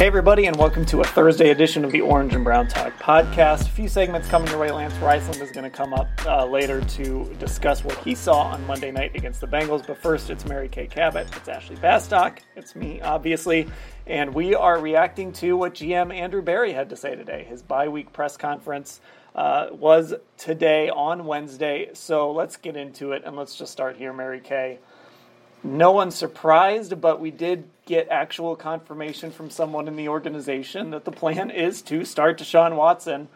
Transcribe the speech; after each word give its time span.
Hey, 0.00 0.06
everybody, 0.06 0.46
and 0.46 0.56
welcome 0.56 0.86
to 0.86 1.02
a 1.02 1.04
Thursday 1.04 1.50
edition 1.50 1.84
of 1.84 1.92
the 1.92 2.00
Orange 2.00 2.34
and 2.34 2.42
Brown 2.42 2.68
Talk 2.68 2.94
podcast. 2.94 3.66
A 3.66 3.70
few 3.70 3.86
segments 3.86 4.28
coming 4.28 4.48
your 4.48 4.58
way. 4.58 4.70
Lance 4.70 4.94
Reisland 4.94 5.42
is 5.42 5.50
going 5.50 5.64
to 5.64 5.68
come 5.68 5.92
up 5.92 6.08
uh, 6.24 6.46
later 6.46 6.80
to 6.80 7.30
discuss 7.38 7.84
what 7.84 7.98
he 7.98 8.14
saw 8.14 8.44
on 8.44 8.66
Monday 8.66 8.90
night 8.90 9.14
against 9.14 9.42
the 9.42 9.46
Bengals. 9.46 9.86
But 9.86 9.98
first, 9.98 10.30
it's 10.30 10.46
Mary 10.46 10.70
Kay 10.70 10.86
Cabot, 10.86 11.26
it's 11.36 11.50
Ashley 11.50 11.76
Bastock, 11.76 12.38
it's 12.56 12.74
me, 12.74 13.02
obviously, 13.02 13.68
and 14.06 14.32
we 14.32 14.54
are 14.54 14.80
reacting 14.80 15.34
to 15.34 15.54
what 15.58 15.74
GM 15.74 16.14
Andrew 16.14 16.40
Berry 16.40 16.72
had 16.72 16.88
to 16.88 16.96
say 16.96 17.14
today. 17.14 17.44
His 17.44 17.60
bye 17.60 17.88
week 17.88 18.10
press 18.10 18.38
conference 18.38 19.02
uh, 19.34 19.66
was 19.70 20.14
today 20.38 20.88
on 20.88 21.26
Wednesday. 21.26 21.90
So 21.92 22.32
let's 22.32 22.56
get 22.56 22.74
into 22.74 23.12
it, 23.12 23.24
and 23.26 23.36
let's 23.36 23.54
just 23.54 23.70
start 23.70 23.98
here, 23.98 24.14
Mary 24.14 24.40
Kay 24.40 24.78
no 25.62 25.92
one's 25.92 26.14
surprised, 26.14 27.00
but 27.00 27.20
we 27.20 27.30
did 27.30 27.64
get 27.84 28.08
actual 28.08 28.56
confirmation 28.56 29.30
from 29.30 29.50
someone 29.50 29.88
in 29.88 29.96
the 29.96 30.08
organization 30.08 30.90
that 30.90 31.04
the 31.04 31.12
plan 31.12 31.50
is 31.50 31.82
to 31.82 32.04
start 32.04 32.38
Deshaun 32.38 32.76
Watson 32.76 33.28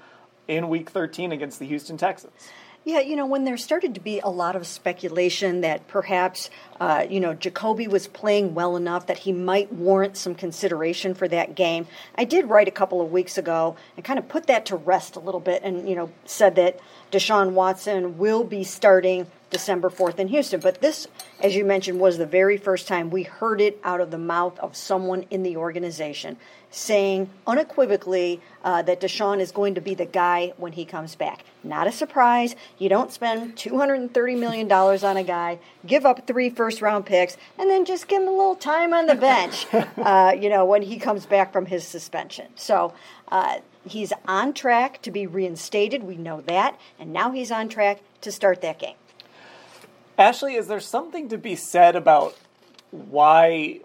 in 0.49 0.69
week 0.69 0.91
13 0.91 1.33
against 1.33 1.59
the 1.59 1.67
Houston 1.67 1.97
Texans. 1.97 2.51
Yeah, 2.87 3.01
you 3.01 3.17
know, 3.17 3.25
when 3.25 3.45
there 3.45 3.57
started 3.57 3.95
to 3.95 4.01
be 4.01 4.21
a 4.21 4.29
lot 4.29 4.57
of 4.57 4.67
speculation 4.67 5.63
that 5.63 5.89
perhaps, 5.89 6.51
uh, 6.79 7.07
you 7.09 7.19
know, 7.19 7.33
Jacoby 7.33 7.89
was 7.89 8.07
playing 8.07 8.55
well 8.55 8.77
enough 8.77 9.07
that 9.07 9.17
he 9.17 9.33
might 9.33 9.73
warrant 9.73 10.19
some 10.19 10.35
consideration 10.35 11.15
for 11.15 11.27
that 11.29 11.55
game, 11.55 11.87
I 12.15 12.25
did 12.25 12.47
write 12.47 12.69
a 12.69 12.71
couple 12.71 13.01
of 13.01 13.11
weeks 13.11 13.39
ago 13.39 13.77
and 13.97 14.05
kind 14.05 14.19
of 14.19 14.29
put 14.29 14.49
that 14.49 14.67
to 14.67 14.77
rest 14.77 15.17
a 15.17 15.21
little 15.21 15.41
bit 15.41 15.63
and, 15.63 15.89
you 15.89 15.97
know, 15.97 16.11
said 16.27 16.57
that 16.57 16.79
Deshaun 17.15 17.53
Watson 17.53 18.19
will 18.19 18.43
be 18.43 18.65
starting 18.65 19.29
December 19.51 19.89
4th 19.89 20.19
in 20.19 20.27
Houston. 20.27 20.59
But 20.59 20.81
this, 20.81 21.07
as 21.41 21.55
you 21.55 21.65
mentioned, 21.65 22.01
was 22.01 22.19
the 22.19 22.27
very 22.27 22.57
first 22.57 22.89
time 22.89 23.09
we 23.09 23.23
heard 23.23 23.61
it 23.61 23.79
out 23.85 24.01
of 24.01 24.11
the 24.11 24.19
mouth 24.19 24.59
of 24.59 24.75
someone 24.75 25.25
in 25.31 25.45
the 25.45 25.57
organization 25.57 26.37
saying 26.73 27.31
unequivocally 27.47 28.41
uh, 28.65 28.83
that 28.83 29.01
Deshaun 29.01 29.39
is 29.39 29.53
going 29.53 29.77
to 29.77 29.81
be 29.81 29.95
the 29.95 30.07
guy 30.07 30.55
when 30.57 30.73
he 30.73 30.85
comes 30.85 31.15
back. 31.15 31.45
Not 31.63 31.87
a 31.87 31.93
surprise. 31.93 32.57
You 32.79 32.89
don't 32.89 33.13
spend 33.13 33.55
$230 33.55 34.37
million 34.37 34.71
on 34.73 35.17
a 35.17 35.23
guy, 35.23 35.61
give 35.87 36.05
up 36.05 36.27
three 36.27 36.51
first 36.51 36.83
round 36.83 37.07
picks, 37.07 37.37
and 37.61 37.71
then 37.71 37.85
just 37.85 38.09
give 38.09 38.23
him 38.23 38.29
a 38.29 38.33
little 38.33 38.57
time 38.57 38.93
on 38.93 39.07
the 39.07 39.15
bench, 39.15 39.67
uh, 39.73 40.35
you 40.37 40.49
know, 40.49 40.65
when 40.65 40.83
he 40.83 40.99
comes 40.99 41.27
back 41.27 41.53
from 41.53 41.67
his 41.67 41.87
suspension. 41.87 42.49
So, 42.57 42.93
uh, 43.29 43.59
He's 43.87 44.13
on 44.27 44.55
track 44.55 45.03
to 45.03 45.11
be 45.11 45.27
reinstated. 45.27 46.03
We 46.03 46.17
know 46.17 46.41
that. 46.43 46.79
And 46.99 47.13
now 47.13 47.33
he's 47.33 47.51
on 47.51 47.69
track 47.69 48.01
to 48.23 48.33
start 48.33 48.61
that 48.63 48.79
game. 48.79 48.97
Ashley, 50.17 50.55
is 50.55 50.69
there 50.69 50.81
something 50.81 51.29
to 51.29 51.39
be 51.39 51.57
said 51.57 51.97
about 51.97 52.37
why, 52.91 53.81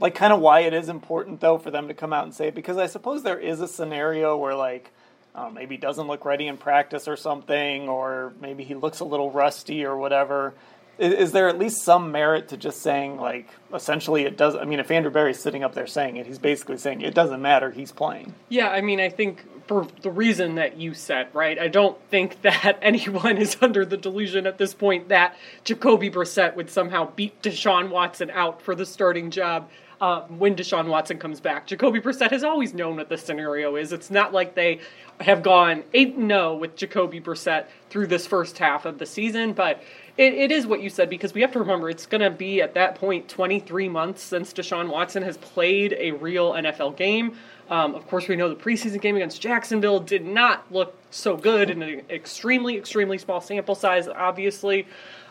like, 0.00 0.14
kind 0.14 0.32
of 0.32 0.40
why 0.40 0.60
it 0.60 0.72
is 0.72 0.88
important, 0.88 1.40
though, 1.40 1.58
for 1.58 1.70
them 1.70 1.88
to 1.88 1.94
come 1.94 2.12
out 2.12 2.24
and 2.24 2.34
say 2.34 2.48
it? 2.48 2.54
Because 2.54 2.78
I 2.78 2.86
suppose 2.86 3.22
there 3.22 3.38
is 3.38 3.60
a 3.60 3.68
scenario 3.68 4.36
where, 4.36 4.54
like, 4.54 4.90
uh, 5.34 5.50
maybe 5.50 5.74
he 5.74 5.80
doesn't 5.80 6.06
look 6.06 6.24
ready 6.24 6.46
in 6.46 6.56
practice 6.56 7.06
or 7.06 7.16
something, 7.16 7.90
or 7.90 8.32
maybe 8.40 8.64
he 8.64 8.74
looks 8.74 9.00
a 9.00 9.04
little 9.04 9.30
rusty 9.30 9.84
or 9.84 9.96
whatever. 9.96 10.54
Is, 10.98 11.32
there 11.32 11.48
at 11.48 11.58
least 11.58 11.82
some 11.82 12.10
merit 12.10 12.48
to 12.48 12.56
just 12.56 12.80
saying, 12.80 13.18
like, 13.18 13.48
essentially 13.74 14.24
it 14.24 14.38
does? 14.38 14.56
I 14.56 14.64
mean, 14.64 14.80
if 14.80 14.90
Andrew 14.90 15.10
Berry's 15.10 15.38
sitting 15.38 15.62
up 15.62 15.74
there 15.74 15.86
saying 15.86 16.16
it, 16.16 16.26
he's 16.26 16.38
basically 16.38 16.78
saying 16.78 17.02
it 17.02 17.14
doesn't 17.14 17.42
matter, 17.42 17.70
he's 17.70 17.92
playing. 17.92 18.34
Yeah, 18.48 18.70
I 18.70 18.80
mean, 18.80 18.98
I 18.98 19.10
think 19.10 19.44
for 19.66 19.86
the 20.02 20.10
reason 20.10 20.54
that 20.54 20.78
you 20.78 20.94
said, 20.94 21.28
right? 21.34 21.58
I 21.58 21.68
don't 21.68 22.00
think 22.10 22.40
that 22.42 22.78
anyone 22.80 23.36
is 23.36 23.56
under 23.60 23.84
the 23.84 23.96
delusion 23.96 24.46
at 24.46 24.58
this 24.58 24.72
point 24.74 25.08
that 25.08 25.36
Jacoby 25.64 26.10
Brissett 26.10 26.56
would 26.56 26.70
somehow 26.70 27.10
beat 27.14 27.42
Deshaun 27.42 27.90
Watson 27.90 28.30
out 28.30 28.62
for 28.62 28.74
the 28.74 28.86
starting 28.86 29.30
job 29.30 29.68
uh, 30.00 30.22
when 30.22 30.54
Deshaun 30.54 30.88
Watson 30.88 31.18
comes 31.18 31.40
back. 31.40 31.66
Jacoby 31.66 32.00
Brissett 32.00 32.30
has 32.30 32.44
always 32.44 32.74
known 32.74 32.96
what 32.96 33.08
the 33.08 33.16
scenario 33.16 33.76
is. 33.76 33.92
It's 33.92 34.10
not 34.10 34.32
like 34.32 34.54
they 34.54 34.80
have 35.20 35.42
gone 35.42 35.84
8 35.94 36.16
0 36.16 36.56
with 36.56 36.76
Jacoby 36.76 37.20
Brissett 37.20 37.66
through 37.88 38.06
this 38.08 38.26
first 38.26 38.58
half 38.58 38.84
of 38.84 38.98
the 38.98 39.06
season, 39.06 39.52
but 39.52 39.82
it, 40.18 40.34
it 40.34 40.50
is 40.50 40.66
what 40.66 40.82
you 40.82 40.88
said 40.88 41.10
because 41.10 41.34
we 41.34 41.40
have 41.42 41.52
to 41.52 41.58
remember 41.58 41.90
it's 41.90 42.06
going 42.06 42.22
to 42.22 42.30
be 42.30 42.62
at 42.62 42.74
that 42.74 42.94
point 42.94 43.28
23 43.28 43.88
months 43.88 44.22
since 44.22 44.52
Deshaun 44.52 44.88
Watson 44.88 45.22
has 45.22 45.36
played 45.36 45.94
a 45.98 46.12
real 46.12 46.52
NFL 46.52 46.96
game. 46.96 47.36
Um, 47.68 47.94
of 47.94 48.06
course, 48.06 48.28
we 48.28 48.36
know 48.36 48.48
the 48.48 48.54
preseason 48.54 49.00
game 49.00 49.16
against 49.16 49.40
Jacksonville 49.40 50.00
did 50.00 50.24
not 50.24 50.70
look 50.72 50.94
so 51.10 51.36
good 51.36 51.68
in 51.68 51.82
an 51.82 52.02
extremely, 52.08 52.76
extremely 52.76 53.18
small 53.18 53.40
sample 53.40 53.74
size, 53.74 54.08
obviously. 54.08 54.86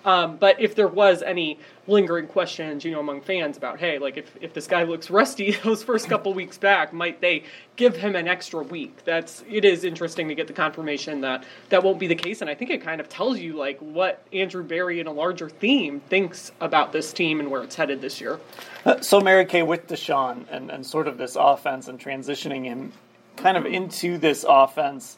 Um, 0.06 0.38
but 0.38 0.62
if 0.62 0.76
there 0.76 0.88
was 0.88 1.24
any 1.24 1.60
lingering 1.88 2.28
questions, 2.28 2.86
you 2.86 2.92
know, 2.92 3.00
among 3.00 3.22
fans 3.22 3.58
about, 3.58 3.80
hey, 3.80 3.98
like 3.98 4.18
if, 4.18 4.32
if 4.40 4.54
this 4.54 4.68
guy 4.68 4.84
looks 4.84 5.10
rusty 5.10 5.52
those 5.64 5.84
first 5.84 6.08
couple 6.08 6.34
weeks 6.34 6.58
back, 6.58 6.94
might 6.94 7.22
they 7.22 7.44
give 7.76 7.96
him 7.98 8.16
an 8.16 8.28
extra 8.28 8.64
week? 8.64 9.04
That's 9.04 9.44
it 9.50 9.66
is 9.66 9.84
interesting 9.84 10.28
to 10.28 10.36
get 10.36 10.48
the 10.48 10.54
confirmation 10.54 11.22
that 11.22 11.44
that 11.70 11.84
won't 11.84 12.00
be 12.00 12.08
the 12.08 12.16
case, 12.16 12.42
and 12.42 12.50
I 12.50 12.56
think 12.56 12.72
it 12.72 12.82
kind 12.82 13.02
of 13.02 13.10
tells 13.10 13.40
you 13.40 13.54
like 13.54 13.80
what 13.80 14.22
Andrew 14.32 14.64
Berry 14.64 15.00
in 15.00 15.08
a 15.08 15.12
larger 15.12 15.50
theme 15.50 16.00
thinks 16.02 16.52
about 16.62 16.92
this 16.94 17.12
team 17.12 17.40
and 17.40 17.50
where 17.50 17.64
it's 17.64 17.76
headed 17.76 18.02
this 18.02 18.22
year. 18.22 18.40
Uh, 18.86 19.02
so 19.02 19.20
Mary 19.20 19.46
Kay 19.46 19.64
with 19.64 19.88
Deshaun 19.88 20.46
and, 20.52 20.70
and 20.70 20.86
sort 20.86 21.08
of 21.08 21.18
this 21.18 21.36
offense 21.36 21.88
and 21.88 22.00
transitioning 22.00 22.64
him 22.66 22.94
kind 23.38 23.58
of 23.58 23.66
into 23.66 24.18
this 24.18 24.46
offense 24.48 25.18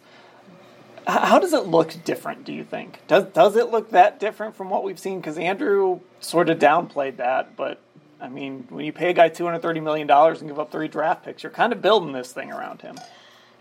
how 1.08 1.40
does 1.40 1.54
it 1.54 1.66
look 1.66 1.94
different? 2.04 2.44
Do 2.44 2.54
you 2.54 2.64
think 2.64 3.00
does 3.08 3.26
does 3.26 3.56
it 3.56 3.72
look 3.72 3.92
that 3.92 4.20
different 4.20 4.56
from 4.56 4.70
what 4.70 4.84
we've 4.84 5.00
seen? 5.00 5.20
Because 5.20 5.38
Andrew 5.38 6.02
sort 6.20 6.50
of 6.50 6.60
downplayed 6.60 7.18
that, 7.18 7.56
but 7.56 7.80
I 8.20 8.30
mean, 8.30 8.66
when 8.70 8.86
you 8.86 8.92
pay 8.92 9.12
a 9.12 9.14
guy 9.14 9.30
two 9.30 9.46
hundred 9.46 9.62
thirty 9.62 9.80
million 9.80 10.08
dollars 10.08 10.42
and 10.42 10.50
give 10.50 10.60
up 10.60 10.72
three 10.72 10.88
draft 10.88 11.24
picks, 11.24 11.44
you're 11.44 11.52
kind 11.52 11.72
of 11.72 11.82
building 11.82 12.12
this 12.12 12.34
thing 12.34 12.52
around 12.52 12.82
him. 12.82 12.98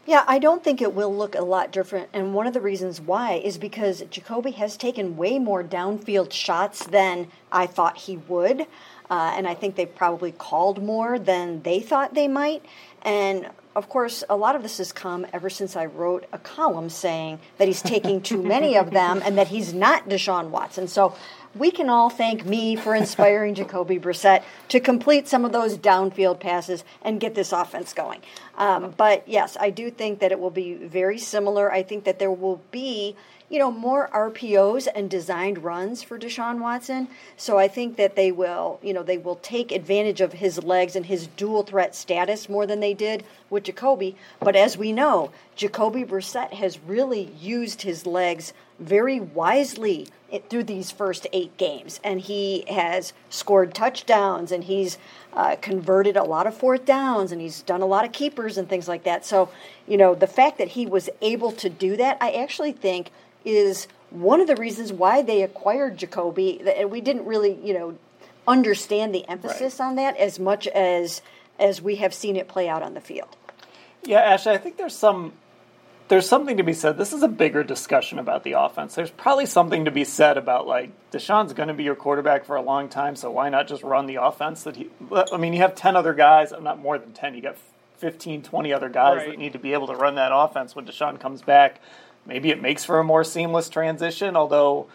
Yeah, 0.06 0.22
I 0.28 0.38
don't 0.38 0.62
think 0.62 0.80
it 0.80 0.94
will 0.94 1.14
look 1.14 1.34
a 1.34 1.42
lot 1.42 1.72
different. 1.72 2.08
And 2.12 2.32
one 2.32 2.46
of 2.46 2.54
the 2.54 2.60
reasons 2.60 3.00
why 3.00 3.34
is 3.34 3.58
because 3.58 4.04
Jacoby 4.08 4.52
has 4.52 4.76
taken 4.76 5.16
way 5.16 5.40
more 5.40 5.64
downfield 5.64 6.32
shots 6.32 6.86
than 6.86 7.26
I 7.50 7.66
thought 7.66 7.96
he 7.96 8.16
would. 8.16 8.66
Uh, 9.10 9.34
and 9.36 9.48
I 9.48 9.54
think 9.54 9.74
they 9.74 9.86
probably 9.86 10.30
called 10.30 10.80
more 10.80 11.18
than 11.18 11.62
they 11.62 11.80
thought 11.80 12.14
they 12.14 12.28
might. 12.28 12.64
And 13.02 13.50
of 13.76 13.90
course, 13.90 14.24
a 14.30 14.36
lot 14.36 14.56
of 14.56 14.62
this 14.62 14.78
has 14.78 14.90
come 14.90 15.26
ever 15.34 15.50
since 15.50 15.76
I 15.76 15.84
wrote 15.84 16.24
a 16.32 16.38
column 16.38 16.88
saying 16.88 17.40
that 17.58 17.68
he's 17.68 17.82
taking 17.82 18.22
too 18.22 18.42
many 18.42 18.74
of 18.78 18.90
them 18.90 19.20
and 19.22 19.36
that 19.36 19.48
he's 19.48 19.74
not 19.74 20.08
Deshaun 20.08 20.48
Watson. 20.48 20.88
So 20.88 21.14
we 21.54 21.70
can 21.70 21.90
all 21.90 22.08
thank 22.08 22.46
me 22.46 22.76
for 22.76 22.94
inspiring 22.94 23.54
Jacoby 23.54 23.98
Brissett 23.98 24.44
to 24.70 24.80
complete 24.80 25.28
some 25.28 25.44
of 25.44 25.52
those 25.52 25.76
downfield 25.76 26.40
passes 26.40 26.84
and 27.02 27.20
get 27.20 27.34
this 27.34 27.52
offense 27.52 27.92
going. 27.92 28.22
Um, 28.56 28.94
but 28.96 29.28
yes, 29.28 29.58
I 29.60 29.68
do 29.68 29.90
think 29.90 30.20
that 30.20 30.32
it 30.32 30.40
will 30.40 30.50
be 30.50 30.72
very 30.72 31.18
similar. 31.18 31.70
I 31.70 31.82
think 31.82 32.04
that 32.04 32.18
there 32.18 32.32
will 32.32 32.62
be 32.70 33.14
you 33.48 33.58
know, 33.58 33.70
more 33.70 34.08
RPOs 34.12 34.88
and 34.94 35.08
designed 35.08 35.62
runs 35.62 36.02
for 36.02 36.18
Deshaun 36.18 36.58
Watson. 36.58 37.08
So 37.36 37.58
I 37.58 37.68
think 37.68 37.96
that 37.96 38.16
they 38.16 38.32
will, 38.32 38.80
you 38.82 38.92
know, 38.92 39.02
they 39.02 39.18
will 39.18 39.36
take 39.36 39.70
advantage 39.70 40.20
of 40.20 40.32
his 40.32 40.62
legs 40.64 40.96
and 40.96 41.06
his 41.06 41.28
dual 41.28 41.62
threat 41.62 41.94
status 41.94 42.48
more 42.48 42.66
than 42.66 42.80
they 42.80 42.94
did 42.94 43.24
with 43.48 43.64
Jacoby. 43.64 44.16
But 44.40 44.56
as 44.56 44.76
we 44.76 44.92
know, 44.92 45.30
Jacoby 45.54 46.04
Brissett 46.04 46.54
has 46.54 46.80
really 46.80 47.32
used 47.40 47.82
his 47.82 48.04
legs 48.04 48.52
very 48.78 49.20
wisely 49.20 50.08
through 50.50 50.64
these 50.64 50.90
first 50.90 51.26
eight 51.32 51.56
games, 51.56 52.00
and 52.02 52.20
he 52.20 52.64
has 52.68 53.12
scored 53.30 53.74
touchdowns 53.74 54.50
and 54.50 54.64
he's 54.64 54.98
uh, 55.32 55.56
converted 55.60 56.16
a 56.16 56.24
lot 56.24 56.46
of 56.46 56.56
fourth 56.56 56.84
downs 56.84 57.30
and 57.30 57.40
he's 57.40 57.62
done 57.62 57.80
a 57.80 57.86
lot 57.86 58.04
of 58.04 58.12
keepers 58.12 58.58
and 58.58 58.68
things 58.68 58.88
like 58.88 59.04
that. 59.04 59.24
So, 59.24 59.50
you 59.86 59.96
know, 59.96 60.14
the 60.14 60.26
fact 60.26 60.58
that 60.58 60.68
he 60.68 60.86
was 60.86 61.08
able 61.20 61.52
to 61.52 61.68
do 61.68 61.96
that, 61.98 62.16
I 62.20 62.32
actually 62.32 62.72
think 62.72 63.10
is 63.46 63.88
one 64.10 64.40
of 64.42 64.46
the 64.46 64.56
reasons 64.56 64.92
why 64.92 65.22
they 65.22 65.42
acquired 65.42 65.96
Jacoby. 65.96 66.60
And 66.76 66.90
we 66.90 67.00
didn't 67.00 67.24
really, 67.24 67.58
you 67.62 67.72
know, 67.72 67.96
understand 68.46 69.14
the 69.14 69.26
emphasis 69.28 69.80
right. 69.80 69.86
on 69.86 69.96
that 69.96 70.16
as 70.18 70.38
much 70.38 70.66
as 70.68 71.22
as 71.58 71.80
we 71.80 71.96
have 71.96 72.12
seen 72.12 72.36
it 72.36 72.48
play 72.48 72.68
out 72.68 72.82
on 72.82 72.92
the 72.92 73.00
field. 73.00 73.34
Yeah, 74.04 74.20
Ashley, 74.20 74.52
I 74.52 74.58
think 74.58 74.76
there's 74.76 74.94
some 74.94 75.32
there's 76.08 76.28
something 76.28 76.58
to 76.58 76.62
be 76.62 76.72
said. 76.72 76.98
This 76.98 77.12
is 77.12 77.22
a 77.22 77.28
bigger 77.28 77.64
discussion 77.64 78.18
about 78.18 78.44
the 78.44 78.52
offense. 78.52 78.94
There's 78.94 79.10
probably 79.10 79.46
something 79.46 79.86
to 79.86 79.90
be 79.90 80.04
said 80.04 80.36
about 80.36 80.66
like 80.66 80.90
Deshaun's 81.10 81.52
going 81.52 81.68
to 81.68 81.74
be 81.74 81.84
your 81.84 81.96
quarterback 81.96 82.44
for 82.44 82.56
a 82.56 82.62
long 82.62 82.88
time, 82.88 83.16
so 83.16 83.30
why 83.30 83.48
not 83.48 83.66
just 83.68 83.82
run 83.82 84.06
the 84.06 84.16
offense 84.22 84.64
that 84.64 84.76
he? 84.76 84.90
I 85.32 85.36
mean, 85.36 85.52
you 85.52 85.60
have 85.60 85.74
ten 85.74 85.96
other 85.96 86.14
guys, 86.14 86.52
I'm 86.52 86.64
not 86.64 86.78
more 86.78 86.98
than 86.98 87.12
ten. 87.12 87.34
You 87.34 87.42
got 87.42 87.56
15, 87.98 88.42
20 88.42 88.72
other 88.72 88.88
guys 88.88 89.18
right. 89.18 89.30
that 89.30 89.38
need 89.38 89.54
to 89.54 89.58
be 89.58 89.72
able 89.72 89.86
to 89.86 89.94
run 89.94 90.16
that 90.16 90.30
offense 90.32 90.76
when 90.76 90.84
Deshaun 90.84 91.18
comes 91.18 91.42
back. 91.42 91.80
Maybe 92.26 92.50
it 92.50 92.60
makes 92.60 92.84
for 92.84 92.98
a 92.98 93.04
more 93.04 93.24
seamless 93.24 93.68
transition, 93.68 94.36
although 94.36 94.88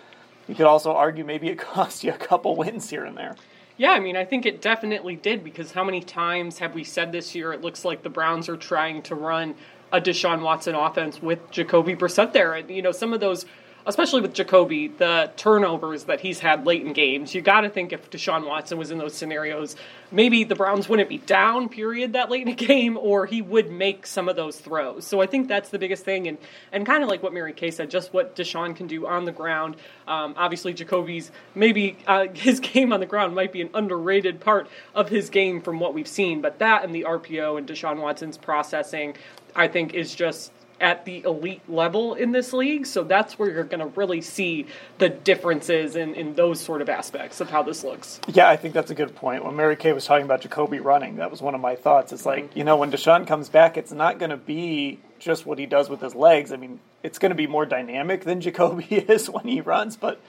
you 0.47 0.55
could 0.55 0.65
also 0.65 0.91
argue 0.93 1.23
maybe 1.23 1.49
it 1.49 1.57
cost 1.59 2.03
you 2.03 2.11
a 2.11 2.17
couple 2.17 2.55
wins 2.55 2.89
here 2.89 3.05
and 3.05 3.17
there. 3.17 3.35
Yeah, 3.77 3.91
I 3.91 3.99
mean, 3.99 4.15
I 4.15 4.25
think 4.25 4.45
it 4.45 4.61
definitely 4.61 5.15
did 5.15 5.43
because 5.43 5.71
how 5.71 5.83
many 5.83 6.01
times 6.01 6.59
have 6.59 6.75
we 6.75 6.83
said 6.83 7.11
this 7.11 7.33
year 7.33 7.51
it 7.53 7.61
looks 7.61 7.83
like 7.83 8.03
the 8.03 8.09
Browns 8.09 8.47
are 8.47 8.57
trying 8.57 9.01
to 9.03 9.15
run 9.15 9.55
a 9.91 9.99
Deshaun 9.99 10.41
Watson 10.41 10.75
offense 10.75 11.21
with 11.21 11.39
Jacoby 11.51 11.95
Brissett 11.95 12.33
there. 12.33 12.53
And, 12.53 12.69
you 12.69 12.81
know, 12.81 12.91
some 12.91 13.13
of 13.13 13.19
those, 13.19 13.45
especially 13.85 14.21
with 14.21 14.33
Jacoby, 14.33 14.87
the 14.87 15.31
turnovers 15.37 16.05
that 16.05 16.19
he's 16.19 16.39
had 16.39 16.65
late 16.65 16.85
in 16.85 16.93
games, 16.93 17.33
you 17.33 17.41
got 17.41 17.61
to 17.61 17.69
think 17.69 17.93
if 17.93 18.09
Deshaun 18.09 18.45
Watson 18.47 18.77
was 18.77 18.91
in 18.91 18.97
those 18.97 19.13
scenarios, 19.15 19.75
maybe 20.11 20.43
the 20.43 20.55
Browns 20.55 20.87
wouldn't 20.87 21.09
be 21.09 21.17
down, 21.19 21.69
period, 21.69 22.13
that 22.13 22.29
late 22.29 22.43
in 22.43 22.47
a 22.49 22.55
game, 22.55 22.97
or 22.97 23.25
he 23.25 23.41
would 23.41 23.71
make 23.71 24.05
some 24.05 24.29
of 24.29 24.35
those 24.35 24.57
throws. 24.57 25.05
So 25.05 25.21
I 25.21 25.25
think 25.25 25.47
that's 25.47 25.69
the 25.69 25.79
biggest 25.79 26.05
thing. 26.05 26.27
And, 26.27 26.37
and 26.71 26.85
kind 26.85 27.03
of 27.03 27.09
like 27.09 27.23
what 27.23 27.33
Mary 27.33 27.53
Kay 27.53 27.71
said, 27.71 27.89
just 27.89 28.13
what 28.13 28.35
Deshaun 28.35 28.75
can 28.75 28.87
do 28.87 29.07
on 29.07 29.25
the 29.25 29.31
ground. 29.31 29.75
Um, 30.07 30.35
obviously, 30.37 30.73
Jacoby's 30.73 31.31
maybe 31.55 31.97
uh, 32.07 32.27
his 32.33 32.59
game 32.59 32.93
on 32.93 32.99
the 32.99 33.05
ground 33.05 33.35
might 33.35 33.51
be 33.51 33.61
an 33.61 33.69
underrated 33.73 34.39
part 34.39 34.67
of 34.93 35.09
his 35.09 35.29
game 35.29 35.61
from 35.61 35.79
what 35.79 35.93
we've 35.93 36.07
seen, 36.07 36.41
but 36.41 36.59
that 36.59 36.83
and 36.83 36.93
the 36.93 37.05
RPO 37.07 37.57
and 37.57 37.67
Deshaun 37.67 37.97
Watson's 37.97 38.37
processing, 38.37 39.15
I 39.55 39.67
think 39.67 39.93
is 39.93 40.13
just 40.13 40.51
at 40.81 41.05
the 41.05 41.23
elite 41.23 41.61
level 41.69 42.15
in 42.15 42.31
this 42.31 42.51
league. 42.51 42.85
So 42.85 43.03
that's 43.03 43.37
where 43.37 43.49
you're 43.49 43.63
going 43.63 43.79
to 43.79 43.99
really 43.99 44.21
see 44.21 44.65
the 44.97 45.09
differences 45.09 45.95
in, 45.95 46.15
in 46.15 46.33
those 46.33 46.59
sort 46.59 46.81
of 46.81 46.89
aspects 46.89 47.39
of 47.39 47.49
how 47.49 47.63
this 47.63 47.83
looks. 47.83 48.19
Yeah, 48.27 48.49
I 48.49 48.57
think 48.57 48.73
that's 48.73 48.91
a 48.91 48.95
good 48.95 49.15
point. 49.15 49.45
When 49.45 49.55
Mary 49.55 49.75
Kay 49.75 49.93
was 49.93 50.05
talking 50.05 50.25
about 50.25 50.41
Jacoby 50.41 50.79
running, 50.79 51.17
that 51.17 51.31
was 51.31 51.41
one 51.41 51.55
of 51.55 51.61
my 51.61 51.75
thoughts. 51.75 52.11
It's 52.11 52.25
like, 52.25 52.49
mm-hmm. 52.49 52.57
you 52.57 52.63
know, 52.65 52.77
when 52.77 52.91
Deshaun 52.91 53.27
comes 53.27 53.47
back, 53.47 53.77
it's 53.77 53.91
not 53.91 54.19
going 54.19 54.31
to 54.31 54.37
be 54.37 54.99
just 55.19 55.45
what 55.45 55.59
he 55.59 55.65
does 55.65 55.89
with 55.89 56.01
his 56.01 56.15
legs. 56.15 56.51
I 56.51 56.57
mean, 56.57 56.79
it's 57.03 57.19
going 57.19 57.29
to 57.29 57.35
be 57.35 57.47
more 57.47 57.65
dynamic 57.65 58.23
than 58.23 58.41
Jacoby 58.41 58.85
is 58.95 59.29
when 59.29 59.47
he 59.47 59.61
runs, 59.61 59.95
but 59.95 60.19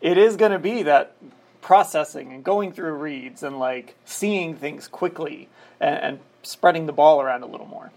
it 0.00 0.16
is 0.16 0.36
going 0.36 0.52
to 0.52 0.58
be 0.58 0.84
that 0.84 1.14
processing 1.60 2.32
and 2.32 2.44
going 2.44 2.72
through 2.72 2.94
reads 2.94 3.42
and 3.42 3.58
like 3.58 3.94
seeing 4.04 4.56
things 4.56 4.88
quickly 4.88 5.48
and, 5.80 5.96
and 5.96 6.20
spreading 6.42 6.86
the 6.86 6.92
ball 6.92 7.20
around 7.20 7.42
a 7.42 7.46
little 7.46 7.66
more. 7.66 7.90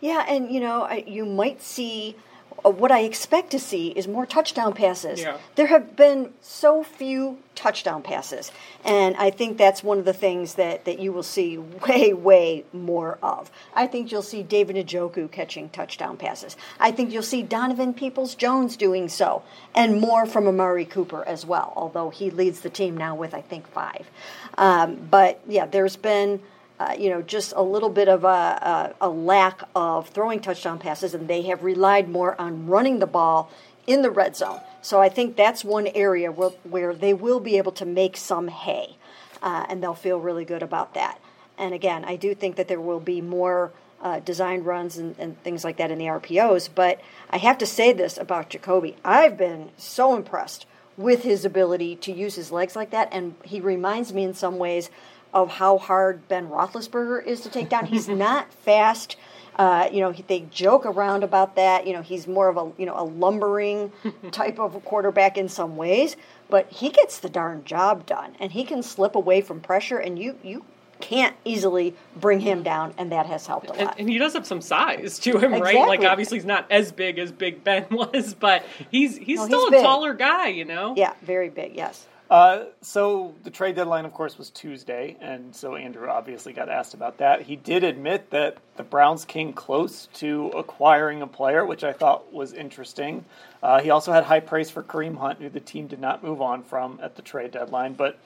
Yeah, 0.00 0.24
and 0.28 0.50
you 0.50 0.60
know, 0.60 0.82
I, 0.82 1.04
you 1.06 1.24
might 1.24 1.62
see 1.62 2.16
uh, 2.64 2.70
what 2.70 2.90
I 2.90 3.00
expect 3.00 3.50
to 3.50 3.58
see 3.58 3.88
is 3.88 4.08
more 4.08 4.26
touchdown 4.26 4.72
passes. 4.72 5.20
Yeah. 5.20 5.38
There 5.56 5.66
have 5.66 5.96
been 5.96 6.32
so 6.40 6.82
few 6.82 7.38
touchdown 7.54 8.02
passes, 8.02 8.50
and 8.84 9.16
I 9.16 9.30
think 9.30 9.58
that's 9.58 9.82
one 9.82 9.98
of 9.98 10.04
the 10.04 10.12
things 10.12 10.54
that, 10.54 10.84
that 10.84 10.98
you 10.98 11.12
will 11.12 11.22
see 11.22 11.58
way, 11.88 12.12
way 12.12 12.64
more 12.72 13.18
of. 13.22 13.50
I 13.74 13.86
think 13.86 14.10
you'll 14.10 14.22
see 14.22 14.42
David 14.42 14.76
Njoku 14.76 15.30
catching 15.30 15.68
touchdown 15.68 16.16
passes. 16.16 16.56
I 16.80 16.90
think 16.90 17.12
you'll 17.12 17.22
see 17.22 17.42
Donovan 17.42 17.94
Peoples 17.94 18.34
Jones 18.34 18.76
doing 18.76 19.08
so, 19.08 19.42
and 19.74 20.00
more 20.00 20.26
from 20.26 20.46
Amari 20.46 20.84
Cooper 20.84 21.24
as 21.26 21.44
well, 21.44 21.72
although 21.76 22.10
he 22.10 22.30
leads 22.30 22.60
the 22.60 22.70
team 22.70 22.96
now 22.96 23.14
with, 23.14 23.34
I 23.34 23.42
think, 23.42 23.68
five. 23.68 24.10
Um, 24.58 24.96
but 25.10 25.40
yeah, 25.46 25.66
there's 25.66 25.96
been 25.96 26.40
uh, 26.78 26.94
you 26.98 27.08
know, 27.08 27.22
just 27.22 27.52
a 27.56 27.62
little 27.62 27.88
bit 27.88 28.08
of 28.08 28.24
a, 28.24 28.94
a, 29.00 29.06
a, 29.06 29.08
lack 29.08 29.62
of 29.74 30.08
throwing 30.10 30.40
touchdown 30.40 30.78
passes, 30.78 31.14
and 31.14 31.26
they 31.26 31.42
have 31.42 31.62
relied 31.62 32.08
more 32.08 32.38
on 32.40 32.66
running 32.66 32.98
the 32.98 33.06
ball 33.06 33.50
in 33.86 34.02
the 34.02 34.10
red 34.10 34.36
zone. 34.36 34.60
So 34.82 35.00
I 35.00 35.08
think 35.08 35.36
that's 35.36 35.64
one 35.64 35.86
area 35.88 36.30
where, 36.30 36.50
where 36.64 36.94
they 36.94 37.14
will 37.14 37.40
be 37.40 37.56
able 37.56 37.72
to 37.72 37.86
make 37.86 38.16
some 38.16 38.48
hay, 38.48 38.96
uh, 39.42 39.66
and 39.68 39.82
they'll 39.82 39.94
feel 39.94 40.20
really 40.20 40.44
good 40.44 40.62
about 40.62 40.94
that. 40.94 41.18
And 41.56 41.72
again, 41.72 42.04
I 42.04 42.16
do 42.16 42.34
think 42.34 42.56
that 42.56 42.68
there 42.68 42.80
will 42.80 43.00
be 43.00 43.22
more 43.22 43.72
uh, 44.02 44.20
design 44.20 44.62
runs 44.62 44.98
and, 44.98 45.16
and 45.18 45.42
things 45.42 45.64
like 45.64 45.78
that 45.78 45.90
in 45.90 45.98
the 45.98 46.04
RPOs, 46.04 46.68
but 46.74 47.00
I 47.30 47.38
have 47.38 47.56
to 47.58 47.66
say 47.66 47.92
this 47.92 48.18
about 48.18 48.50
Jacoby. 48.50 48.96
I've 49.02 49.38
been 49.38 49.70
so 49.78 50.14
impressed 50.14 50.66
with 50.98 51.22
his 51.22 51.44
ability 51.44 51.96
to 51.96 52.12
use 52.12 52.34
his 52.34 52.52
legs 52.52 52.76
like 52.76 52.90
that, 52.90 53.08
and 53.12 53.34
he 53.44 53.60
reminds 53.60 54.12
me 54.12 54.24
in 54.24 54.34
some 54.34 54.58
ways 54.58 54.90
of 55.36 55.50
how 55.50 55.76
hard 55.76 56.26
Ben 56.28 56.48
Roethlisberger 56.48 57.22
is 57.24 57.42
to 57.42 57.50
take 57.50 57.68
down. 57.68 57.84
He's 57.84 58.08
not 58.26 58.52
fast. 58.52 59.16
Uh, 59.56 59.88
you 59.92 60.00
know, 60.00 60.12
they 60.12 60.40
joke 60.50 60.86
around 60.86 61.22
about 61.22 61.56
that. 61.56 61.86
You 61.86 61.92
know, 61.92 62.02
he's 62.02 62.26
more 62.26 62.48
of 62.48 62.56
a 62.56 62.72
you 62.80 62.86
know 62.86 62.98
a 62.98 63.04
lumbering 63.04 63.92
type 64.32 64.58
of 64.58 64.82
quarterback 64.84 65.36
in 65.36 65.48
some 65.48 65.76
ways, 65.76 66.16
but 66.48 66.70
he 66.72 66.88
gets 66.88 67.18
the 67.20 67.28
darn 67.28 67.64
job 67.64 68.06
done, 68.06 68.34
and 68.40 68.52
he 68.52 68.64
can 68.64 68.82
slip 68.82 69.14
away 69.14 69.42
from 69.42 69.60
pressure, 69.60 69.98
and 69.98 70.18
you 70.18 70.38
you 70.42 70.64
can't 71.00 71.36
easily 71.44 71.94
bring 72.16 72.40
him 72.40 72.62
down, 72.62 72.94
and 72.96 73.12
that 73.12 73.26
has 73.26 73.46
helped 73.46 73.66
a 73.66 73.72
lot. 73.72 73.80
And, 73.80 73.90
and 74.00 74.08
he 74.08 74.16
does 74.16 74.32
have 74.32 74.46
some 74.46 74.62
size 74.62 75.18
to 75.20 75.36
him, 75.36 75.52
exactly. 75.52 75.76
right? 75.76 75.88
Like 75.88 76.04
obviously 76.04 76.38
he's 76.38 76.46
not 76.46 76.70
as 76.70 76.92
big 76.92 77.18
as 77.18 77.30
Big 77.30 77.62
Ben 77.62 77.86
was, 77.90 78.34
but 78.34 78.64
he's 78.90 79.18
he's 79.18 79.40
no, 79.40 79.46
still 79.46 79.70
he's 79.70 79.80
a 79.80 79.82
taller 79.82 80.14
guy, 80.14 80.48
you 80.48 80.64
know. 80.64 80.94
Yeah, 80.96 81.12
very 81.22 81.50
big. 81.50 81.76
Yes. 81.76 82.06
Uh, 82.28 82.64
so 82.80 83.34
the 83.44 83.50
trade 83.50 83.76
deadline, 83.76 84.04
of 84.04 84.12
course, 84.12 84.36
was 84.36 84.50
Tuesday, 84.50 85.16
and 85.20 85.54
so 85.54 85.76
Andrew 85.76 86.08
obviously 86.08 86.52
got 86.52 86.68
asked 86.68 86.92
about 86.92 87.18
that. 87.18 87.42
He 87.42 87.54
did 87.54 87.84
admit 87.84 88.30
that 88.30 88.56
the 88.76 88.82
Browns 88.82 89.24
came 89.24 89.52
close 89.52 90.06
to 90.14 90.48
acquiring 90.48 91.22
a 91.22 91.28
player, 91.28 91.64
which 91.64 91.84
I 91.84 91.92
thought 91.92 92.32
was 92.32 92.52
interesting. 92.52 93.24
Uh, 93.62 93.80
he 93.80 93.90
also 93.90 94.12
had 94.12 94.24
high 94.24 94.40
praise 94.40 94.70
for 94.70 94.82
Kareem 94.82 95.16
Hunt, 95.18 95.40
who 95.40 95.48
the 95.48 95.60
team 95.60 95.86
did 95.86 96.00
not 96.00 96.24
move 96.24 96.42
on 96.42 96.64
from 96.64 96.98
at 97.00 97.14
the 97.14 97.22
trade 97.22 97.52
deadline. 97.52 97.94
But 97.94 98.18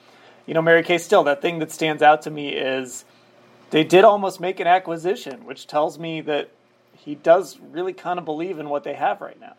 you 0.47 0.55
know, 0.55 0.63
Mary 0.63 0.81
Kay, 0.81 0.97
still 0.97 1.23
that 1.25 1.43
thing 1.43 1.59
that 1.59 1.71
stands 1.71 2.01
out 2.01 2.23
to 2.23 2.31
me 2.31 2.49
is 2.49 3.05
they 3.69 3.83
did 3.83 4.03
almost 4.03 4.39
make 4.39 4.59
an 4.59 4.67
acquisition, 4.67 5.45
which 5.45 5.67
tells 5.67 5.99
me 5.99 6.21
that 6.21 6.49
he 6.97 7.13
does 7.15 7.59
really 7.71 7.93
kind 7.93 8.17
of 8.17 8.25
believe 8.25 8.57
in 8.57 8.67
what 8.69 8.83
they 8.83 8.93
have 8.93 9.21
right 9.21 9.39
now. 9.39 9.53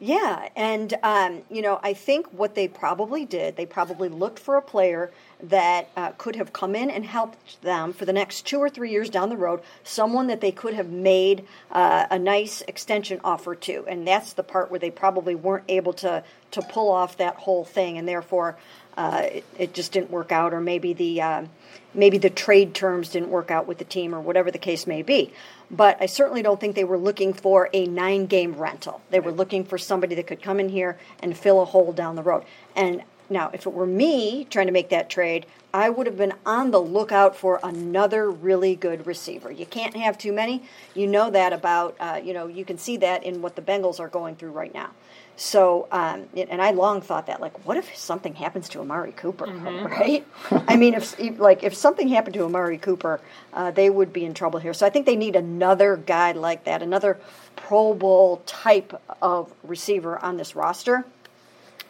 Yeah, 0.00 0.48
and 0.56 0.92
um, 1.04 1.42
you 1.50 1.62
know, 1.62 1.78
I 1.82 1.94
think 1.94 2.26
what 2.32 2.56
they 2.56 2.66
probably 2.66 3.24
did, 3.24 3.56
they 3.56 3.64
probably 3.64 4.08
looked 4.08 4.40
for 4.40 4.56
a 4.56 4.62
player 4.62 5.10
that 5.40 5.88
uh, 5.96 6.10
could 6.18 6.34
have 6.36 6.52
come 6.52 6.74
in 6.74 6.90
and 6.90 7.04
helped 7.04 7.62
them 7.62 7.92
for 7.92 8.04
the 8.04 8.12
next 8.12 8.44
two 8.44 8.58
or 8.58 8.68
three 8.68 8.90
years 8.90 9.08
down 9.08 9.28
the 9.28 9.36
road, 9.36 9.60
someone 9.84 10.26
that 10.26 10.40
they 10.40 10.50
could 10.50 10.74
have 10.74 10.90
made 10.90 11.46
uh, 11.70 12.06
a 12.10 12.18
nice 12.18 12.60
extension 12.62 13.20
offer 13.22 13.54
to, 13.54 13.84
and 13.86 14.06
that's 14.06 14.32
the 14.32 14.42
part 14.42 14.68
where 14.68 14.80
they 14.80 14.90
probably 14.90 15.34
weren't 15.34 15.64
able 15.68 15.92
to 15.92 16.24
to 16.50 16.62
pull 16.62 16.90
off 16.90 17.16
that 17.16 17.36
whole 17.36 17.64
thing, 17.64 17.96
and 17.96 18.08
therefore 18.08 18.56
uh, 18.96 19.22
it, 19.24 19.44
it, 19.58 19.74
just 19.74 19.92
didn't 19.92 20.10
work 20.10 20.32
out, 20.32 20.54
or 20.54 20.60
maybe 20.60 20.92
the 20.92 21.20
uh, 21.20 21.44
maybe 21.94 22.18
the 22.18 22.30
trade 22.30 22.74
terms 22.74 23.10
didn't 23.10 23.30
work 23.30 23.50
out 23.50 23.66
with 23.66 23.78
the 23.78 23.84
team, 23.84 24.14
or 24.14 24.20
whatever 24.20 24.50
the 24.50 24.58
case 24.58 24.86
may 24.86 25.02
be 25.02 25.32
but 25.70 25.96
I 26.00 26.06
certainly 26.06 26.42
don't 26.42 26.60
think 26.60 26.74
they 26.74 26.84
were 26.84 26.98
looking 26.98 27.32
for 27.32 27.68
a 27.72 27.86
nine 27.86 28.26
game 28.26 28.54
rental. 28.54 29.00
They 29.10 29.20
were 29.20 29.32
looking 29.32 29.64
for 29.64 29.78
somebody 29.78 30.14
that 30.16 30.26
could 30.26 30.42
come 30.42 30.60
in 30.60 30.68
here 30.68 30.98
and 31.20 31.36
fill 31.36 31.60
a 31.60 31.64
hole 31.64 31.92
down 31.92 32.16
the 32.16 32.22
road. 32.22 32.44
And 32.76 33.02
now, 33.30 33.50
if 33.54 33.66
it 33.66 33.72
were 33.72 33.86
me 33.86 34.46
trying 34.50 34.66
to 34.66 34.72
make 34.72 34.90
that 34.90 35.08
trade, 35.08 35.46
I 35.72 35.88
would 35.88 36.06
have 36.06 36.18
been 36.18 36.34
on 36.44 36.70
the 36.70 36.80
lookout 36.80 37.34
for 37.34 37.58
another 37.64 38.30
really 38.30 38.76
good 38.76 39.06
receiver. 39.06 39.50
You 39.50 39.64
can't 39.64 39.96
have 39.96 40.18
too 40.18 40.32
many. 40.32 40.62
You 40.94 41.06
know 41.06 41.30
that 41.30 41.52
about, 41.52 41.96
uh, 41.98 42.20
you 42.22 42.34
know, 42.34 42.46
you 42.46 42.64
can 42.66 42.76
see 42.76 42.98
that 42.98 43.24
in 43.24 43.40
what 43.40 43.56
the 43.56 43.62
Bengals 43.62 43.98
are 43.98 44.08
going 44.08 44.36
through 44.36 44.52
right 44.52 44.72
now. 44.74 44.90
So, 45.36 45.88
um, 45.90 46.28
and 46.36 46.62
I 46.62 46.70
long 46.70 47.00
thought 47.00 47.26
that, 47.26 47.40
like, 47.40 47.66
what 47.66 47.76
if 47.76 47.96
something 47.96 48.34
happens 48.34 48.68
to 48.70 48.80
Amari 48.80 49.12
Cooper, 49.12 49.46
mm-hmm. 49.46 49.86
right? 49.86 50.26
I 50.50 50.76
mean, 50.76 50.94
if 50.94 51.18
like 51.38 51.64
if 51.64 51.74
something 51.74 52.08
happened 52.08 52.34
to 52.34 52.44
Amari 52.44 52.78
Cooper, 52.78 53.20
uh, 53.52 53.72
they 53.72 53.90
would 53.90 54.12
be 54.12 54.24
in 54.24 54.34
trouble 54.34 54.60
here. 54.60 54.72
So 54.72 54.86
I 54.86 54.90
think 54.90 55.06
they 55.06 55.16
need 55.16 55.34
another 55.34 55.96
guy 55.96 56.32
like 56.32 56.64
that, 56.64 56.82
another 56.82 57.18
Pro 57.56 57.94
Bowl 57.94 58.42
type 58.46 59.00
of 59.20 59.52
receiver 59.64 60.18
on 60.18 60.36
this 60.36 60.54
roster. 60.54 61.04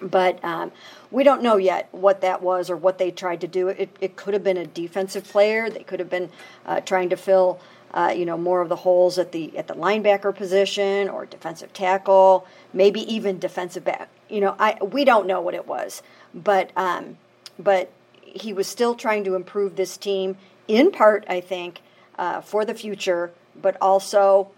But 0.00 0.42
um, 0.44 0.72
we 1.10 1.22
don't 1.22 1.42
know 1.42 1.56
yet 1.56 1.88
what 1.92 2.22
that 2.22 2.42
was 2.42 2.70
or 2.70 2.76
what 2.76 2.98
they 2.98 3.10
tried 3.10 3.40
to 3.42 3.48
do. 3.48 3.68
It, 3.68 3.94
it 4.00 4.16
could 4.16 4.34
have 4.34 4.42
been 4.42 4.56
a 4.56 4.66
defensive 4.66 5.24
player. 5.24 5.70
They 5.70 5.82
could 5.82 6.00
have 6.00 6.10
been 6.10 6.30
uh, 6.66 6.80
trying 6.80 7.10
to 7.10 7.16
fill 7.16 7.60
uh, 7.94 8.12
you 8.14 8.26
know, 8.26 8.36
more 8.36 8.60
of 8.60 8.68
the 8.68 8.76
holes 8.76 9.18
at 9.18 9.30
the 9.32 9.56
at 9.56 9.68
the 9.68 9.74
linebacker 9.74 10.34
position 10.34 11.08
or 11.08 11.24
defensive 11.24 11.72
tackle, 11.72 12.46
maybe 12.72 13.00
even 13.12 13.38
defensive 13.38 13.84
back. 13.84 14.08
You 14.28 14.40
know, 14.40 14.56
I 14.58 14.76
we 14.82 15.04
don't 15.04 15.26
know 15.26 15.40
what 15.40 15.54
it 15.54 15.66
was, 15.66 16.02
but 16.34 16.70
um, 16.76 17.16
but 17.58 17.90
he 18.24 18.52
was 18.52 18.66
still 18.66 18.96
trying 18.96 19.22
to 19.24 19.36
improve 19.36 19.76
this 19.76 19.96
team 19.96 20.36
in 20.66 20.90
part, 20.90 21.24
I 21.28 21.40
think, 21.40 21.80
uh, 22.18 22.40
for 22.40 22.64
the 22.64 22.74
future, 22.74 23.32
but 23.54 23.76
also 23.80 24.50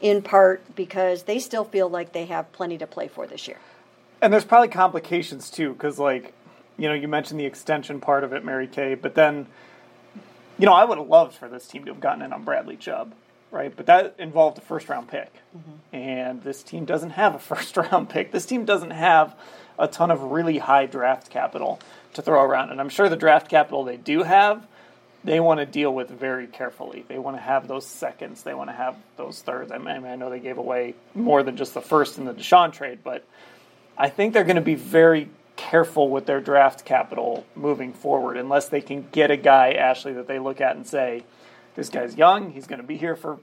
in 0.00 0.22
part 0.22 0.62
because 0.74 1.24
they 1.24 1.38
still 1.38 1.64
feel 1.64 1.90
like 1.90 2.12
they 2.12 2.24
have 2.24 2.50
plenty 2.52 2.78
to 2.78 2.86
play 2.86 3.08
for 3.08 3.26
this 3.26 3.46
year. 3.46 3.58
And 4.22 4.32
there's 4.32 4.44
probably 4.44 4.68
complications 4.68 5.50
too, 5.50 5.74
because 5.74 5.98
like, 5.98 6.32
you 6.78 6.88
know, 6.88 6.94
you 6.94 7.08
mentioned 7.08 7.38
the 7.38 7.44
extension 7.44 8.00
part 8.00 8.24
of 8.24 8.32
it, 8.32 8.44
Mary 8.44 8.66
Kay, 8.66 8.94
but 8.94 9.14
then 9.14 9.46
you 10.58 10.66
know, 10.66 10.74
I 10.74 10.84
would 10.84 10.98
have 10.98 11.08
loved 11.08 11.34
for 11.34 11.48
this 11.48 11.66
team 11.66 11.84
to 11.84 11.92
have 11.92 12.00
gotten 12.00 12.22
in 12.22 12.32
on 12.32 12.44
Bradley 12.44 12.76
Chubb. 12.76 13.14
right? 13.50 13.72
But 13.74 13.86
that 13.86 14.16
involved 14.18 14.58
a 14.58 14.60
first 14.60 14.88
round 14.88 15.08
pick. 15.08 15.32
Mm-hmm. 15.56 15.96
And 15.96 16.42
this 16.42 16.62
team 16.62 16.84
doesn't 16.84 17.10
have 17.10 17.34
a 17.34 17.38
first 17.54 17.76
round 17.76 18.10
pick. 18.10 18.32
This 18.32 18.46
team 18.46 18.64
doesn't 18.64 18.90
have 18.90 19.34
a 19.78 19.88
ton 19.88 20.10
of 20.10 20.22
really 20.22 20.58
high 20.58 20.86
draft 20.86 21.30
capital 21.30 21.78
to 22.14 22.22
throw 22.22 22.42
around. 22.42 22.70
And 22.70 22.80
I'm 22.80 22.88
sure 22.88 23.08
the 23.08 23.16
draft 23.16 23.48
capital 23.48 23.84
they 23.84 23.96
do 23.96 24.22
have, 24.24 24.66
they 25.24 25.40
want 25.40 25.60
to 25.60 25.66
deal 25.66 25.94
with 25.94 26.10
very 26.10 26.46
carefully. 26.46 27.04
They 27.06 27.18
want 27.18 27.36
to 27.36 27.40
have 27.40 27.68
those 27.68 27.86
seconds, 27.86 28.42
they 28.42 28.54
want 28.54 28.70
to 28.70 28.74
have 28.74 28.96
those 29.16 29.40
thirds. 29.40 29.70
I 29.70 29.78
mean, 29.78 30.04
I 30.04 30.16
know 30.16 30.30
they 30.30 30.40
gave 30.40 30.58
away 30.58 30.94
more 31.14 31.42
than 31.42 31.56
just 31.56 31.74
the 31.74 31.80
first 31.80 32.18
in 32.18 32.24
the 32.24 32.34
Deshaun 32.34 32.72
trade, 32.72 33.00
but 33.04 33.24
I 33.96 34.08
think 34.08 34.32
they're 34.32 34.44
going 34.44 34.56
to 34.56 34.62
be 34.62 34.74
very 34.74 35.28
careful 35.58 36.08
with 36.08 36.24
their 36.24 36.40
draft 36.40 36.86
capital 36.86 37.44
moving 37.54 37.92
forward 37.92 38.38
unless 38.38 38.68
they 38.68 38.80
can 38.80 39.06
get 39.12 39.30
a 39.30 39.36
guy, 39.36 39.72
Ashley, 39.72 40.14
that 40.14 40.28
they 40.28 40.38
look 40.38 40.62
at 40.62 40.76
and 40.76 40.86
say, 40.86 41.24
this 41.74 41.90
guy's 41.90 42.16
young, 42.16 42.52
he's 42.52 42.66
going 42.66 42.80
to 42.80 42.86
be 42.86 42.96
here 42.96 43.16
for 43.16 43.38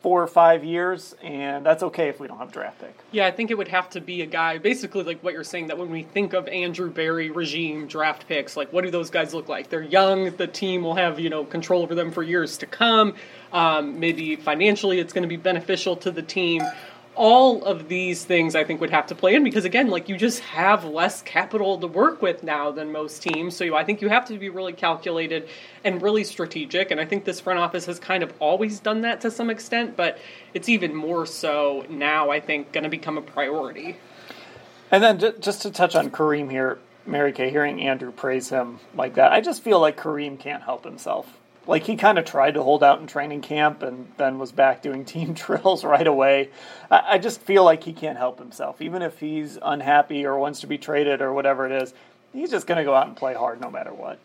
four 0.00 0.22
or 0.22 0.26
five 0.26 0.64
years, 0.64 1.14
and 1.22 1.64
that's 1.64 1.82
okay 1.82 2.08
if 2.08 2.18
we 2.18 2.26
don't 2.26 2.38
have 2.38 2.50
draft 2.50 2.80
pick. 2.80 2.94
Yeah, 3.12 3.26
I 3.26 3.30
think 3.30 3.50
it 3.50 3.58
would 3.58 3.68
have 3.68 3.90
to 3.90 4.00
be 4.00 4.22
a 4.22 4.26
guy, 4.26 4.56
basically 4.56 5.02
like 5.04 5.22
what 5.22 5.34
you're 5.34 5.44
saying, 5.44 5.66
that 5.66 5.76
when 5.76 5.90
we 5.90 6.04
think 6.04 6.32
of 6.32 6.48
Andrew 6.48 6.90
Berry 6.90 7.30
regime 7.30 7.86
draft 7.86 8.26
picks, 8.26 8.56
like 8.56 8.72
what 8.72 8.82
do 8.82 8.90
those 8.90 9.10
guys 9.10 9.34
look 9.34 9.48
like? 9.48 9.68
They're 9.68 9.82
young, 9.82 10.34
the 10.36 10.46
team 10.46 10.82
will 10.82 10.94
have, 10.94 11.20
you 11.20 11.28
know, 11.28 11.44
control 11.44 11.82
over 11.82 11.94
them 11.94 12.10
for 12.10 12.22
years 12.22 12.56
to 12.58 12.66
come. 12.66 13.14
Um, 13.52 14.00
maybe 14.00 14.36
financially 14.36 15.00
it's 15.00 15.12
going 15.12 15.22
to 15.22 15.28
be 15.28 15.36
beneficial 15.36 15.96
to 15.96 16.10
the 16.10 16.22
team 16.22 16.62
all 17.20 17.62
of 17.64 17.86
these 17.86 18.24
things 18.24 18.54
I 18.54 18.64
think 18.64 18.80
would 18.80 18.88
have 18.88 19.08
to 19.08 19.14
play 19.14 19.34
in 19.34 19.44
because 19.44 19.66
again, 19.66 19.88
like 19.88 20.08
you 20.08 20.16
just 20.16 20.40
have 20.40 20.86
less 20.86 21.20
capital 21.20 21.76
to 21.76 21.86
work 21.86 22.22
with 22.22 22.42
now 22.42 22.70
than 22.70 22.92
most 22.92 23.22
teams. 23.22 23.54
So 23.54 23.76
I 23.76 23.84
think 23.84 24.00
you 24.00 24.08
have 24.08 24.24
to 24.28 24.38
be 24.38 24.48
really 24.48 24.72
calculated 24.72 25.46
and 25.84 26.00
really 26.00 26.24
strategic. 26.24 26.90
And 26.90 26.98
I 26.98 27.04
think 27.04 27.26
this 27.26 27.38
front 27.38 27.58
office 27.58 27.84
has 27.84 27.98
kind 27.98 28.22
of 28.22 28.32
always 28.40 28.80
done 28.80 29.02
that 29.02 29.20
to 29.20 29.30
some 29.30 29.50
extent, 29.50 29.98
but 29.98 30.18
it's 30.54 30.70
even 30.70 30.94
more 30.94 31.26
so 31.26 31.84
now. 31.90 32.30
I 32.30 32.40
think 32.40 32.72
going 32.72 32.84
to 32.84 32.90
become 32.90 33.18
a 33.18 33.22
priority. 33.22 33.98
And 34.90 35.02
then 35.02 35.18
just 35.40 35.60
to 35.60 35.70
touch 35.70 35.94
on 35.94 36.10
Kareem 36.10 36.50
here, 36.50 36.78
Mary 37.04 37.32
Kay, 37.32 37.50
hearing 37.50 37.82
Andrew 37.82 38.12
praise 38.12 38.48
him 38.48 38.80
like 38.94 39.16
that, 39.16 39.30
I 39.30 39.42
just 39.42 39.62
feel 39.62 39.78
like 39.78 39.98
Kareem 39.98 40.38
can't 40.38 40.62
help 40.62 40.84
himself 40.84 41.38
like 41.70 41.84
he 41.84 41.94
kind 41.94 42.18
of 42.18 42.24
tried 42.24 42.54
to 42.54 42.62
hold 42.64 42.82
out 42.82 43.00
in 43.00 43.06
training 43.06 43.40
camp 43.42 43.84
and 43.84 44.10
then 44.16 44.40
was 44.40 44.50
back 44.50 44.82
doing 44.82 45.04
team 45.06 45.32
drills 45.32 45.84
right 45.84 46.06
away. 46.06 46.50
I, 46.90 47.02
I, 47.12 47.18
just 47.18 47.40
feel 47.40 47.64
like 47.64 47.84
he 47.84 47.92
can't 47.92 48.18
help 48.18 48.40
himself. 48.40 48.82
Even 48.82 49.02
if 49.02 49.20
he's 49.20 49.56
unhappy 49.62 50.26
or 50.26 50.36
wants 50.36 50.60
to 50.60 50.66
be 50.66 50.78
traded 50.78 51.22
or 51.22 51.32
whatever 51.32 51.66
it 51.66 51.82
is, 51.82 51.94
he's 52.32 52.50
just 52.50 52.66
going 52.66 52.78
to 52.78 52.84
go 52.84 52.92
out 52.92 53.06
and 53.06 53.16
play 53.16 53.34
hard 53.34 53.60
no 53.60 53.70
matter 53.70 53.94
what. 53.94 54.18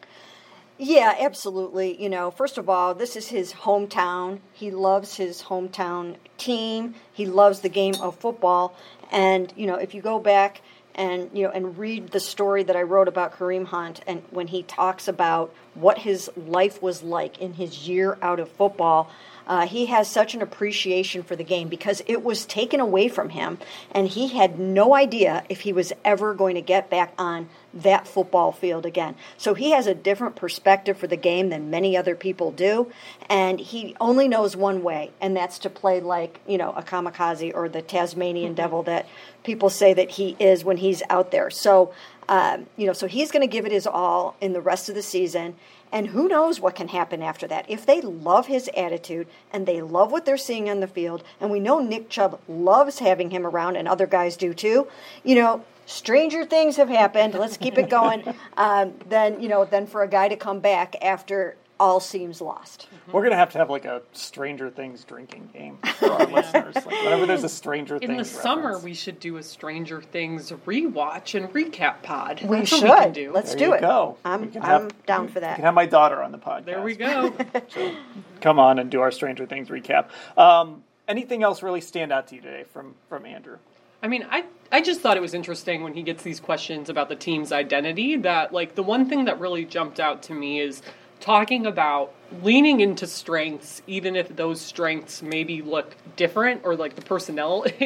Yeah, 0.80 1.16
absolutely. 1.20 2.02
You 2.02 2.10
know, 2.10 2.32
first 2.32 2.58
of 2.58 2.68
all, 2.68 2.96
this 2.96 3.16
is 3.16 3.28
his 3.28 3.54
hometown. 3.54 4.40
He 4.52 4.72
loves 4.72 5.16
his 5.16 5.44
hometown 5.44 6.16
team. 6.38 6.96
He 7.14 7.28
loves 7.28 7.60
the 7.60 7.70
game 7.70 7.94
of 8.02 8.18
football. 8.18 8.76
And, 9.12 9.54
you 9.56 9.68
know, 9.68 9.76
if 9.76 9.94
you 9.94 10.02
go 10.02 10.20
back 10.20 10.62
and 10.96 11.30
you 11.34 11.44
know 11.44 11.52
and 11.52 11.78
read 11.78 12.10
the 12.10 12.20
story 12.20 12.64
that 12.64 12.76
I 12.76 12.82
wrote 12.82 13.08
about 13.08 13.38
Kareem 13.38 13.66
Hunt 13.66 14.02
and 14.08 14.24
when 14.32 14.48
he 14.48 14.64
talks 14.64 15.08
about 15.08 15.54
what 15.74 16.00
his 16.00 16.32
life 16.36 16.82
was 16.82 17.04
like 17.04 17.40
in 17.40 17.54
his 17.54 17.88
year 17.88 18.18
out 18.22 18.40
of 18.40 18.50
football 18.50 19.12
uh, 19.48 19.68
he 19.68 19.88
has 19.88 20.10
such 20.10 20.34
an 20.36 20.42
appreciation 20.42 21.24
for 21.24 21.36
the 21.36 21.44
game 21.44 21.68
because 21.68 22.02
it 22.08 22.24
was 22.24 22.46
taken 22.46 22.80
away 22.80 23.08
from 23.08 23.30
him 23.30 23.58
and 23.92 24.08
he 24.08 24.30
had 24.30 24.60
no 24.60 24.96
idea 24.96 25.44
if 25.50 25.62
he 25.62 25.74
was 25.74 25.94
ever 26.04 26.34
going 26.34 26.56
to 26.56 26.62
get 26.62 26.90
back 26.90 27.14
on 27.18 27.50
that 27.76 28.08
football 28.08 28.54
field 28.54 28.86
again. 28.86 29.16
So 29.38 29.54
he 29.54 29.72
has 29.72 29.86
a 29.86 29.94
different 29.94 30.36
perspective 30.36 30.98
for 30.98 31.08
the 31.08 31.18
game 31.18 31.50
than 31.50 31.70
many 31.70 31.98
other 31.98 32.16
people 32.16 32.52
do. 32.52 32.92
And 33.30 33.60
he 33.60 33.96
only 34.00 34.28
knows 34.28 34.56
one 34.56 34.82
way, 34.82 35.12
and 35.20 35.36
that's 35.36 35.60
to 35.60 35.70
play 35.70 36.00
like, 36.00 36.40
you 36.48 36.58
know, 36.58 36.72
a 36.72 36.82
kamikaze 36.82 37.54
or 37.54 37.68
the 37.68 37.82
Tasmanian 37.82 38.50
mm-hmm. 38.50 38.56
devil 38.56 38.84
that 38.84 39.08
people 39.44 39.70
say 39.70 39.94
that 39.94 40.12
he 40.12 40.38
is 40.40 40.64
when 40.64 40.78
he's 40.78 41.04
out 41.10 41.32
there. 41.32 41.50
So, 41.50 41.94
um, 42.28 42.66
you 42.78 42.88
know, 42.88 42.94
so 42.94 43.08
he's 43.08 43.32
going 43.32 43.42
to 43.42 43.48
give 43.48 43.66
it 43.66 43.72
his 43.72 43.88
all 43.88 44.36
in 44.42 44.54
the 44.54 44.62
rest 44.62 44.90
of 44.90 44.96
the 44.96 45.02
season. 45.02 45.56
And 45.92 46.08
who 46.08 46.28
knows 46.28 46.60
what 46.60 46.76
can 46.76 46.90
happen 46.90 47.22
after 47.22 47.48
that. 47.48 47.70
If 47.70 47.86
they 47.86 48.02
love 48.02 48.48
his 48.48 48.70
attitude 48.76 49.28
and 49.54 49.66
they 49.66 49.82
love 49.82 50.12
what 50.12 50.26
they're 50.26 50.38
seeing 50.38 50.70
on 50.70 50.80
the 50.80 50.88
field, 50.88 51.24
and 51.40 51.50
we 51.50 51.60
know 51.60 51.80
Nick 51.80 52.10
Chubb 52.10 52.40
loves 52.48 53.00
having 53.00 53.30
him 53.30 53.46
around, 53.46 53.76
and 53.76 53.88
other 53.88 54.08
guys 54.08 54.36
do 54.36 54.54
too, 54.54 54.88
you 55.24 55.36
know, 55.36 55.64
stranger 55.86 56.44
things 56.46 56.78
have 56.78 56.90
happened. 56.90 57.36
Let's 57.36 57.58
keep 57.58 57.78
it 57.78 57.90
going. 57.90 58.24
Um, 58.58 58.94
then 59.10 59.42
you 59.42 59.50
know, 59.50 59.66
then 59.66 59.86
for 59.86 60.02
a 60.02 60.08
guy 60.08 60.30
to 60.30 60.38
come 60.38 60.62
back 60.62 60.96
after 61.02 61.58
all 61.80 62.00
seems 62.00 62.40
lost. 62.42 62.88
We're 63.12 63.24
gonna 63.24 63.36
have 63.36 63.52
to 63.52 63.58
have 63.58 63.70
like 63.70 63.86
a 63.86 64.02
Stranger 64.14 64.70
Things 64.70 65.04
drinking 65.04 65.50
game 65.54 65.78
for 66.00 66.12
our 66.12 66.26
listeners. 66.32 66.76
Like 66.76 66.86
whenever 66.86 67.26
there's 67.26 67.44
a 67.44 67.50
Stranger 67.50 68.00
Things. 68.00 68.10
In 68.10 68.16
the 68.18 68.24
reference. 68.24 68.42
summer, 68.42 68.80
we 68.80 68.94
should 68.94 69.20
do 69.20 69.38
a 69.38 69.44
Stranger 69.44 70.02
Things 70.02 70.52
rewatch 70.66 71.36
and 71.36 71.52
recap 71.54 72.02
pod. 72.04 72.42
We 72.44 72.58
That's 72.58 72.70
should. 72.70 72.84
we 72.84 72.90
can 72.90 73.12
do. 73.12 73.32
Let's 73.34 73.50
There 73.52 73.60
do 73.60 73.66
you 73.66 73.74
it. 73.74 73.82
go. 73.82 74.18
I'm, 74.24 74.44
I'm 74.56 74.62
have- 74.62 75.06
down 75.06 75.28
for 75.28 75.36
You 75.36 75.42
that. 75.42 75.56
can 75.56 75.66
have 75.66 75.74
my 75.74 75.86
daughter 75.86 76.22
on 76.24 76.32
the 76.32 76.38
podcast. 76.38 76.66
There 76.66 76.82
we 76.82 76.96
go. 76.96 77.34
So 77.70 77.96
come 78.42 78.60
on 78.60 78.80
and 78.80 78.90
do 78.90 79.02
our 79.02 79.12
Stranger 79.12 79.46
Things 79.46 79.70
recap. 79.70 80.08
Um, 80.38 80.84
anything 81.08 81.44
else 81.44 81.62
really 81.64 81.82
stand 81.82 82.12
out 82.12 82.28
to 82.30 82.36
you 82.36 82.42
today 82.42 82.64
from 82.72 82.96
from 83.10 83.26
Andrew? 83.26 83.58
I 84.04 84.08
mean, 84.08 84.26
I 84.30 84.46
I 84.72 84.82
just 84.82 85.02
thought 85.02 85.18
it 85.18 85.22
was 85.22 85.34
interesting 85.34 85.82
when 85.84 85.94
he 85.94 86.04
gets 86.04 86.22
these 86.22 86.40
questions 86.40 86.90
about 86.90 87.10
the 87.10 87.16
team's 87.16 87.52
identity 87.52 88.18
that 88.18 88.54
like 88.54 88.76
the 88.76 88.84
one 88.84 89.10
thing 89.10 89.26
that 89.26 89.40
really 89.40 89.66
jumped 89.66 90.00
out 90.00 90.24
to 90.24 90.34
me 90.34 90.60
is 90.60 90.82
talking 91.20 91.66
about 91.66 92.14
leaning 92.42 92.82
into 92.82 93.08
strengths 93.08 93.82
even 93.88 94.16
if 94.16 94.36
those 94.36 94.60
strengths 94.60 95.22
maybe 95.22 95.62
look 95.62 95.96
different 96.16 96.62
or 96.64 96.76
like 96.76 96.96
the 96.96 97.02
personnel 97.02 97.66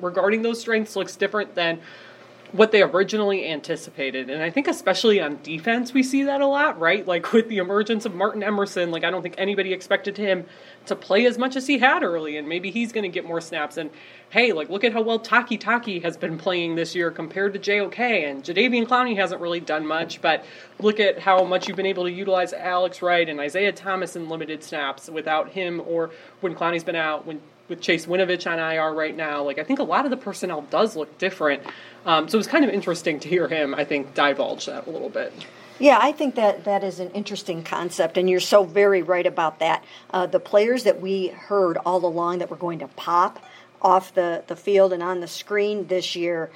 regarding 0.00 0.42
those 0.42 0.60
strengths 0.60 0.96
looks 0.96 1.16
different 1.16 1.54
than 1.54 1.80
what 2.54 2.70
they 2.70 2.82
originally 2.82 3.48
anticipated. 3.48 4.30
And 4.30 4.40
I 4.40 4.48
think 4.48 4.68
especially 4.68 5.20
on 5.20 5.40
defense 5.42 5.92
we 5.92 6.04
see 6.04 6.22
that 6.22 6.40
a 6.40 6.46
lot, 6.46 6.78
right? 6.78 7.04
Like 7.04 7.32
with 7.32 7.48
the 7.48 7.58
emergence 7.58 8.06
of 8.06 8.14
Martin 8.14 8.44
Emerson, 8.44 8.92
like 8.92 9.02
I 9.02 9.10
don't 9.10 9.22
think 9.22 9.34
anybody 9.38 9.72
expected 9.72 10.16
him 10.16 10.46
to 10.86 10.94
play 10.94 11.26
as 11.26 11.36
much 11.36 11.56
as 11.56 11.66
he 11.66 11.78
had 11.78 12.04
early 12.04 12.36
and 12.36 12.48
maybe 12.48 12.70
he's 12.70 12.92
going 12.92 13.02
to 13.02 13.08
get 13.08 13.26
more 13.26 13.40
snaps 13.40 13.76
and 13.76 13.90
hey, 14.30 14.52
like 14.52 14.70
look 14.70 14.84
at 14.84 14.92
how 14.92 15.02
well 15.02 15.18
Takitaki 15.18 16.00
has 16.04 16.16
been 16.16 16.38
playing 16.38 16.76
this 16.76 16.94
year 16.94 17.10
compared 17.10 17.54
to 17.54 17.58
JOK 17.58 17.98
and 17.98 18.44
Jadeveon 18.44 18.86
Clowney 18.86 19.16
hasn't 19.16 19.40
really 19.40 19.60
done 19.60 19.84
much, 19.84 20.20
but 20.20 20.44
look 20.78 21.00
at 21.00 21.18
how 21.18 21.42
much 21.42 21.66
you've 21.66 21.76
been 21.76 21.86
able 21.86 22.04
to 22.04 22.12
utilize 22.12 22.52
Alex 22.52 23.02
Wright 23.02 23.28
and 23.28 23.40
Isaiah 23.40 23.72
Thomas 23.72 24.14
in 24.14 24.28
limited 24.28 24.62
snaps 24.62 25.10
without 25.10 25.48
him 25.50 25.82
or 25.84 26.12
when 26.40 26.54
Clowney's 26.54 26.84
been 26.84 26.94
out 26.94 27.26
when 27.26 27.40
with 27.68 27.80
Chase 27.80 28.06
Winovich 28.06 28.50
on 28.50 28.58
IR 28.58 28.92
right 28.92 29.16
now. 29.16 29.42
Like 29.42 29.58
I 29.58 29.64
think 29.64 29.78
a 29.78 29.84
lot 29.84 30.04
of 30.04 30.10
the 30.10 30.16
personnel 30.16 30.62
does 30.62 30.96
look 30.96 31.18
different. 31.18 31.62
Um, 32.04 32.28
so 32.28 32.36
it 32.36 32.38
was 32.38 32.46
kind 32.46 32.64
of 32.64 32.70
interesting 32.70 33.20
to 33.20 33.28
hear 33.28 33.48
him, 33.48 33.74
I 33.74 33.84
think, 33.84 34.14
divulge 34.14 34.66
that 34.66 34.86
a 34.86 34.90
little 34.90 35.08
bit. 35.08 35.32
Yeah, 35.78 35.98
I 36.00 36.12
think 36.12 36.36
that 36.36 36.64
that 36.64 36.84
is 36.84 37.00
an 37.00 37.10
interesting 37.10 37.64
concept, 37.64 38.16
and 38.16 38.30
you're 38.30 38.38
so 38.38 38.62
very 38.62 39.02
right 39.02 39.26
about 39.26 39.58
that. 39.58 39.84
Uh, 40.10 40.26
the 40.26 40.38
players 40.38 40.84
that 40.84 41.00
we 41.00 41.28
heard 41.28 41.78
all 41.78 42.04
along 42.04 42.38
that 42.38 42.50
were 42.50 42.56
going 42.56 42.78
to 42.78 42.88
pop 42.88 43.44
off 43.82 44.14
the, 44.14 44.44
the 44.46 44.54
field 44.54 44.92
and 44.92 45.02
on 45.02 45.20
the 45.20 45.26
screen 45.26 45.88
this 45.88 46.14
year, 46.14 46.50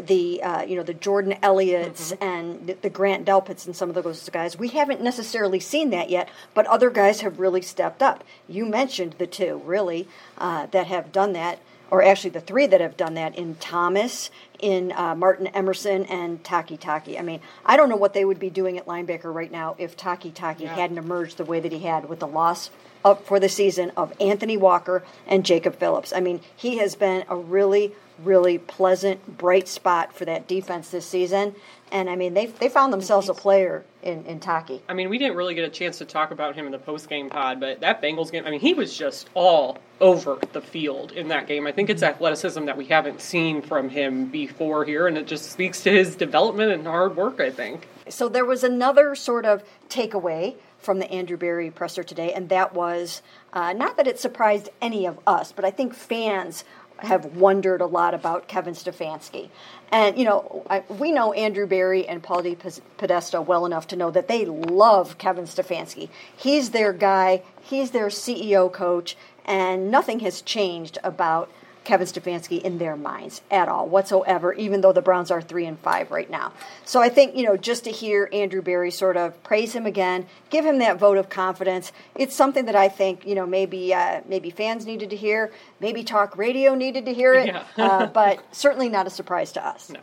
the 0.00 0.42
uh, 0.42 0.62
you 0.62 0.76
know 0.76 0.82
the 0.82 0.94
Jordan 0.94 1.36
Elliott's 1.42 2.12
mm-hmm. 2.12 2.22
and 2.22 2.66
the, 2.66 2.74
the, 2.74 2.90
Grant 2.90 3.26
Delpits 3.26 3.66
and 3.66 3.74
some 3.74 3.88
of 3.88 4.02
those 4.02 4.28
guys. 4.28 4.58
We 4.58 4.68
haven't 4.68 5.00
necessarily 5.00 5.60
seen 5.60 5.90
that 5.90 6.10
yet, 6.10 6.28
but 6.54 6.66
other 6.66 6.90
guys 6.90 7.20
have 7.20 7.40
really 7.40 7.62
stepped 7.62 8.02
up. 8.02 8.24
You 8.48 8.64
mentioned 8.64 9.16
the 9.18 9.26
two 9.26 9.60
really 9.64 10.08
uh, 10.38 10.66
that 10.66 10.86
have 10.86 11.12
done 11.12 11.32
that 11.32 11.58
or 11.92 12.02
actually 12.02 12.30
the 12.30 12.40
three 12.40 12.66
that 12.66 12.80
have 12.80 12.96
done 12.96 13.12
that 13.14 13.36
in 13.36 13.54
Thomas, 13.56 14.30
in 14.58 14.92
uh, 14.92 15.14
Martin 15.14 15.48
Emerson, 15.48 16.06
and 16.06 16.42
Takitaki. 16.42 17.18
I 17.18 17.22
mean, 17.22 17.40
I 17.66 17.76
don't 17.76 17.90
know 17.90 17.96
what 17.96 18.14
they 18.14 18.24
would 18.24 18.38
be 18.38 18.48
doing 18.48 18.78
at 18.78 18.86
linebacker 18.86 19.32
right 19.32 19.52
now 19.52 19.76
if 19.76 19.94
Takitaki 19.94 20.60
yeah. 20.60 20.74
hadn't 20.74 20.96
emerged 20.96 21.36
the 21.36 21.44
way 21.44 21.60
that 21.60 21.70
he 21.70 21.80
had 21.80 22.08
with 22.08 22.20
the 22.20 22.26
loss 22.26 22.70
up 23.04 23.26
for 23.26 23.40
the 23.40 23.48
season 23.48 23.92
of 23.96 24.12
Anthony 24.20 24.56
Walker 24.56 25.02
and 25.26 25.44
Jacob 25.44 25.78
Phillips. 25.78 26.12
I 26.12 26.20
mean, 26.20 26.40
he 26.56 26.78
has 26.78 26.94
been 26.94 27.24
a 27.28 27.36
really, 27.36 27.92
really 28.22 28.58
pleasant, 28.58 29.38
bright 29.38 29.68
spot 29.68 30.14
for 30.14 30.24
that 30.24 30.46
defense 30.46 30.90
this 30.90 31.06
season. 31.06 31.54
And 31.90 32.08
I 32.08 32.16
mean, 32.16 32.32
they 32.32 32.46
they 32.46 32.70
found 32.70 32.92
themselves 32.92 33.28
a 33.28 33.34
player 33.34 33.84
in, 34.02 34.24
in 34.24 34.40
Taki. 34.40 34.80
I 34.88 34.94
mean, 34.94 35.10
we 35.10 35.18
didn't 35.18 35.36
really 35.36 35.54
get 35.54 35.64
a 35.64 35.70
chance 35.70 35.98
to 35.98 36.06
talk 36.06 36.30
about 36.30 36.54
him 36.54 36.64
in 36.64 36.72
the 36.72 36.78
post 36.78 37.08
game 37.08 37.28
pod, 37.28 37.60
but 37.60 37.80
that 37.80 38.00
Bengals 38.00 38.32
game, 38.32 38.44
I 38.46 38.50
mean, 38.50 38.60
he 38.60 38.72
was 38.72 38.96
just 38.96 39.28
all 39.34 39.78
over 40.00 40.38
the 40.52 40.62
field 40.62 41.12
in 41.12 41.28
that 41.28 41.46
game. 41.46 41.66
I 41.66 41.72
think 41.72 41.90
it's 41.90 42.02
mm-hmm. 42.02 42.14
athleticism 42.14 42.64
that 42.64 42.78
we 42.78 42.86
haven't 42.86 43.20
seen 43.20 43.60
from 43.60 43.90
him 43.90 44.26
before 44.26 44.86
here, 44.86 45.06
and 45.06 45.18
it 45.18 45.26
just 45.26 45.52
speaks 45.52 45.82
to 45.82 45.90
his 45.90 46.16
development 46.16 46.72
and 46.72 46.86
hard 46.86 47.14
work, 47.14 47.40
I 47.40 47.50
think. 47.50 47.86
So 48.08 48.28
there 48.28 48.46
was 48.46 48.64
another 48.64 49.14
sort 49.14 49.44
of 49.44 49.62
takeaway 49.88 50.56
from 50.82 50.98
the 50.98 51.10
Andrew 51.10 51.36
Berry 51.36 51.70
presser 51.70 52.02
today, 52.02 52.32
and 52.32 52.48
that 52.48 52.74
was 52.74 53.22
uh, 53.52 53.72
not 53.72 53.96
that 53.96 54.06
it 54.06 54.18
surprised 54.18 54.68
any 54.80 55.06
of 55.06 55.18
us, 55.26 55.52
but 55.52 55.64
I 55.64 55.70
think 55.70 55.94
fans 55.94 56.64
have 56.98 57.36
wondered 57.36 57.80
a 57.80 57.86
lot 57.86 58.14
about 58.14 58.48
Kevin 58.48 58.74
Stefanski. 58.74 59.48
And, 59.90 60.16
you 60.16 60.24
know, 60.24 60.64
I, 60.70 60.84
we 60.88 61.12
know 61.12 61.32
Andrew 61.32 61.66
Berry 61.66 62.06
and 62.06 62.22
Paul 62.22 62.42
D. 62.42 62.56
Podesta 62.96 63.40
well 63.42 63.66
enough 63.66 63.88
to 63.88 63.96
know 63.96 64.10
that 64.10 64.28
they 64.28 64.44
love 64.44 65.18
Kevin 65.18 65.44
Stefanski. 65.44 66.08
He's 66.36 66.70
their 66.70 66.92
guy, 66.92 67.42
he's 67.60 67.90
their 67.90 68.06
CEO 68.06 68.72
coach, 68.72 69.16
and 69.44 69.90
nothing 69.90 70.20
has 70.20 70.42
changed 70.42 70.98
about 71.02 71.50
Kevin 71.84 72.06
Stefanski 72.06 72.60
in 72.62 72.78
their 72.78 72.96
minds 72.96 73.40
at 73.50 73.68
all 73.68 73.88
whatsoever, 73.88 74.52
even 74.54 74.80
though 74.80 74.92
the 74.92 75.02
Browns 75.02 75.30
are 75.30 75.42
three 75.42 75.66
and 75.66 75.78
five 75.78 76.10
right 76.10 76.30
now. 76.30 76.52
So 76.84 77.00
I 77.00 77.08
think, 77.08 77.36
you 77.36 77.44
know, 77.44 77.56
just 77.56 77.84
to 77.84 77.90
hear 77.90 78.28
Andrew 78.32 78.62
Berry 78.62 78.90
sort 78.90 79.16
of 79.16 79.40
praise 79.42 79.72
him 79.72 79.86
again, 79.86 80.26
give 80.50 80.64
him 80.64 80.78
that 80.78 80.98
vote 80.98 81.18
of 81.18 81.28
confidence, 81.28 81.92
it's 82.14 82.34
something 82.34 82.66
that 82.66 82.76
I 82.76 82.88
think, 82.88 83.26
you 83.26 83.34
know, 83.34 83.46
maybe 83.46 83.92
uh, 83.92 84.20
maybe 84.26 84.50
fans 84.50 84.86
needed 84.86 85.10
to 85.10 85.16
hear, 85.16 85.52
maybe 85.80 86.04
talk 86.04 86.36
radio 86.36 86.74
needed 86.74 87.06
to 87.06 87.14
hear 87.14 87.34
it, 87.34 87.48
yeah. 87.48 87.64
uh, 87.76 88.06
but 88.12 88.42
certainly 88.54 88.88
not 88.88 89.06
a 89.06 89.10
surprise 89.10 89.52
to 89.52 89.66
us. 89.66 89.90
No. 89.90 90.00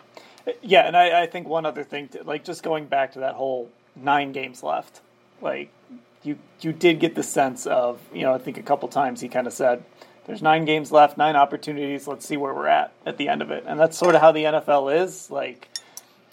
Yeah, 0.62 0.88
and 0.88 0.98
I, 0.98 1.24
I 1.24 1.25
think 1.27 1.48
one 1.48 1.65
other 1.65 1.83
thing, 1.83 2.07
to, 2.09 2.24
like 2.24 2.43
just 2.43 2.63
going 2.63 2.88
back 2.88 3.13
to 3.13 3.19
that 3.19 3.36
whole 3.36 3.69
nine 3.95 4.31
games 4.31 4.63
left, 4.63 5.01
like 5.41 5.71
you 6.24 6.38
you 6.62 6.74
did 6.74 7.00
get 7.00 7.15
the 7.15 7.24
sense 7.24 7.65
of, 7.65 8.00
you 8.13 8.24
know, 8.24 8.33
I 8.33 8.38
think 8.38 8.57
a 8.57 8.63
couple 8.63 8.89
times 8.89 9.21
he 9.21 9.29
kind 9.29 9.48
of 9.48 9.53
said, 9.53 9.83
there's 10.29 10.43
nine 10.43 10.65
games 10.65 10.91
left, 10.91 11.17
nine 11.17 11.36
opportunities. 11.36 12.07
Let's 12.07 12.24
see 12.24 12.38
where 12.38 12.53
we're 12.53 12.67
at 12.67 12.93
at 13.03 13.17
the 13.17 13.29
end 13.29 13.41
of 13.41 13.50
it. 13.50 13.63
And 13.65 13.79
that's 13.79 13.98
sort 13.98 14.13
of 14.13 14.21
how 14.21 14.31
the 14.31 14.43
NFL 14.43 15.01
is. 15.03 15.31
Like, 15.31 15.67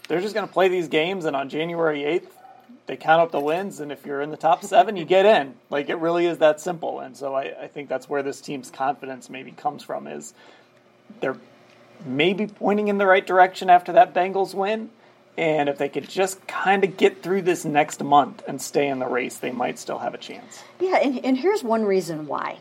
they're 0.07 0.21
just 0.21 0.35
going 0.35 0.47
to 0.47 0.53
play 0.53 0.69
these 0.69 0.89
games, 0.89 1.25
and 1.25 1.35
on 1.35 1.49
January 1.49 2.01
8th, 2.01 2.29
they 2.85 2.99
count 2.99 3.23
up 3.23 3.33
the 3.33 3.41
wins. 3.41 3.81
And 3.81 3.91
if 3.91 4.05
you're 4.05 4.21
in 4.21 4.31
the 4.31 4.37
top 4.37 4.63
seven, 4.63 4.99
you 4.99 5.07
get 5.07 5.25
in. 5.25 5.55
Like, 5.71 5.89
it 5.89 5.95
really 5.95 6.27
is 6.27 6.37
that 6.39 6.61
simple. 6.61 7.01
And 7.01 7.17
so 7.17 7.35
I, 7.35 7.55
I 7.63 7.69
think 7.69 7.89
that's 7.89 8.07
where 8.07 8.23
this 8.23 8.43
team's 8.43 8.71
confidence 8.71 9.31
maybe 9.31 9.51
comes 9.51 9.83
from 9.83 10.07
is 10.07 10.35
they're 11.21 11.39
maybe 12.05 12.49
pointing 12.49 12.89
in 12.89 12.99
the 12.99 13.07
right 13.07 13.27
direction 13.27 13.71
after 13.71 13.95
that 13.95 14.13
Bengals 14.13 14.53
win. 14.53 14.91
And 15.39 15.71
if 15.71 15.79
they 15.79 15.89
could 15.89 16.07
just 16.07 16.47
kind 16.47 16.85
of 16.85 16.99
get 16.99 17.23
through 17.23 17.43
this 17.43 17.65
next 17.65 18.05
month 18.05 18.43
and 18.47 18.61
stay 18.61 18.89
in 18.89 18.99
the 18.99 19.07
race, 19.07 19.39
they 19.39 19.53
might 19.53 19.79
still 19.79 19.99
have 19.99 20.13
a 20.13 20.19
chance. 20.19 20.63
Yeah, 20.81 20.97
and, 20.97 21.25
and 21.25 21.39
here's 21.39 21.65
one 21.65 21.87
reason 21.87 22.27
why 22.27 22.59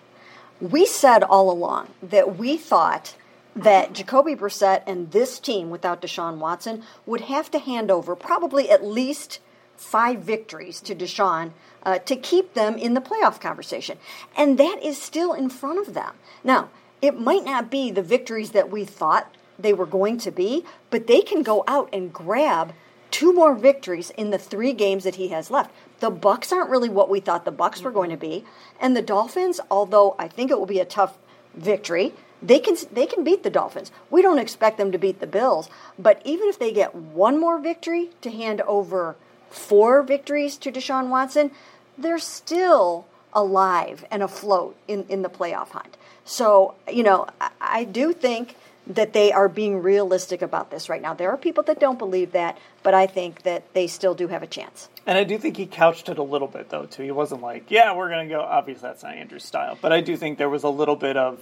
we 0.62 0.86
said 0.86 1.24
all 1.24 1.52
along 1.52 1.90
that 2.02 2.38
we 2.38 2.58
thought 2.58 3.16
that 3.56 3.94
Jacoby 3.94 4.36
Brissett 4.36 4.84
and 4.86 5.12
this 5.12 5.40
team 5.40 5.70
without 5.70 6.02
Deshaun 6.02 6.38
Watson 6.38 6.84
would 7.06 7.22
have 7.22 7.50
to 7.52 7.60
hand 7.60 7.90
over 7.90 8.16
probably 8.16 8.70
at 8.70 8.84
least 8.84 9.40
five 9.78 10.20
victories 10.20 10.82
to 10.82 10.96
Deshaun 10.96 11.52
uh, 11.84 12.00
to 12.00 12.16
keep 12.16 12.54
them 12.54 12.78
in 12.78 12.94
the 12.94 13.02
playoff 13.02 13.40
conversation. 13.40 13.98
And 14.36 14.58
that 14.58 14.80
is 14.84 15.02
still 15.02 15.34
in 15.34 15.50
front 15.50 15.86
of 15.88 15.94
them. 15.94 16.14
Now, 16.44 16.70
it 17.02 17.20
might 17.20 17.46
not 17.46 17.70
be 17.70 17.92
the 17.92 18.02
victories 18.02 18.52
that 18.52 18.72
we 18.72 18.86
thought 18.86 19.34
they 19.60 19.74
were 19.74 19.86
going 19.86 20.18
to 20.20 20.32
be, 20.32 20.66
but 20.90 21.08
they 21.08 21.22
can 21.22 21.44
go 21.44 21.64
out 21.68 21.90
and 21.94 22.12
grab 22.12 22.74
two 23.12 23.34
more 23.34 23.56
victories 23.56 24.12
in 24.12 24.32
the 24.32 24.38
three 24.38 24.74
games 24.74 25.04
that 25.04 25.16
he 25.16 25.30
has 25.30 25.52
left. 25.52 25.72
The 26.00 26.12
Bucs 26.12 26.52
aren't 26.52 26.70
really 26.70 26.90
what 26.90 27.10
we 27.10 27.20
thought 27.20 27.46
the 27.46 27.52
Bucs 27.52 27.82
were 27.82 27.92
going 27.92 28.10
to 28.10 28.18
be, 28.18 28.44
and 28.80 28.96
the 28.96 29.02
Dolphins, 29.02 29.60
although 29.72 30.16
I 30.20 30.28
think 30.28 30.52
it 30.52 30.60
will 30.60 30.66
be 30.66 30.80
a 30.80 30.86
tough 30.86 31.18
victory, 31.54 32.14
they 32.42 32.60
can 32.60 32.76
they 32.92 33.06
can 33.06 33.24
beat 33.24 33.44
the 33.44 33.50
Dolphins. 33.50 33.92
We 34.10 34.22
don't 34.22 34.40
expect 34.40 34.78
them 34.78 34.92
to 34.92 34.98
beat 34.98 35.20
the 35.20 35.28
Bills, 35.28 35.70
but 35.98 36.22
even 36.26 36.50
if 36.50 36.60
they 36.60 36.72
get 36.72 36.94
one 36.94 37.40
more 37.40 37.60
victory 37.60 38.10
to 38.22 38.30
hand 38.30 38.62
over 38.62 39.16
four 39.50 40.04
victories 40.04 40.58
to 40.58 40.72
Deshaun 40.72 41.08
Watson, 41.08 41.52
they're 41.98 42.20
still 42.20 43.06
alive 43.34 44.06
and 44.12 44.22
afloat 44.22 44.76
in, 44.88 45.06
in 45.10 45.22
the 45.22 45.30
playoff 45.30 45.70
hunt. 45.70 45.98
So, 46.24 46.76
you 46.92 47.04
know, 47.04 47.28
I, 47.40 47.52
I 47.62 47.84
do 47.84 48.14
think 48.14 48.56
that 48.88 49.13
they 49.13 49.32
are 49.32 49.50
being 49.50 49.82
realistic 49.82 50.42
about 50.42 50.70
this 50.70 50.89
right 50.89 51.01
now. 51.01 51.13
There 51.13 51.32
are 51.32 51.38
people 51.38 51.63
that 51.63 51.80
don't 51.80 51.98
believe 51.98 52.34
that, 52.34 52.58
but 52.84 52.94
I 52.94 53.08
think 53.08 53.44
that 53.44 53.74
they 53.74 53.88
still 53.88 54.13
do 54.13 54.27
have 54.27 54.44
a 54.44 54.48
chance. 54.48 54.89
And 55.08 55.18
I 55.18 55.24
do 55.24 55.38
think 55.38 55.58
he 55.58 55.65
couched 55.65 56.10
it 56.10 56.18
a 56.18 56.24
little 56.24 56.48
bit, 56.48 56.70
though, 56.70 56.86
too. 56.86 57.04
He 57.04 57.12
wasn't 57.12 57.42
like, 57.42 57.72
yeah, 57.72 57.96
we're 57.96 58.10
going 58.10 58.27
to 58.27 58.36
go. 58.36 58.42
Obviously, 58.42 58.88
that's 58.88 59.04
not 59.04 59.15
Andrew's 59.15 59.44
style. 59.44 59.77
But 59.82 59.92
I 59.92 60.01
do 60.01 60.15
think 60.15 60.38
there 60.38 60.50
was 60.50 60.63
a 60.63 60.70
little 60.70 60.96
bit 60.96 61.18
of, 61.18 61.39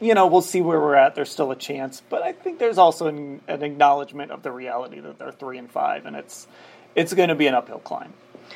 you 0.00 0.14
know, 0.14 0.26
we'll 0.26 0.42
see 0.42 0.60
where 0.60 0.80
we're 0.80 0.96
at. 0.96 1.14
There's 1.14 1.30
still 1.30 1.52
a 1.52 1.56
chance. 1.56 2.02
But 2.08 2.22
I 2.22 2.32
think 2.32 2.58
there's 2.58 2.78
also 2.78 3.06
an, 3.06 3.40
an 3.46 3.62
acknowledgement 3.62 4.32
of 4.32 4.42
the 4.42 4.50
reality 4.50 5.00
that 5.00 5.18
they're 5.18 5.32
three 5.32 5.58
and 5.58 5.70
five, 5.70 6.04
and 6.04 6.16
it's 6.16 6.46
it's 6.94 7.14
going 7.14 7.28
to 7.28 7.34
be 7.34 7.46
an 7.46 7.54
uphill 7.54 7.78
climb. 7.78 8.12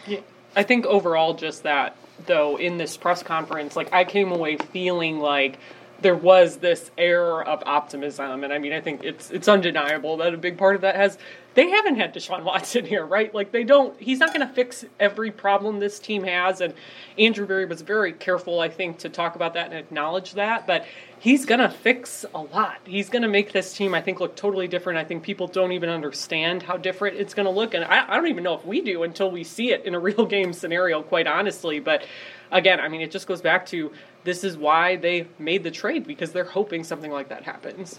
Yeah. 0.06 0.20
I 0.56 0.64
think 0.64 0.84
overall, 0.86 1.34
just 1.34 1.62
that, 1.62 1.96
though, 2.26 2.56
in 2.56 2.76
this 2.76 2.96
press 2.96 3.22
conference, 3.22 3.76
like, 3.76 3.92
I 3.92 4.04
came 4.04 4.32
away 4.32 4.56
feeling 4.56 5.20
like 5.20 5.58
there 6.02 6.16
was 6.16 6.56
this 6.58 6.90
air 6.96 7.42
of 7.42 7.62
optimism, 7.66 8.44
and 8.44 8.52
I 8.52 8.58
mean, 8.58 8.72
I 8.72 8.80
think 8.80 9.04
it's 9.04 9.30
it's 9.30 9.48
undeniable 9.48 10.16
that 10.18 10.34
a 10.34 10.38
big 10.38 10.58
part 10.58 10.74
of 10.74 10.82
that 10.82 10.96
has 10.96 11.18
they 11.54 11.68
haven't 11.68 11.96
had 11.96 12.14
Deshaun 12.14 12.44
Watson 12.44 12.84
here, 12.86 13.04
right? 13.04 13.34
Like 13.34 13.52
they 13.52 13.64
don't. 13.64 13.98
He's 14.00 14.18
not 14.18 14.32
going 14.32 14.46
to 14.46 14.52
fix 14.52 14.84
every 14.98 15.30
problem 15.30 15.78
this 15.78 15.98
team 15.98 16.24
has, 16.24 16.60
and 16.60 16.74
Andrew 17.18 17.46
Berry 17.46 17.64
was 17.64 17.82
very 17.82 18.12
careful, 18.12 18.60
I 18.60 18.68
think, 18.68 18.98
to 18.98 19.08
talk 19.08 19.34
about 19.34 19.54
that 19.54 19.66
and 19.66 19.74
acknowledge 19.74 20.34
that. 20.34 20.66
But 20.66 20.86
he's 21.18 21.44
going 21.44 21.60
to 21.60 21.68
fix 21.68 22.24
a 22.34 22.40
lot. 22.40 22.78
He's 22.84 23.08
going 23.08 23.22
to 23.22 23.28
make 23.28 23.52
this 23.52 23.74
team, 23.74 23.94
I 23.94 24.00
think, 24.00 24.20
look 24.20 24.36
totally 24.36 24.68
different. 24.68 24.98
I 24.98 25.04
think 25.04 25.22
people 25.22 25.46
don't 25.48 25.72
even 25.72 25.90
understand 25.90 26.62
how 26.62 26.76
different 26.76 27.16
it's 27.16 27.34
going 27.34 27.46
to 27.46 27.52
look, 27.52 27.74
and 27.74 27.84
I, 27.84 28.10
I 28.10 28.16
don't 28.16 28.28
even 28.28 28.44
know 28.44 28.54
if 28.54 28.64
we 28.64 28.80
do 28.80 29.02
until 29.02 29.30
we 29.30 29.44
see 29.44 29.72
it 29.72 29.84
in 29.84 29.94
a 29.94 29.98
real 30.10 30.26
game 30.26 30.52
scenario, 30.52 31.02
quite 31.02 31.26
honestly. 31.26 31.80
But 31.80 32.04
again, 32.50 32.80
I 32.80 32.88
mean, 32.88 33.00
it 33.00 33.10
just 33.10 33.26
goes 33.26 33.40
back 33.40 33.66
to 33.66 33.92
this 34.24 34.44
is 34.44 34.56
why 34.56 34.96
they 34.96 35.26
made 35.38 35.64
the 35.64 35.70
trade 35.70 36.06
because 36.06 36.32
they're 36.32 36.44
hoping 36.44 36.84
something 36.84 37.10
like 37.10 37.28
that 37.28 37.44
happens. 37.44 37.98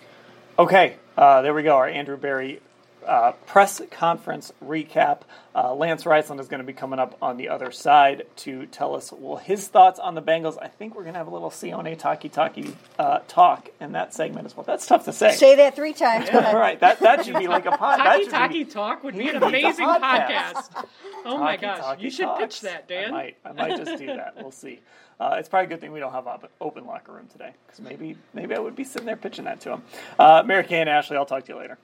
Okay, 0.60 0.95
uh, 1.17 1.41
there 1.41 1.53
we 1.53 1.63
go. 1.63 1.75
Our 1.75 1.88
Andrew 1.88 2.17
Berry 2.17 2.62
uh, 3.05 3.31
press 3.47 3.81
conference 3.89 4.53
recap. 4.63 5.21
Uh, 5.53 5.73
Lance 5.73 6.03
Reisland 6.03 6.39
is 6.39 6.47
going 6.47 6.60
to 6.60 6.65
be 6.65 6.73
coming 6.73 6.99
up 6.99 7.17
on 7.21 7.38
the 7.38 7.49
other 7.49 7.71
side 7.71 8.25
to 8.38 8.65
tell 8.67 8.95
us 8.95 9.12
well 9.12 9.38
his 9.38 9.67
thoughts 9.67 9.99
on 9.99 10.15
the 10.15 10.21
Bengals. 10.21 10.57
I 10.62 10.67
think 10.67 10.95
we're 10.95 11.03
going 11.03 11.13
to 11.13 11.17
have 11.17 11.27
a 11.27 11.31
little 11.31 11.49
Sione 11.49 11.99
Takitaki 11.99 12.73
uh, 12.99 13.19
talk 13.27 13.69
in 13.79 13.93
that 13.93 14.13
segment 14.13 14.45
as 14.45 14.55
well. 14.55 14.63
That's 14.63 14.86
tough 14.86 15.05
to 15.05 15.13
say. 15.13 15.31
Say 15.31 15.55
that 15.55 15.75
three 15.75 15.93
times. 15.93 16.27
Yeah, 16.31 16.53
right. 16.53 16.79
That 16.79 16.99
that 16.99 17.25
should 17.25 17.38
be 17.38 17.47
like 17.47 17.65
a 17.65 17.71
podcast. 17.71 17.97
Taki 17.97 18.29
Taki 18.29 18.65
Talk 18.65 19.03
would 19.03 19.17
be 19.17 19.27
an 19.29 19.43
amazing 19.43 19.88
podcast. 19.88 20.53
podcast. 20.53 20.86
Oh 21.25 21.38
my 21.38 21.57
gosh, 21.57 21.99
you 21.99 22.10
should 22.10 22.25
talks. 22.25 22.39
pitch 22.39 22.62
that, 22.62 22.88
Dan. 22.88 23.10
I 23.10 23.12
might. 23.12 23.38
I 23.43 23.51
might 23.51 23.77
just 23.77 23.99
do 23.99 24.07
that. 24.07 24.36
We'll 24.38 24.51
see. 24.51 24.79
Uh, 25.21 25.36
it's 25.36 25.47
probably 25.47 25.67
a 25.67 25.69
good 25.69 25.79
thing 25.79 25.91
we 25.91 25.99
don't 25.99 26.13
have 26.13 26.25
an 26.25 26.39
open 26.62 26.84
locker 26.88 27.12
room 27.12 27.27
today 27.31 27.51
because 27.67 27.79
maybe 27.79 28.17
maybe 28.34 28.55
I 28.55 28.60
would 28.60 28.75
be 28.75 28.84
sitting 28.84 29.05
there 29.05 29.15
pitching 29.15 29.45
that 29.45 29.62
to 29.62 29.73
him. 29.73 29.84
Uh, 30.17 30.41
Mary 30.43 30.63
Kay 30.63 30.81
and 30.81 30.89
Ashley, 30.89 31.15
I'll 31.15 31.27
talk 31.27 31.45
to 31.45 31.53
you 31.53 31.60
later. 31.60 31.77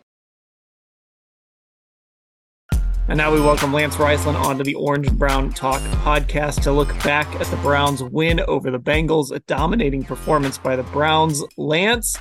And 3.08 3.16
now 3.16 3.32
we 3.32 3.40
welcome 3.40 3.72
Lance 3.72 3.96
Reisland 3.98 4.44
onto 4.44 4.64
the 4.64 4.74
Orange 4.74 5.08
and 5.08 5.20
Brown 5.20 5.52
Talk 5.52 5.80
podcast 6.04 6.64
to 6.64 6.72
look 6.72 6.90
back 7.04 7.28
at 7.36 7.46
the 7.46 7.58
Browns' 7.58 8.02
win 8.02 8.40
over 8.48 8.72
the 8.72 8.80
Bengals, 8.80 9.32
a 9.32 9.38
dominating 9.42 10.04
performance 10.04 10.58
by 10.58 10.76
the 10.76 10.84
Browns. 10.84 11.44
Lance, 11.58 12.18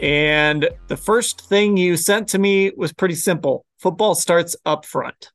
and 0.00 0.70
the 0.88 0.96
first 0.96 1.42
thing 1.42 1.76
you 1.76 1.98
sent 1.98 2.26
to 2.28 2.38
me 2.38 2.72
was 2.74 2.90
pretty 2.90 3.16
simple 3.16 3.66
football 3.78 4.14
starts 4.14 4.56
up 4.64 4.86
front. 4.86 5.30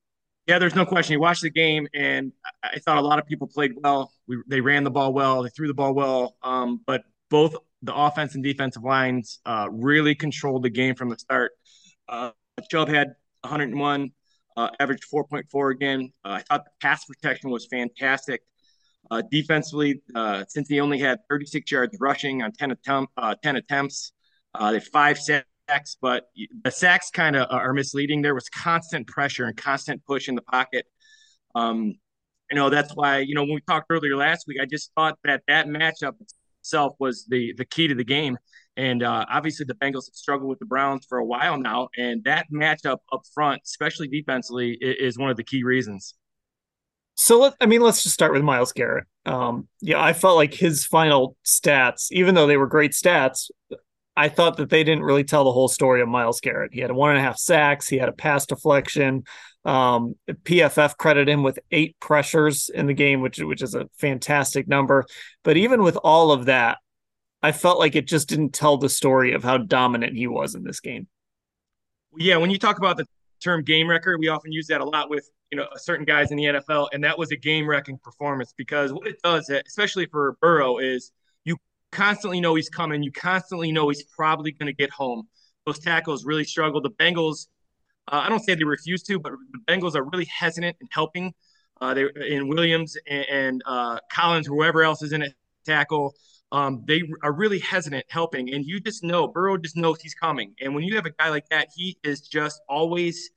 Yeah, 0.50 0.58
there's 0.58 0.74
no 0.74 0.84
question. 0.84 1.14
You 1.14 1.20
watch 1.20 1.42
the 1.42 1.52
game, 1.52 1.88
and 1.94 2.32
I 2.64 2.80
thought 2.80 2.98
a 2.98 3.02
lot 3.02 3.20
of 3.20 3.28
people 3.28 3.46
played 3.46 3.74
well. 3.76 4.12
We, 4.28 4.38
they 4.48 4.62
ran 4.62 4.84
the 4.84 4.90
ball 4.90 5.14
well, 5.14 5.44
they 5.44 5.50
threw 5.50 5.68
the 5.68 5.76
ball 5.76 5.94
well, 5.94 6.38
um, 6.42 6.82
but 6.88 7.04
both 7.30 7.56
the 7.84 7.94
offense 7.94 8.34
and 8.34 8.44
defensive 8.44 8.84
lines 8.84 9.42
uh, 9.46 9.68
really 9.72 10.16
controlled 10.16 10.64
the 10.64 10.72
game 10.72 10.96
from 10.96 11.10
the 11.10 11.20
start. 11.20 11.52
Uh, 12.08 12.32
Chubb 12.68 12.90
had 12.90 13.10
101 13.42 14.10
uh, 14.58 14.70
averaged 14.80 15.04
4.4 15.14 15.72
again. 15.72 16.12
Uh, 16.26 16.30
I 16.30 16.42
thought 16.42 16.66
the 16.66 16.72
pass 16.82 17.06
protection 17.06 17.52
was 17.52 17.68
fantastic. 17.68 18.42
Uh, 19.12 19.22
defensively, 19.30 20.02
uh, 20.16 20.46
since 20.48 20.68
he 20.68 20.80
only 20.80 20.98
had 20.98 21.20
36 21.30 21.72
yards 21.72 21.96
rushing 22.00 22.42
on 22.42 22.54
10, 22.54 22.72
attempt, 22.72 23.14
uh, 23.18 23.36
10 23.44 23.58
attempts, 23.58 24.14
they 24.60 24.80
five 24.80 25.20
sacks, 25.20 25.46
but 26.02 26.26
the 26.64 26.72
sacks 26.72 27.10
kind 27.10 27.36
of 27.36 27.48
are 27.50 27.74
misleading. 27.74 28.22
There 28.22 28.36
was 28.36 28.50
constant 28.50 29.08
pressure 29.08 29.46
and 29.46 29.56
constant 29.56 30.04
push 30.06 30.28
in 30.28 30.36
the 30.36 30.42
pocket. 30.42 30.86
Um, 31.56 31.96
you 32.50 32.56
know, 32.56 32.70
that's 32.70 32.96
why, 32.96 33.20
you 33.20 33.36
know, 33.36 33.44
when 33.44 33.56
we 33.56 33.62
talked 33.62 33.88
earlier 33.90 34.16
last 34.16 34.46
week, 34.48 34.58
I 34.62 34.66
just 34.66 34.92
thought 34.96 35.18
that 35.24 35.44
that 35.48 35.68
matchup 35.68 36.14
itself 36.62 36.96
was 37.00 37.26
the 37.30 37.54
the 37.58 37.66
key 37.66 37.88
to 37.88 37.96
the 37.96 38.04
game. 38.04 38.38
And 38.76 39.04
uh, 39.04 39.26
obviously, 39.30 39.66
the 39.66 39.76
Bengals 39.76 40.08
have 40.08 40.16
struggled 40.16 40.50
with 40.50 40.60
the 40.60 40.66
Browns 40.66 41.06
for 41.08 41.18
a 41.18 41.26
while 41.26 41.58
now, 41.58 41.90
and 41.98 42.24
that 42.24 42.48
matchup 42.54 43.00
up 43.12 43.22
front, 43.34 43.62
especially 43.66 44.08
defensively, 44.08 44.78
is 44.80 45.18
one 45.18 45.30
of 45.30 45.38
the 45.38 45.44
key 45.44 45.64
reasons. 45.64 46.16
So 47.18 47.40
let 47.40 47.56
I 47.60 47.66
mean, 47.66 47.82
let's 47.82 48.02
just 48.02 48.16
start 48.16 48.32
with 48.32 48.42
Myles 48.42 48.72
Garrett. 48.72 49.06
Um, 49.26 49.68
yeah, 49.82 50.02
I 50.02 50.14
felt 50.14 50.38
like 50.38 50.54
his 50.54 50.86
final 50.86 51.36
stats, 51.46 52.08
even 52.12 52.34
though 52.34 52.48
they 52.48 52.56
were 52.56 52.68
great 52.68 52.92
stats, 52.92 53.52
I 54.16 54.30
thought 54.30 54.58
that 54.58 54.70
they 54.70 54.84
didn't 54.84 55.04
really 55.04 55.24
tell 55.24 55.44
the 55.44 55.52
whole 55.52 55.68
story 55.68 56.02
of 56.02 56.10
Myles 56.10 56.42
Garrett. 56.42 56.74
He 56.74 56.82
had 56.82 56.92
one 56.92 57.12
and 57.12 57.20
a 57.20 57.22
half 57.22 57.38
sacks, 57.38 57.88
he 57.88 57.98
had 57.98 58.10
a 58.10 58.14
pass 58.14 58.46
deflection. 58.46 59.24
Um, 59.66 60.16
PFF 60.30 60.98
credited 60.98 61.30
him 61.30 61.44
with 61.44 61.60
eight 61.72 61.96
pressures 62.00 62.70
in 62.70 62.88
the 62.88 62.94
game, 62.94 63.22
which 63.22 63.40
which 63.40 63.62
is 63.62 63.76
a 63.76 63.88
fantastic 63.98 64.68
number. 64.68 65.06
But 65.44 65.58
even 65.58 65.84
with 65.84 65.98
all 65.98 66.32
of 66.32 66.46
that, 66.46 66.78
I 67.42 67.52
felt 67.52 67.80
like 67.80 67.96
it 67.96 68.08
just 68.08 68.28
didn't 68.28 68.54
tell 68.54 68.78
the 68.78 68.90
story 68.90 69.34
of 69.34 69.44
how 69.44 69.58
dominant 69.58 70.16
he 70.16 70.28
was 70.28 70.56
in 70.56 70.64
this 70.64 70.80
game. 70.80 71.08
Yeah, 72.18 72.38
when 72.38 72.50
you 72.50 72.58
talk 72.58 72.78
about 72.78 72.98
the 72.98 73.06
term 73.42 73.64
game 73.64 73.90
wrecker, 73.90 74.18
we 74.18 74.28
often 74.28 74.52
use 74.52 74.68
that 74.68 74.82
a 74.82 74.86
lot 74.86 75.10
with 75.10 75.30
you 75.52 75.58
know 75.58 75.68
certain 75.76 76.06
guys 76.06 76.32
in 76.32 76.38
the 76.38 76.46
NFL, 76.46 76.90
and 76.94 77.04
that 77.04 77.18
was 77.18 77.32
a 77.32 77.38
game 77.38 77.70
wrecking 77.70 77.98
performance 77.98 78.54
because 78.58 78.92
what 78.92 79.08
it 79.08 79.22
does, 79.24 79.50
especially 79.50 80.06
for 80.06 80.38
Burrow, 80.42 80.78
is 80.78 81.12
constantly 81.92 82.40
know 82.42 82.56
he's 82.56 82.70
coming. 82.70 83.04
You 83.04 83.12
constantly 83.12 83.72
know 83.72 83.90
he's 83.90 84.04
probably 84.04 84.52
going 84.52 84.68
to 84.68 84.74
get 84.74 84.90
home. 84.90 85.28
Those 85.66 85.80
tackles 85.80 86.26
really 86.26 86.44
struggle. 86.44 86.82
The 86.82 86.92
Bengals, 86.92 87.48
uh, 88.12 88.22
I 88.26 88.30
don't 88.30 88.44
say 88.44 88.56
they 88.56 88.64
refuse 88.64 89.04
to, 89.04 89.20
but 89.20 89.34
the 89.52 89.60
Bengals 89.72 89.96
are 89.96 90.04
really 90.04 90.26
hesitant 90.26 90.78
in 90.82 90.88
helping. 90.92 91.34
Uh, 91.82 91.94
they 91.94 92.06
in 92.28 92.48
Williams 92.48 92.98
and, 93.08 93.26
and 93.30 93.64
uh, 93.66 94.00
Collins, 94.12 94.48
whoever 94.48 94.84
else 94.84 95.02
is 95.02 95.14
in 95.14 95.22
a 95.24 95.30
tackle. 95.66 96.14
Um, 96.52 96.84
they 96.88 97.04
are 97.24 97.32
really 97.32 97.60
hesitant 97.60 98.06
helping, 98.10 98.54
and 98.54 98.66
you 98.66 98.80
just 98.80 99.04
know 99.04 99.28
Burrow 99.28 99.58
just 99.58 99.78
knows 99.78 100.02
he's 100.02 100.16
coming. 100.16 100.56
And 100.60 100.74
when 100.74 100.84
you 100.84 100.96
have 100.96 101.06
a 101.06 101.12
guy 101.12 101.30
like 101.30 101.48
that, 101.50 101.68
he 101.76 101.98
is 102.04 102.22
just 102.22 102.60
always 102.68 103.30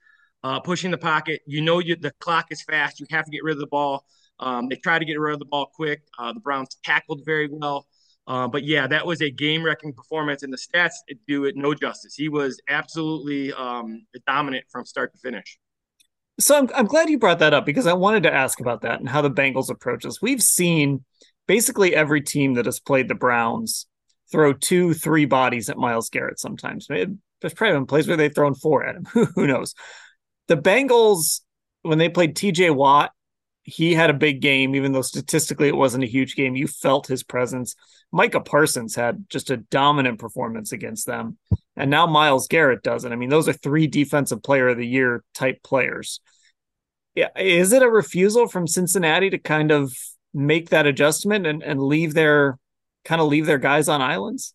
uh, 0.43 0.61
pushing 0.61 0.91
the 0.91 0.99
pocket. 0.99 1.43
You 1.47 1.61
know, 1.61 1.79
you, 1.79 1.95
the 1.95 2.13
clock 2.21 2.47
is 2.51 2.63
fast. 2.63 3.01
You 3.01 3.07
have 3.11 3.27
to 3.27 3.31
get 3.31 3.45
rid 3.45 3.53
of 3.53 3.61
the 3.61 3.67
ball. 3.67 4.05
Um, 4.41 4.69
they 4.69 4.77
try 4.77 4.99
to 4.99 5.05
get 5.05 5.21
rid 5.21 5.35
of 5.35 5.39
the 5.39 5.45
ball 5.45 5.71
quick. 5.73 6.03
Uh, 6.19 6.33
the 6.33 6.41
Browns 6.41 6.77
tackled 6.83 7.23
very 7.25 7.49
well. 7.49 7.87
Uh, 8.33 8.49
but 8.49 8.65
yeah, 8.65 8.87
that 8.87 9.07
was 9.07 9.21
a 9.21 9.31
game 9.31 9.63
wrecking 9.63 9.93
performance, 9.93 10.43
and 10.43 10.51
the 10.51 10.57
stats 10.57 10.95
do 11.29 11.45
it 11.45 11.55
no 11.55 11.75
justice. 11.75 12.15
He 12.15 12.31
was 12.31 12.59
absolutely 12.67 13.53
um, 13.53 14.07
dominant 14.27 14.65
from 14.73 14.87
start 14.87 15.13
to 15.13 15.19
finish. 15.19 15.59
So 16.41 16.57
I'm, 16.57 16.71
I'm 16.75 16.87
glad 16.87 17.11
you 17.11 17.19
brought 17.19 17.41
that 17.41 17.53
up 17.53 17.67
because 17.67 17.87
I 17.87 17.93
wanted 17.93 18.23
to 18.23 18.33
ask 18.33 18.59
about 18.59 18.81
that 18.83 19.01
and 19.01 19.07
how 19.07 19.21
the 19.21 19.31
Bengals 19.31 19.69
approach 19.69 20.05
this. 20.05 20.23
We've 20.23 20.43
seen 20.43 21.05
basically 21.47 21.95
every 21.95 22.23
team 22.23 22.55
that 22.55 22.65
has 22.65 22.81
played 22.81 23.09
the 23.09 23.15
Browns 23.15 23.87
throw 24.31 24.55
two, 24.55 24.95
three 24.95 25.27
bodies 25.27 25.69
at 25.69 25.77
Myles 25.77 26.09
Garrett 26.09 26.41
sometimes. 26.41 26.87
There's 26.87 27.55
probably 27.55 27.77
been 27.77 27.87
plays 27.87 28.09
where 28.09 28.17
they've 28.17 28.35
thrown 28.35 28.55
four 28.55 28.83
at 28.83 28.97
him. 28.97 29.05
Who 29.35 29.47
knows? 29.47 29.75
The 30.49 30.57
Bengals, 30.57 31.43
when 31.83 31.99
they 31.99 32.09
played 32.09 32.35
TJ 32.35 32.75
Watt, 32.75 33.13
he 33.65 33.95
had 33.95 34.11
a 34.11 34.15
big 34.15 34.41
game, 34.41 34.75
even 34.75 34.93
though 34.93 35.03
statistically 35.03 35.69
it 35.69 35.77
wasn't 35.77 36.05
a 36.05 36.09
huge 36.09 36.35
game. 36.35 36.57
You 36.57 36.67
felt 36.67 37.07
his 37.07 37.23
presence. 37.23 37.77
Micah 38.11 38.41
Parsons 38.41 38.97
had 38.97 39.25
just 39.29 39.51
a 39.51 39.57
dominant 39.57 40.19
performance 40.19 40.73
against 40.73 41.07
them. 41.07 41.39
And 41.77 41.91
now 41.91 42.07
Myles 42.07 42.49
Garrett 42.49 42.83
doesn't. 42.83 43.13
I 43.13 43.17
mean, 43.17 43.31
those 43.31 43.49
are 43.49 43.53
three 43.53 43.87
defensive 43.87 44.43
player 44.43 44.69
of 44.69 44.79
the 44.79 44.87
year 44.87 45.23
type 45.35 45.63
players. 45.63 46.21
Yeah. 47.15 47.29
Is 47.39 47.73
it 47.73 47.83
a 47.83 47.91
refusal 47.91 48.49
from 48.49 48.67
Cincinnati 48.67 49.31
to 49.31 49.39
kind 49.39 49.71
of 49.71 49.95
make 50.35 50.71
that 50.71 50.87
adjustment 50.87 51.47
and, 51.47 51.63
and 51.63 51.81
leave 51.81 52.15
their 52.15 52.59
kind 53.05 53.21
of 53.21 53.29
leave 53.29 53.47
their 53.47 53.59
guys 53.59 53.89
on 53.89 54.03
islands? 54.03 54.55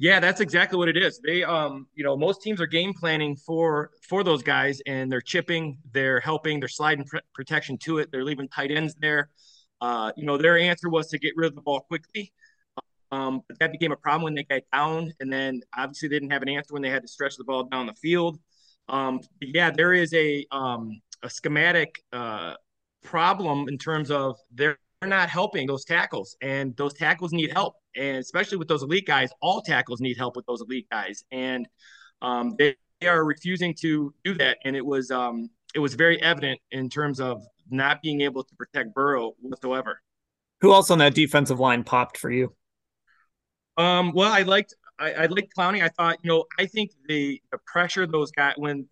Yeah, 0.00 0.18
that's 0.18 0.40
exactly 0.40 0.78
what 0.78 0.88
it 0.88 0.96
is. 0.96 1.20
They, 1.22 1.44
um, 1.44 1.86
you 1.94 2.02
know, 2.02 2.16
most 2.16 2.40
teams 2.40 2.58
are 2.58 2.66
game 2.66 2.94
planning 2.94 3.36
for 3.36 3.90
for 4.08 4.24
those 4.24 4.42
guys, 4.42 4.80
and 4.86 5.12
they're 5.12 5.20
chipping, 5.20 5.76
they're 5.92 6.20
helping, 6.20 6.58
they're 6.58 6.70
sliding 6.70 7.04
pr- 7.04 7.18
protection 7.34 7.76
to 7.80 7.98
it, 7.98 8.10
they're 8.10 8.24
leaving 8.24 8.48
tight 8.48 8.70
ends 8.70 8.94
there. 8.98 9.28
Uh, 9.82 10.10
you 10.16 10.24
know, 10.24 10.38
their 10.38 10.58
answer 10.58 10.88
was 10.88 11.08
to 11.08 11.18
get 11.18 11.34
rid 11.36 11.48
of 11.48 11.54
the 11.54 11.60
ball 11.60 11.80
quickly. 11.80 12.32
Um, 13.12 13.42
but 13.48 13.58
that 13.58 13.72
became 13.72 13.92
a 13.92 13.96
problem 13.96 14.22
when 14.24 14.34
they 14.34 14.44
got 14.44 14.62
down, 14.72 15.12
and 15.20 15.30
then 15.30 15.60
obviously 15.76 16.08
they 16.08 16.16
didn't 16.16 16.30
have 16.32 16.42
an 16.42 16.48
answer 16.48 16.72
when 16.72 16.82
they 16.82 16.90
had 16.90 17.02
to 17.02 17.08
stretch 17.08 17.36
the 17.36 17.44
ball 17.44 17.64
down 17.64 17.86
the 17.86 17.94
field. 17.94 18.38
Um, 18.88 19.20
yeah, 19.42 19.70
there 19.70 19.92
is 19.92 20.14
a 20.14 20.46
um, 20.50 21.00
a 21.22 21.28
schematic 21.28 22.02
uh, 22.12 22.54
problem 23.02 23.68
in 23.68 23.76
terms 23.78 24.10
of 24.10 24.36
they're 24.54 24.78
not 25.08 25.30
helping 25.30 25.66
those 25.66 25.84
tackles, 25.84 26.36
and 26.42 26.76
those 26.76 26.94
tackles 26.94 27.32
need 27.32 27.52
help 27.52 27.76
and 27.96 28.18
especially 28.18 28.58
with 28.58 28.68
those 28.68 28.82
elite 28.82 29.06
guys, 29.06 29.30
all 29.40 29.62
tackles 29.62 30.00
need 30.00 30.16
help 30.16 30.36
with 30.36 30.46
those 30.46 30.60
elite 30.60 30.86
guys, 30.90 31.24
and 31.30 31.66
um, 32.22 32.54
they, 32.58 32.76
they, 33.00 33.08
are 33.08 33.24
refusing 33.24 33.74
to 33.80 34.14
do 34.24 34.34
that. 34.34 34.58
And 34.64 34.76
it 34.76 34.84
was 34.84 35.10
um, 35.10 35.50
it 35.74 35.78
was 35.78 35.94
very 35.94 36.20
evident 36.22 36.60
in 36.70 36.88
terms 36.88 37.20
of 37.20 37.44
not 37.70 38.02
being 38.02 38.20
able 38.20 38.44
to 38.44 38.54
protect 38.56 38.94
Burrow 38.94 39.32
whatsoever. 39.40 40.00
Who 40.60 40.72
else 40.72 40.90
on 40.90 40.98
that 40.98 41.14
defensive 41.14 41.58
line 41.58 41.84
popped 41.84 42.18
for 42.18 42.30
you? 42.30 42.54
Um, 43.76 44.12
well, 44.14 44.32
I 44.32 44.42
liked 44.42 44.74
I, 44.98 45.12
I 45.12 45.26
liked 45.26 45.52
Clowney. 45.56 45.82
I 45.82 45.88
thought, 45.88 46.18
you 46.22 46.28
know, 46.28 46.44
I 46.58 46.66
think 46.66 46.92
the 47.08 47.40
the 47.50 47.58
pressure 47.66 48.06
those 48.06 48.30
guys 48.30 48.54
when 48.56 48.86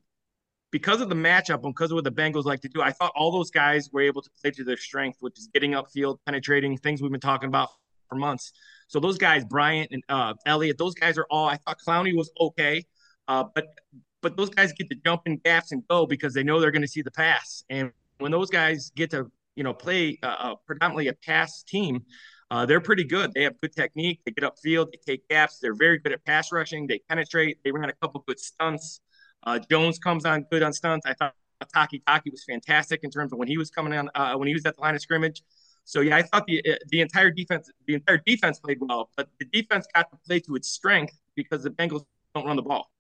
because 0.71 1.01
of 1.01 1.09
the 1.09 1.15
matchup 1.15 1.65
and 1.65 1.75
because 1.75 1.91
of 1.91 1.97
what 1.97 2.05
the 2.05 2.13
Bengals 2.13 2.45
like 2.45 2.61
to 2.61 2.69
do, 2.69 2.83
I 2.83 2.93
thought 2.93 3.13
all 3.17 3.33
those 3.33 3.51
guys 3.51 3.91
were 3.93 4.03
able 4.03 4.23
to 4.23 4.31
play 4.41 4.51
to 4.51 4.65
their 4.65 4.77
strength, 4.77 5.19
which 5.21 5.39
is 5.39 5.49
getting 5.53 5.73
upfield, 5.73 6.19
penetrating, 6.27 6.77
things 6.77 7.01
we've 7.01 7.11
been 7.11 7.21
talking 7.21 7.49
about 7.49 7.71
for 8.09 8.17
months. 8.17 8.53
So 8.89 9.01
those 9.01 9.19
guys, 9.19 9.45
Bryant 9.45 9.91
and 9.93 10.03
uh, 10.09 10.35
Elliott, 10.47 10.79
those 10.79 10.95
guys 10.95 11.19
are 11.19 11.27
all. 11.31 11.47
I 11.47 11.57
thought 11.57 11.79
Clowney 11.87 12.17
was 12.17 12.31
okay, 12.41 12.85
uh, 13.29 13.45
but 13.55 13.67
but 14.21 14.37
those 14.37 14.51
guys 14.51 14.73
get 14.73 14.91
to 14.91 14.97
jump 15.05 15.23
in 15.27 15.39
gaps 15.39 15.73
and 15.73 15.87
go 15.89 16.07
because 16.07 16.35
they 16.35 16.43
know 16.43 16.61
they're 16.61 16.73
going 16.73 16.83
to 16.83 16.89
see 16.89 17.03
the 17.03 17.11
pass. 17.11 17.63
And 17.71 17.93
when 18.19 18.33
those 18.33 18.51
guys 18.51 18.91
get 18.97 19.11
to 19.11 19.31
you 19.57 19.65
know 19.65 19.75
play 19.75 20.19
uh, 20.23 20.55
predominantly 20.67 21.09
a 21.09 21.15
pass 21.15 21.63
team, 21.63 22.03
uh, 22.51 22.67
they're 22.67 22.81
pretty 22.81 23.05
good. 23.05 23.33
They 23.35 23.43
have 23.45 23.61
good 23.61 23.75
technique. 23.75 24.21
They 24.25 24.33
get 24.33 24.45
upfield. 24.45 24.91
They 24.91 25.13
take 25.15 25.29
gaps. 25.29 25.59
They're 25.61 25.75
very 25.75 25.99
good 25.99 26.13
at 26.13 26.25
pass 26.25 26.51
rushing. 26.51 26.87
They 26.87 27.01
penetrate. 27.09 27.59
They 27.65 27.73
ran 27.73 27.89
a 27.89 27.95
couple 27.95 28.25
good 28.27 28.41
stunts. 28.41 29.01
Uh, 29.49 29.59
Jones 29.71 29.99
comes 29.99 30.27
on 30.27 30.45
good 30.51 30.63
on 30.63 30.75
stunts. 30.75 31.07
I 31.07 31.15
thought 31.15 31.33
Takitaki 31.75 32.31
was 32.31 32.45
fantastic 32.45 33.01
in 33.03 33.11
terms 33.11 33.33
of 33.33 33.39
when 33.39 33.49
he 33.49 33.57
was 33.57 33.71
coming 33.71 33.95
on 33.95 34.11
uh, 34.15 34.35
when 34.35 34.47
he 34.47 34.55
was 34.55 34.67
at 34.67 34.77
the 34.77 34.83
line 34.83 34.95
of 34.95 35.01
scrimmage. 35.01 35.43
So 35.85 36.01
yeah, 36.03 36.17
I 36.17 36.23
thought 36.23 36.45
the 36.47 36.63
uh, 36.71 36.77
the 36.89 37.01
entire 37.01 37.31
defense 37.31 37.71
the 37.87 37.95
entire 37.95 38.19
defense 38.19 38.61
played 38.61 38.79
well, 38.81 39.09
but 39.17 39.29
the 39.41 39.47
defense 39.47 39.87
got 39.95 40.11
to 40.11 40.19
play 40.27 40.41
to 40.41 40.55
its 40.55 40.71
strength 40.71 41.19
because 41.35 41.63
the 41.63 41.71
Bengals 41.71 42.05
don't 42.35 42.45
run 42.45 42.57
the 42.57 42.63
ball. 42.63 42.91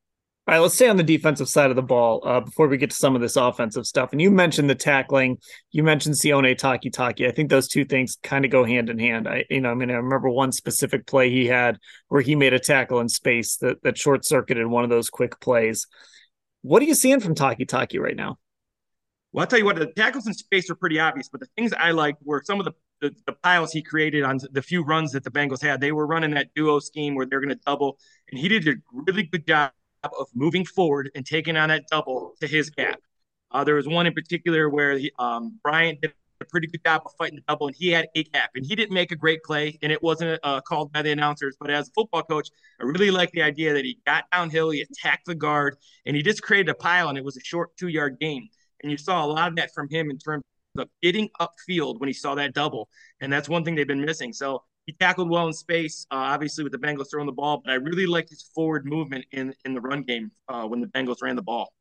All 0.46 0.54
right, 0.54 0.61
let's 0.61 0.76
stay 0.76 0.88
on 0.88 0.96
the 0.96 1.02
defensive 1.02 1.50
side 1.50 1.68
of 1.68 1.76
the 1.76 1.82
ball 1.82 2.22
uh, 2.24 2.40
before 2.40 2.68
we 2.68 2.78
get 2.78 2.88
to 2.88 2.96
some 2.96 3.14
of 3.14 3.20
this 3.20 3.37
offensive 3.37 3.84
stuff. 3.84 4.12
And 4.12 4.22
you 4.22 4.30
mentioned 4.30 4.70
the 4.70 4.74
tackling. 4.74 5.37
You 5.72 5.82
mentioned 5.82 6.14
Sione 6.14 6.58
Takitaki. 6.58 7.28
I 7.28 7.32
think 7.32 7.50
those 7.50 7.68
two 7.68 7.84
things 7.84 8.16
kind 8.22 8.46
of 8.46 8.50
go 8.50 8.64
hand 8.64 8.88
in 8.88 8.98
hand. 8.98 9.28
I, 9.28 9.44
you 9.50 9.61
know, 9.61 9.70
I 9.70 9.74
mean, 9.74 9.90
I 9.90 9.96
remember 9.96 10.30
one 10.30 10.52
specific 10.52 11.06
play 11.06 11.28
he 11.28 11.44
had 11.44 11.78
where 12.08 12.22
he 12.22 12.34
made 12.34 12.54
a 12.54 12.58
tackle 12.58 13.00
in 13.00 13.11
space 13.11 13.58
that 13.58 13.82
that 13.82 13.98
short 13.98 14.24
circuited 14.24 14.66
one 14.66 14.84
of 14.84 14.90
those 14.90 15.11
quick 15.11 15.38
plays. 15.38 15.87
What 16.62 16.82
are 16.82 16.86
you 16.86 16.94
seeing 16.94 17.20
from 17.20 17.34
Takitaki 17.34 18.00
right 18.00 18.16
now? 18.16 18.38
Well, 19.32 19.42
I'll 19.42 19.46
tell 19.46 19.58
you 19.58 19.64
what, 19.64 19.76
the 19.76 19.86
tackles 19.86 20.26
in 20.26 20.34
space 20.34 20.70
are 20.70 20.74
pretty 20.74 20.98
obvious, 20.98 21.28
but 21.28 21.40
the 21.40 21.48
things 21.56 21.72
I 21.74 21.90
liked 21.90 22.22
were 22.24 22.42
some 22.44 22.58
of 22.60 22.64
the, 22.64 22.72
the, 23.00 23.14
the 23.26 23.32
piles 23.32 23.72
he 23.72 23.82
created 23.82 24.24
on 24.24 24.40
the 24.52 24.62
few 24.62 24.82
runs 24.82 25.12
that 25.12 25.22
the 25.22 25.30
Bengals 25.30 25.62
had. 25.62 25.80
They 25.80 25.92
were 25.92 26.06
running 26.06 26.30
that 26.32 26.48
duo 26.54 26.78
scheme 26.78 27.14
where 27.14 27.26
they're 27.26 27.40
going 27.40 27.50
to 27.50 27.60
double, 27.66 27.98
and 28.30 28.40
he 28.40 28.48
did 28.48 28.66
a 28.66 28.74
really 28.90 29.24
good 29.24 29.46
job 29.46 29.72
of 30.02 30.28
moving 30.34 30.64
forward 30.64 31.10
and 31.14 31.26
taking 31.26 31.56
on 31.56 31.68
that 31.68 31.84
double 31.90 32.34
to 32.40 32.46
his 32.46 32.70
gap. 32.70 33.00
Uh, 33.50 33.64
there 33.64 33.74
was 33.74 33.86
one 33.86 34.06
in 34.06 34.14
particular 34.14 34.68
where 34.68 34.96
he, 34.96 35.12
um, 35.18 35.58
Bryant 35.62 36.00
did 36.00 36.12
a 36.40 36.44
pretty 36.44 36.66
good 36.66 36.83
job 36.85 37.03
of 37.05 37.12
fighting 37.18 37.37
the 37.37 37.42
double, 37.48 37.66
and 37.66 37.77
he 37.77 37.90
had 37.90 38.09
a 38.14 38.24
gap, 38.24 38.51
and 38.55 38.64
he 38.64 38.74
didn't 38.74 38.94
make 38.94 39.12
a 39.12 39.16
great 39.16 39.42
play, 39.42 39.79
and 39.83 39.90
it 39.90 40.03
wasn't 40.03 40.38
uh, 40.42 40.61
called 40.61 40.92
by 40.92 41.03
the 41.03 41.11
announcers. 41.11 41.57
But 41.59 41.70
as 41.70 41.88
a 41.88 41.92
football 41.92 42.22
coach, 42.22 42.48
I 42.81 42.85
really 42.85 43.11
like 43.11 43.31
the 43.33 43.42
idea 43.42 43.74
that 43.74 43.85
he 43.85 43.98
got 44.07 44.24
downhill, 44.33 44.70
he 44.70 44.83
attacked 44.83 45.27
the 45.27 45.35
guard, 45.35 45.77
and 46.07 46.16
he 46.16 46.22
just 46.22 46.42
created 46.42 46.68
a 46.68 46.74
pile, 46.74 47.09
and 47.09 47.18
it 47.18 47.24
was 47.24 47.37
a 47.37 47.44
short 47.44 47.77
two-yard 47.77 48.18
gain. 48.20 48.48
And 48.83 48.90
you 48.92 48.98
saw 48.98 49.24
a 49.24 49.27
lot 49.27 49.48
of 49.48 49.57
that 49.57 49.74
from 49.74 49.88
him 49.90 50.11
in 50.11 50.18
terms 50.18 50.44
of 50.79 50.88
getting 51.03 51.29
upfield 51.40 51.98
when 51.98 52.09
he 52.09 52.12
saw 52.12 52.37
that 52.37 52.55
double. 52.55 52.88
And 53.20 53.33
that's 53.33 53.48
one 53.48 53.64
thing 53.64 53.74
they've 53.74 53.87
been 53.87 54.05
missing. 54.05 54.33
So 54.33 54.62
he 54.87 54.92
tackled 54.92 55.29
well 55.29 55.46
in 55.46 55.53
space, 55.53 56.07
uh, 56.11 56.14
obviously 56.14 56.62
with 56.62 56.72
the 56.72 56.79
Bengals 56.79 57.11
throwing 57.11 57.27
the 57.27 57.33
ball, 57.33 57.61
but 57.64 57.72
I 57.72 57.74
really 57.74 58.07
liked 58.07 58.31
his 58.31 58.51
forward 58.55 58.87
movement 58.87 59.27
in 59.33 59.53
in 59.64 59.74
the 59.74 59.81
run 59.81 60.03
game 60.03 60.31
uh, 60.48 60.66
when 60.66 60.81
the 60.81 60.87
Bengals 60.87 61.16
ran 61.20 61.37
the 61.37 61.42
ball. 61.42 61.72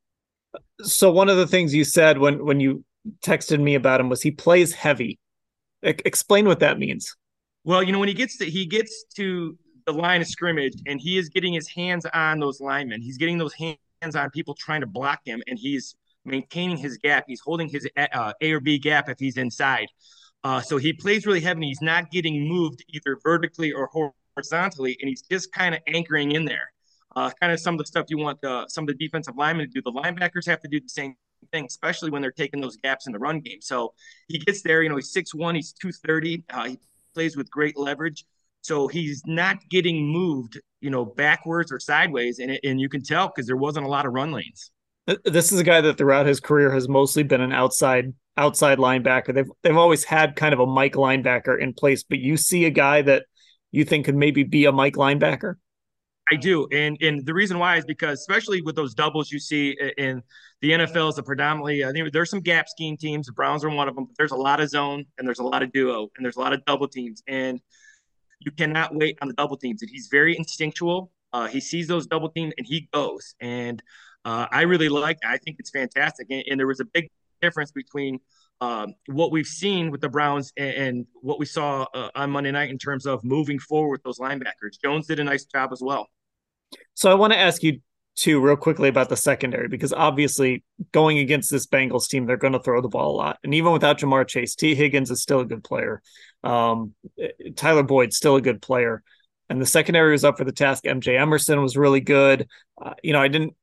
So 0.82 1.12
one 1.12 1.30
of 1.30 1.38
the 1.38 1.48
things 1.48 1.74
you 1.74 1.84
said 1.84 2.18
when 2.18 2.44
when 2.44 2.60
you 2.60 2.84
texted 3.22 3.60
me 3.60 3.76
about 3.76 4.00
him 4.00 4.10
was 4.10 4.22
he 4.22 4.32
plays 4.32 4.74
heavy. 4.74 5.20
Explain 5.82 6.46
what 6.46 6.60
that 6.60 6.80
means. 6.80 7.16
Well, 7.64 7.84
you 7.84 7.92
know 7.92 8.00
when 8.00 8.08
he 8.08 8.14
gets 8.14 8.38
to 8.38 8.46
he 8.46 8.66
gets 8.66 9.06
to 9.16 9.58
the 9.86 9.94
line 9.94 10.22
of 10.22 10.28
scrimmage 10.28 10.74
and 10.86 11.00
he 11.00 11.18
is 11.18 11.30
getting 11.30 11.54
his 11.54 11.68
hands 11.68 12.06
on 12.14 12.40
those 12.40 12.60
linemen. 12.60 13.02
He's 13.02 13.18
getting 13.18 13.38
those 13.38 13.54
hands 13.54 14.16
on 14.16 14.30
people 14.32 14.54
trying 14.54 14.82
to 14.82 14.88
block 14.88 15.20
him, 15.26 15.42
and 15.48 15.58
he's 15.58 15.96
maintaining 16.26 16.78
his 16.78 16.98
gap. 16.98 17.26
He's 17.28 17.40
holding 17.40 17.70
his 17.70 17.88
uh, 17.98 18.34
A 18.42 18.52
or 18.52 18.60
B 18.60 18.78
gap 18.80 19.10
if 19.10 19.18
he's 19.20 19.38
inside. 19.38 19.88
Uh, 20.44 20.62
so 20.62 20.78
he 20.78 20.94
plays 20.94 21.26
really 21.26 21.42
heavy. 21.42 21.66
He's 21.66 21.82
not 21.82 22.12
getting 22.12 22.48
moved 22.48 22.84
either 22.90 23.18
vertically 23.24 23.72
or 23.72 23.90
horizontally, 24.36 24.98
and 25.02 25.10
he's 25.10 25.22
just 25.22 25.52
kind 25.52 25.74
of 25.74 25.82
anchoring 25.88 26.34
in 26.34 26.46
there. 26.46 26.72
Uh, 27.16 27.32
kind 27.40 27.52
of 27.52 27.60
some 27.60 27.74
of 27.74 27.80
the 27.80 27.86
stuff 27.86 28.06
you 28.10 28.18
want 28.18 28.40
the, 28.42 28.68
some 28.68 28.84
of 28.84 28.88
the 28.88 28.94
defensive 28.94 29.36
linemen 29.36 29.66
to 29.66 29.72
do. 29.72 29.82
The 29.82 29.92
linebackers 29.92 30.46
have 30.46 30.62
to 30.62 30.68
do 30.68 30.80
the 30.80 30.90
same 30.90 31.16
thing, 31.52 31.66
especially 31.66 32.10
when 32.10 32.22
they're 32.22 32.32
taking 32.32 32.62
those 32.62 32.78
gaps 32.78 33.08
in 33.08 33.14
the 33.14 33.20
run 33.20 33.40
game. 33.40 33.62
So 33.62 33.94
he 34.28 34.40
gets 34.40 34.62
there. 34.62 34.84
You 34.84 34.90
know, 34.90 34.96
he's 34.96 35.12
six 35.12 35.34
one. 35.34 35.56
He's 35.56 35.74
two 35.74 35.92
thirty. 35.92 36.44
Uh, 36.50 36.70
he 36.70 36.80
plays 37.14 37.38
with 37.38 37.50
great 37.50 37.78
leverage. 37.78 38.26
So 38.62 38.88
he's 38.88 39.24
not 39.26 39.58
getting 39.70 40.12
moved, 40.12 40.60
you 40.82 40.90
know, 40.90 41.06
backwards 41.06 41.72
or 41.72 41.80
sideways, 41.80 42.40
and 42.40 42.60
and 42.64 42.82
you 42.82 42.90
can 42.90 43.04
tell 43.04 43.28
because 43.28 43.48
there 43.48 43.58
wasn't 43.58 43.86
a 43.86 43.90
lot 43.90 44.06
of 44.06 44.14
run 44.14 44.32
lanes. 44.32 44.72
This 45.24 45.54
is 45.54 45.60
a 45.60 45.64
guy 45.64 45.80
that 45.80 45.98
throughout 45.98 46.26
his 46.26 46.42
career 46.42 46.70
has 46.74 46.90
mostly 46.90 47.24
been 47.24 47.40
an 47.40 47.54
outside 47.54 48.14
outside 48.36 48.78
linebacker. 48.78 49.34
They've 49.34 49.52
they've 49.64 49.78
always 49.78 50.04
had 50.04 50.36
kind 50.36 50.54
of 50.54 50.60
a 50.60 50.66
Mike 50.66 50.94
linebacker 50.94 51.60
in 51.60 51.74
place, 51.74 52.04
but 52.04 52.20
you 52.20 52.36
see 52.36 52.66
a 52.66 52.70
guy 52.70 53.02
that 53.04 53.26
you 53.72 53.86
think 53.86 54.06
could 54.06 54.16
maybe 54.16 54.44
be 54.44 54.66
a 54.66 54.72
Mike 54.72 54.96
linebacker. 54.96 55.56
I 56.32 56.36
do, 56.36 56.68
and 56.72 56.98
and 57.02 57.26
the 57.26 57.34
reason 57.34 57.58
why 57.58 57.78
is 57.78 57.86
because 57.86 58.20
especially 58.20 58.62
with 58.62 58.76
those 58.76 58.94
doubles 58.94 59.32
you 59.32 59.40
see 59.40 59.78
in 59.98 60.22
the 60.62 60.72
NFL 60.72 61.10
is 61.10 61.18
a 61.18 61.24
predominantly. 61.24 61.86
I 61.86 61.92
think 61.92 62.12
there's 62.12 62.30
some 62.30 62.40
gap 62.40 62.68
scheme 62.68 62.98
teams. 62.98 63.28
The 63.28 63.34
Browns 63.34 63.64
are 63.64 63.70
one 63.70 63.88
of 63.88 63.96
them. 63.96 64.06
But 64.06 64.18
there's 64.18 64.32
a 64.32 64.38
lot 64.38 64.60
of 64.60 64.70
zone 64.70 65.06
and 65.18 65.28
there's 65.28 65.40
a 65.40 65.44
lot 65.44 65.62
of 65.62 65.72
duo 65.72 66.10
and 66.16 66.26
there's 66.26 66.36
a 66.36 66.40
lot 66.40 66.54
of 66.54 66.66
double 66.66 66.88
teams. 66.88 67.22
And 67.28 67.62
you 68.40 68.52
cannot 68.52 68.96
wait 68.96 69.18
on 69.22 69.28
the 69.28 69.36
double 69.36 69.58
teams. 69.58 69.82
And 69.82 69.92
he's 69.92 70.08
very 70.08 70.36
instinctual. 70.36 71.12
Uh, 71.32 71.48
he 71.48 71.60
sees 71.60 71.88
those 71.88 72.08
double 72.08 72.30
teams 72.30 72.54
and 72.58 72.66
he 72.66 72.90
goes. 72.92 73.36
And 73.40 73.84
uh, 74.26 74.48
I 74.52 74.64
really 74.64 74.90
like. 74.90 75.20
I 75.24 75.38
think 75.38 75.58
it's 75.60 75.70
fantastic. 75.70 76.28
And, 76.32 76.44
and 76.50 76.60
there 76.60 76.68
was 76.68 76.80
a 76.80 76.86
big 76.86 77.10
difference 77.40 77.72
between 77.72 78.20
um, 78.60 78.96
what 79.06 79.32
we've 79.32 79.46
seen 79.46 79.92
with 79.92 80.02
the 80.02 80.10
Browns 80.10 80.52
and, 80.58 80.74
and 80.74 81.06
what 81.22 81.38
we 81.38 81.46
saw 81.46 81.86
uh, 81.94 82.10
on 82.16 82.32
Monday 82.32 82.50
night 82.50 82.72
in 82.72 82.80
terms 82.80 83.06
of 83.06 83.24
moving 83.24 83.60
forward 83.60 83.92
with 83.92 84.04
those 84.04 84.18
linebackers. 84.18 84.82
Jones 84.84 85.06
did 85.06 85.20
a 85.20 85.24
nice 85.24 85.46
job 85.46 85.72
as 85.72 85.82
well. 85.84 86.08
So 86.94 87.12
I 87.12 87.16
want 87.16 87.34
to 87.34 87.40
ask 87.40 87.64
you 87.64 87.82
too, 88.16 88.40
real 88.40 88.56
quickly 88.56 88.90
about 88.90 89.10
the 89.10 89.16
secondary, 89.16 89.68
because 89.68 89.94
obviously 89.94 90.64
going 90.92 91.20
against 91.20 91.52
this 91.52 91.68
Bengals 91.68 92.10
team, 92.10 92.26
they're 92.26 92.36
going 92.36 92.54
to 92.54 92.60
throw 92.60 92.82
the 92.82 92.88
ball 92.88 93.16
a 93.16 93.18
lot. 93.18 93.38
And 93.44 93.54
even 93.54 93.72
without 93.72 94.00
Ja'Marr 94.00 94.28
Chase, 94.28 94.56
Tee 94.56 94.74
Higgins 94.74 95.12
is 95.12 95.22
still 95.22 95.42
a 95.42 95.46
good 95.46 95.64
player. 95.64 96.02
Um, 96.44 96.96
Tyler 97.56 97.84
Boyd 97.84 98.14
still 98.14 98.36
a 98.36 98.42
good 98.42 98.62
player. 98.62 99.04
And 99.50 99.62
the 99.62 99.66
secondary 99.66 100.12
was 100.12 100.26
up 100.26 100.38
for 100.38 100.44
the 100.44 100.52
task. 100.52 100.84
MJ 100.84 101.18
Emerson 101.18 101.62
was 101.62 101.78
really 101.78 102.02
good. 102.02 102.48
Uh, 102.82 102.96
you 103.04 103.14
know, 103.14 103.22
I 103.22 103.28
didn't 103.28 103.56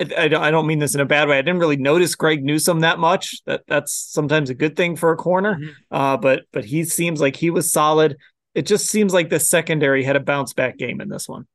I, 0.00 0.24
I 0.26 0.50
don't 0.50 0.66
mean 0.66 0.78
this 0.78 0.94
in 0.94 1.00
a 1.00 1.06
bad 1.06 1.28
way. 1.28 1.38
I 1.38 1.42
didn't 1.42 1.58
really 1.58 1.76
notice 1.76 2.14
Greg 2.14 2.44
Newsome 2.44 2.80
that 2.80 2.98
much. 2.98 3.42
That 3.46 3.62
that's 3.66 3.92
sometimes 3.92 4.48
a 4.50 4.54
good 4.54 4.76
thing 4.76 4.96
for 4.96 5.12
a 5.12 5.16
corner. 5.16 5.56
Mm-hmm. 5.56 5.70
Uh, 5.90 6.16
but 6.16 6.42
but 6.52 6.64
he 6.64 6.84
seems 6.84 7.20
like 7.20 7.36
he 7.36 7.50
was 7.50 7.72
solid. 7.72 8.16
It 8.54 8.66
just 8.66 8.86
seems 8.86 9.12
like 9.12 9.28
the 9.28 9.40
secondary 9.40 10.04
had 10.04 10.16
a 10.16 10.20
bounce 10.20 10.52
back 10.52 10.78
game 10.78 11.00
in 11.00 11.08
this 11.08 11.28
one. 11.28 11.46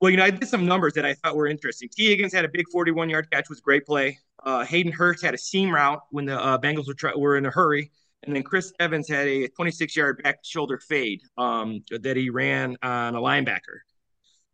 Well, 0.00 0.10
you 0.10 0.16
know, 0.16 0.24
I 0.24 0.30
did 0.30 0.48
some 0.48 0.66
numbers 0.66 0.92
that 0.94 1.06
I 1.06 1.14
thought 1.14 1.36
were 1.36 1.46
interesting. 1.46 1.88
Tee 1.88 2.08
Higgins 2.08 2.32
had 2.32 2.44
a 2.44 2.48
big 2.48 2.68
41 2.70 3.08
yard 3.08 3.30
catch, 3.30 3.48
was 3.48 3.60
great 3.60 3.86
play. 3.86 4.18
Uh, 4.42 4.64
Hayden 4.64 4.92
Hurst 4.92 5.24
had 5.24 5.34
a 5.34 5.38
seam 5.38 5.70
route 5.70 6.00
when 6.10 6.26
the 6.26 6.38
uh, 6.38 6.58
Bengals 6.58 6.86
were 6.86 6.94
try- 6.94 7.14
were 7.14 7.36
in 7.36 7.46
a 7.46 7.50
hurry, 7.50 7.90
and 8.24 8.34
then 8.34 8.42
Chris 8.42 8.72
Evans 8.80 9.08
had 9.08 9.26
a 9.26 9.48
26 9.48 9.96
yard 9.96 10.22
back 10.22 10.40
shoulder 10.44 10.78
fade 10.78 11.22
um, 11.38 11.82
that 11.90 12.16
he 12.16 12.28
ran 12.28 12.76
on 12.82 13.14
a 13.14 13.20
linebacker. 13.20 13.80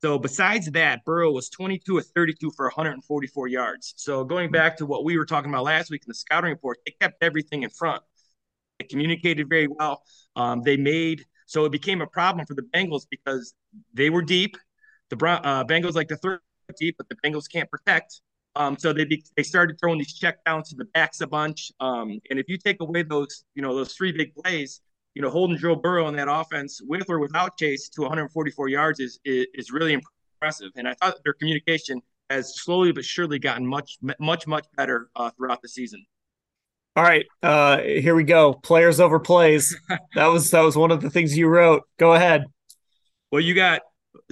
So 0.03 0.19
besides 0.19 0.71
that, 0.71 1.05
Burrow 1.05 1.31
was 1.31 1.51
22 1.51 1.99
of 1.99 2.07
32 2.07 2.53
for 2.53 2.67
144 2.67 3.49
yards. 3.49 3.93
So 3.97 4.25
going 4.25 4.51
back 4.51 4.77
to 4.79 4.87
what 4.87 5.05
we 5.05 5.19
were 5.19 5.27
talking 5.27 5.51
about 5.51 5.65
last 5.65 5.91
week 5.91 6.03
in 6.07 6.09
the 6.09 6.15
scouting 6.15 6.51
report, 6.51 6.79
they 6.87 6.95
kept 7.01 7.23
everything 7.23 7.65
in 7.65 7.71
front. 7.71 8.03
They 8.79 8.87
communicated 8.87 9.49
very 9.49 9.67
well. 9.69 10.03
Um, 10.37 10.63
they 10.63 10.77
made 10.77 11.27
so 11.51 11.65
it 11.65 11.73
became 11.73 12.01
a 12.01 12.07
problem 12.07 12.47
for 12.47 12.55
the 12.55 12.63
Bengals 12.63 13.07
because 13.11 13.55
they 13.93 14.09
were 14.09 14.23
deep. 14.23 14.57
The 15.11 15.17
uh, 15.27 15.65
Bengals 15.65 15.95
like 15.95 16.09
to 16.09 16.17
throw 16.17 16.39
deep, 16.79 16.97
but 16.97 17.09
the 17.09 17.17
Bengals 17.17 17.51
can't 17.51 17.71
protect. 17.71 18.21
Um, 18.57 18.77
so 18.77 18.93
they 18.93 19.05
be, 19.05 19.23
they 19.37 19.43
started 19.43 19.79
throwing 19.79 19.99
these 19.99 20.15
check 20.15 20.45
downs 20.45 20.71
to 20.71 20.77
the 20.77 20.85
backs 20.87 21.21
a 21.21 21.27
bunch. 21.27 21.71
Um, 21.81 22.21
and 22.31 22.39
if 22.39 22.49
you 22.49 22.59
take 22.59 22.81
away 22.81 23.03
those, 23.03 23.45
you 23.55 23.63
know, 23.63 23.75
those 23.75 23.93
three 23.93 24.13
big 24.13 24.35
plays, 24.35 24.81
you 25.15 25.23
know, 25.23 25.31
holding 25.31 25.57
Joe 25.57 25.77
Burrow 25.77 26.09
in 26.09 26.17
that 26.17 26.29
offense 26.31 26.81
with 26.83 27.09
or 27.09 27.19
without 27.19 27.57
Chase 27.57 27.89
to 27.91 28.03
144 28.03 28.69
yards 28.69 29.01
is, 29.01 29.21
is, 29.25 29.47
is 29.55 29.71
really 29.71 29.93
impressive. 29.95 30.71
And 30.77 30.89
I 30.89 30.95
thought 30.95 31.17
their 31.25 31.35
communication 31.35 32.01
has 32.29 32.61
slowly 32.61 32.93
but 32.93 33.05
surely 33.05 33.39
gotten 33.39 33.67
much, 33.67 33.99
much, 34.19 34.47
much 34.47 34.67
better 34.77 35.11
uh, 35.17 35.31
throughout 35.37 35.63
the 35.63 35.69
season. 35.69 36.05
All 36.97 37.05
right, 37.05 37.25
uh, 37.43 37.79
here 37.79 38.17
we 38.17 38.25
go. 38.25 38.53
Players 38.53 38.99
over 38.99 39.21
plays. 39.21 39.79
that 40.17 40.27
was 40.27 40.51
that 40.51 40.63
was 40.63 40.77
one 40.77 40.91
of 40.91 41.01
the 41.01 41.09
things 41.09 41.39
you 41.39 41.47
wrote. 41.47 41.85
Go 41.99 42.15
ahead. 42.15 42.47
Well, 43.31 43.41
you 43.41 43.55
got 43.55 43.83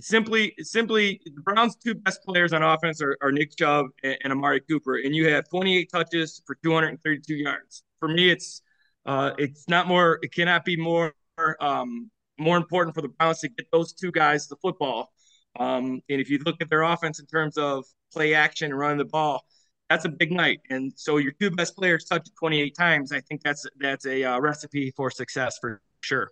simply 0.00 0.54
simply 0.60 1.20
the 1.24 1.40
Browns' 1.40 1.76
two 1.76 1.94
best 1.94 2.22
players 2.24 2.52
on 2.52 2.62
offense 2.62 3.02
are, 3.02 3.16
are 3.20 3.32
Nick 3.32 3.56
Chubb 3.56 3.86
and, 4.02 4.16
and 4.24 4.32
Amari 4.32 4.60
Cooper, 4.60 4.96
and 4.96 5.14
you 5.14 5.28
have 5.30 5.48
28 5.48 5.90
touches 5.92 6.42
for 6.46 6.56
232 6.62 7.34
yards. 7.34 7.82
For 8.00 8.08
me, 8.08 8.30
it's 8.30 8.62
uh, 9.06 9.32
it's 9.38 9.68
not 9.68 9.86
more. 9.86 10.18
It 10.22 10.32
cannot 10.32 10.64
be 10.64 10.76
more 10.76 11.14
um, 11.60 12.10
more 12.38 12.56
important 12.56 12.94
for 12.94 13.02
the 13.02 13.08
Browns 13.08 13.40
to 13.40 13.48
get 13.48 13.66
those 13.72 13.92
two 13.92 14.12
guys 14.12 14.46
the 14.48 14.56
football. 14.56 15.12
Um, 15.58 16.00
and 16.08 16.20
if 16.20 16.30
you 16.30 16.38
look 16.44 16.56
at 16.60 16.70
their 16.70 16.82
offense 16.82 17.18
in 17.18 17.26
terms 17.26 17.56
of 17.56 17.84
play 18.12 18.34
action 18.34 18.70
and 18.70 18.78
running 18.78 18.98
the 18.98 19.04
ball, 19.04 19.44
that's 19.88 20.04
a 20.04 20.08
big 20.08 20.30
night. 20.30 20.60
And 20.70 20.92
so 20.94 21.16
your 21.16 21.32
two 21.32 21.50
best 21.50 21.74
players 21.76 22.04
touch 22.04 22.28
28 22.38 22.76
times. 22.76 23.12
I 23.12 23.20
think 23.20 23.42
that's 23.42 23.66
that's 23.78 24.06
a 24.06 24.24
uh, 24.24 24.40
recipe 24.40 24.92
for 24.96 25.10
success 25.10 25.58
for 25.60 25.80
sure. 26.00 26.30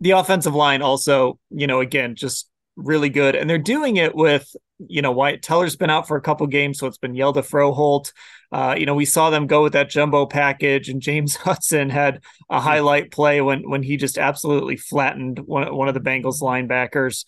The 0.00 0.12
offensive 0.12 0.54
line 0.54 0.82
also, 0.82 1.38
you 1.50 1.66
know, 1.66 1.80
again, 1.80 2.14
just 2.14 2.48
really 2.76 3.10
good. 3.10 3.34
And 3.34 3.48
they're 3.48 3.58
doing 3.58 3.96
it 3.96 4.14
with, 4.14 4.54
you 4.78 5.02
know, 5.02 5.12
Wyatt 5.12 5.42
Teller's 5.42 5.76
been 5.76 5.90
out 5.90 6.08
for 6.08 6.16
a 6.16 6.22
couple 6.22 6.46
games, 6.46 6.78
so 6.78 6.86
it's 6.86 6.98
been 6.98 7.12
Hjalte 7.12 7.46
Froholdt. 7.46 8.12
Uh, 8.52 8.74
you 8.76 8.86
know, 8.86 8.94
we 8.94 9.04
saw 9.04 9.30
them 9.30 9.46
go 9.46 9.62
with 9.62 9.74
that 9.74 9.90
jumbo 9.90 10.26
package, 10.26 10.88
and 10.88 11.02
James 11.02 11.36
Hudson 11.36 11.90
had 11.90 12.20
a 12.48 12.60
hmm. 12.60 12.66
highlight 12.66 13.10
play 13.10 13.40
when 13.40 13.68
when 13.68 13.82
he 13.82 13.96
just 13.96 14.18
absolutely 14.18 14.76
flattened 14.76 15.38
one, 15.40 15.74
one 15.74 15.88
of 15.88 15.94
the 15.94 16.00
Bengals 16.00 16.42
linebackers. 16.42 17.24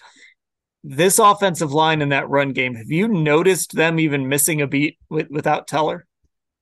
This 0.84 1.20
offensive 1.20 1.72
line 1.72 2.02
in 2.02 2.08
that 2.08 2.28
run 2.28 2.52
game, 2.52 2.74
have 2.74 2.90
you 2.90 3.06
noticed 3.06 3.72
them 3.72 4.00
even 4.00 4.28
missing 4.28 4.60
a 4.60 4.66
beat 4.66 4.98
with, 5.08 5.28
without 5.30 5.68
Teller? 5.68 6.06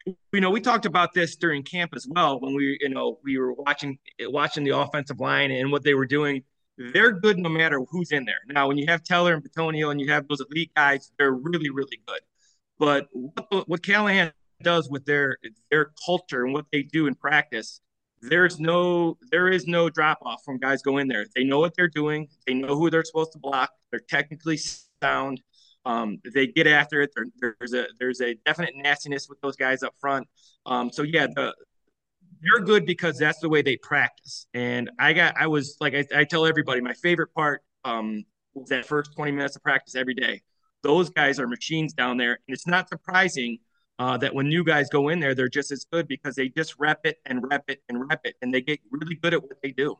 You 0.06 0.40
know, 0.40 0.50
we 0.50 0.60
talked 0.60 0.86
about 0.86 1.12
this 1.14 1.36
during 1.36 1.62
camp 1.62 1.92
as 1.94 2.06
well 2.08 2.40
when 2.40 2.54
we, 2.54 2.78
you 2.80 2.88
know, 2.88 3.18
we 3.22 3.38
were 3.38 3.52
watching 3.52 3.98
watching 4.20 4.64
the 4.64 4.76
offensive 4.76 5.20
line 5.20 5.50
and 5.50 5.70
what 5.70 5.82
they 5.82 5.94
were 5.94 6.06
doing 6.06 6.42
they're 6.92 7.12
good 7.12 7.38
no 7.38 7.48
matter 7.48 7.80
who's 7.90 8.10
in 8.10 8.24
there. 8.24 8.40
Now, 8.46 8.68
when 8.68 8.78
you 8.78 8.86
have 8.88 9.04
Teller 9.04 9.34
and 9.34 9.44
Bitonio 9.44 9.90
and 9.90 10.00
you 10.00 10.10
have 10.10 10.26
those 10.28 10.40
elite 10.40 10.72
guys, 10.74 11.12
they're 11.18 11.32
really, 11.32 11.70
really 11.70 12.00
good. 12.06 12.20
But 12.78 13.08
what, 13.12 13.68
what 13.68 13.82
Callahan 13.82 14.32
does 14.62 14.88
with 14.90 15.04
their 15.04 15.36
their 15.70 15.90
culture 16.04 16.44
and 16.44 16.54
what 16.54 16.66
they 16.72 16.82
do 16.82 17.06
in 17.06 17.14
practice, 17.14 17.80
there's 18.22 18.58
no 18.58 19.18
there 19.30 19.48
is 19.48 19.66
no 19.66 19.90
drop 19.90 20.18
off 20.22 20.42
from 20.44 20.58
guys 20.58 20.80
go 20.82 20.96
in 20.98 21.08
there. 21.08 21.26
They 21.34 21.44
know 21.44 21.60
what 21.60 21.74
they're 21.76 21.88
doing. 21.88 22.28
They 22.46 22.54
know 22.54 22.76
who 22.76 22.88
they're 22.88 23.04
supposed 23.04 23.32
to 23.32 23.38
block. 23.38 23.70
They're 23.90 24.00
technically 24.08 24.58
sound. 25.02 25.42
Um, 25.84 26.18
they 26.34 26.46
get 26.46 26.66
after 26.66 27.00
it. 27.00 27.10
There, 27.14 27.54
there's 27.58 27.74
a 27.74 27.86
there's 27.98 28.20
a 28.20 28.34
definite 28.44 28.74
nastiness 28.76 29.28
with 29.28 29.40
those 29.40 29.56
guys 29.56 29.82
up 29.82 29.94
front. 29.98 30.28
Um, 30.66 30.90
so 30.92 31.02
yeah, 31.02 31.26
the 31.26 31.54
they're 32.42 32.64
good 32.64 32.86
because 32.86 33.18
that's 33.18 33.38
the 33.40 33.48
way 33.48 33.62
they 33.62 33.76
practice. 33.76 34.46
And 34.54 34.90
I 34.98 35.12
got, 35.12 35.34
I 35.38 35.46
was 35.46 35.76
like, 35.80 35.94
I, 35.94 36.06
I 36.14 36.24
tell 36.24 36.46
everybody, 36.46 36.80
my 36.80 36.94
favorite 36.94 37.34
part 37.34 37.62
um, 37.84 38.24
was 38.54 38.68
that 38.70 38.86
first 38.86 39.14
20 39.14 39.32
minutes 39.32 39.56
of 39.56 39.62
practice 39.62 39.94
every 39.94 40.14
day. 40.14 40.42
Those 40.82 41.10
guys 41.10 41.38
are 41.38 41.46
machines 41.46 41.92
down 41.92 42.16
there. 42.16 42.38
And 42.48 42.54
it's 42.54 42.66
not 42.66 42.88
surprising 42.88 43.58
uh, 43.98 44.16
that 44.18 44.34
when 44.34 44.48
new 44.48 44.64
guys 44.64 44.88
go 44.88 45.10
in 45.10 45.20
there, 45.20 45.34
they're 45.34 45.48
just 45.48 45.70
as 45.70 45.84
good 45.84 46.08
because 46.08 46.34
they 46.34 46.48
just 46.48 46.74
rep 46.78 47.00
it 47.04 47.18
and 47.26 47.44
rep 47.50 47.64
it 47.68 47.82
and 47.88 48.08
rep 48.08 48.20
it. 48.24 48.36
And 48.40 48.52
they 48.52 48.62
get 48.62 48.80
really 48.90 49.16
good 49.16 49.34
at 49.34 49.42
what 49.42 49.60
they 49.62 49.72
do. 49.72 49.96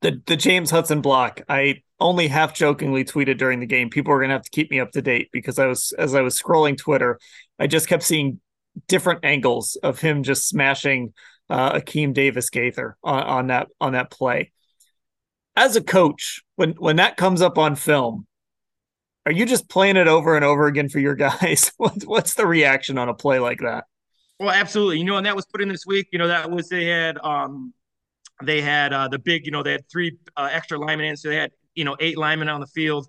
The, 0.00 0.20
the 0.26 0.36
James 0.36 0.70
Hudson 0.70 1.00
block, 1.00 1.42
I 1.48 1.82
only 2.00 2.28
half 2.28 2.54
jokingly 2.54 3.04
tweeted 3.04 3.38
during 3.38 3.60
the 3.60 3.66
game. 3.66 3.90
People 3.90 4.12
going 4.14 4.28
to 4.28 4.34
have 4.34 4.42
to 4.42 4.50
keep 4.50 4.70
me 4.70 4.80
up 4.80 4.90
to 4.92 5.02
date 5.02 5.30
because 5.32 5.58
I 5.58 5.66
was, 5.66 5.92
as 5.98 6.14
I 6.14 6.20
was 6.20 6.40
scrolling 6.40 6.76
Twitter, 6.76 7.18
I 7.58 7.66
just 7.66 7.88
kept 7.88 8.02
seeing 8.02 8.40
different 8.88 9.24
angles 9.24 9.76
of 9.82 10.00
him 10.00 10.22
just 10.22 10.48
smashing 10.48 11.14
uh, 11.50 11.72
Akeem 11.72 12.12
Davis 12.14 12.50
Gaither 12.50 12.96
on, 13.02 13.22
on 13.22 13.46
that 13.48 13.68
on 13.80 13.92
that 13.92 14.10
play. 14.10 14.52
As 15.56 15.76
a 15.76 15.82
coach, 15.82 16.42
when 16.56 16.72
when 16.72 16.96
that 16.96 17.16
comes 17.16 17.42
up 17.42 17.58
on 17.58 17.76
film, 17.76 18.26
are 19.26 19.32
you 19.32 19.46
just 19.46 19.68
playing 19.68 19.96
it 19.96 20.08
over 20.08 20.36
and 20.36 20.44
over 20.44 20.66
again 20.66 20.88
for 20.88 20.98
your 20.98 21.14
guys? 21.14 21.72
what's 21.76 22.34
the 22.34 22.46
reaction 22.46 22.98
on 22.98 23.08
a 23.08 23.14
play 23.14 23.38
like 23.38 23.60
that? 23.60 23.84
Well, 24.40 24.50
absolutely. 24.50 24.98
You 24.98 25.04
know, 25.04 25.16
and 25.16 25.26
that 25.26 25.36
was 25.36 25.46
put 25.46 25.62
in 25.62 25.68
this 25.68 25.86
week. 25.86 26.08
You 26.12 26.18
know, 26.18 26.28
that 26.28 26.50
was 26.50 26.68
they 26.68 26.86
had 26.86 27.18
um 27.18 27.72
they 28.42 28.60
had 28.60 28.92
uh 28.92 29.08
the 29.08 29.18
big, 29.18 29.46
you 29.46 29.52
know, 29.52 29.62
they 29.62 29.72
had 29.72 29.88
three 29.90 30.18
uh, 30.36 30.48
extra 30.50 30.78
linemen 30.78 31.06
in, 31.06 31.16
so 31.16 31.28
they 31.28 31.36
had 31.36 31.52
you 31.74 31.84
know 31.84 31.96
eight 32.00 32.18
linemen 32.18 32.48
on 32.48 32.60
the 32.60 32.66
field, 32.66 33.06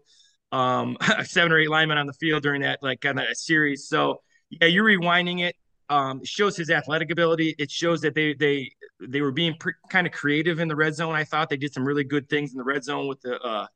um 0.52 0.98
seven 1.24 1.52
or 1.52 1.60
eight 1.60 1.70
linemen 1.70 1.98
on 1.98 2.08
the 2.08 2.14
field 2.14 2.44
during 2.44 2.62
that 2.62 2.80
like 2.82 3.02
kind 3.02 3.20
of 3.20 3.26
a 3.30 3.36
series. 3.36 3.88
So 3.88 4.22
yeah, 4.50 4.68
you're 4.68 4.86
rewinding 4.86 5.42
it. 5.42 5.56
Um, 5.90 6.22
it 6.22 6.28
shows 6.28 6.58
his 6.58 6.70
athletic 6.70 7.12
ability. 7.12 7.56
It 7.60 7.70
shows 7.70 8.02
that 8.02 8.16
they 8.16 8.34
they 8.34 8.72
they 9.00 9.22
were 9.22 9.32
being 9.32 9.56
pre- 9.60 9.74
kind 9.90 10.08
of 10.08 10.14
creative 10.14 10.60
in 10.60 10.68
the 10.68 10.76
red 10.76 10.96
zone. 10.96 11.14
I 11.14 11.24
thought 11.24 11.50
they 11.50 11.58
did 11.58 11.74
some 11.74 11.86
really 11.86 12.04
good 12.04 12.28
things 12.30 12.52
in 12.52 12.58
the 12.58 12.64
red 12.64 12.84
zone 12.84 13.08
with 13.08 13.22
the 13.22 13.40
uh, 13.40 13.68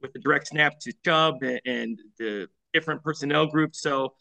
with 0.00 0.12
the 0.12 0.18
direct 0.18 0.48
snap 0.48 0.78
to 0.80 0.92
Chubb 1.04 1.42
and, 1.42 1.60
and 1.64 1.98
the 2.18 2.48
different 2.72 3.02
personnel 3.02 3.46
groups. 3.46 3.80
So 3.80 4.14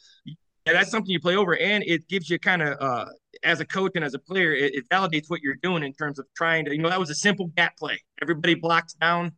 yeah, 0.65 0.74
that's 0.74 0.91
something 0.91 1.12
you 1.12 1.19
play 1.19 1.36
over, 1.36 1.58
and 1.58 1.84
it 1.86 2.08
gives 2.08 2.30
you 2.30 2.38
kind 2.38 2.62
of 2.62 2.78
uh, 2.80 3.06
as 3.43 3.60
a 3.60 3.65
coach 3.65 3.93
and 3.95 4.06
as 4.06 4.13
a 4.13 4.19
player, 4.19 4.54
it, 4.54 4.76
it, 4.76 4.89
validates 4.89 5.30
what 5.30 5.41
you're 5.41 5.56
doing 5.56 5.84
in 5.84 5.93
terms 5.93 6.19
of 6.19 6.26
trying 6.36 6.65
to. 6.65 6.71
You 6.71 6.82
know, 6.82 6.89
that 6.89 7.00
was 7.00 7.10
a 7.10 7.15
simple 7.15 7.47
gap 7.47 7.78
play. 7.78 8.00
Everybody 8.21 8.56
blocks 8.56 8.93
down. 8.93 9.32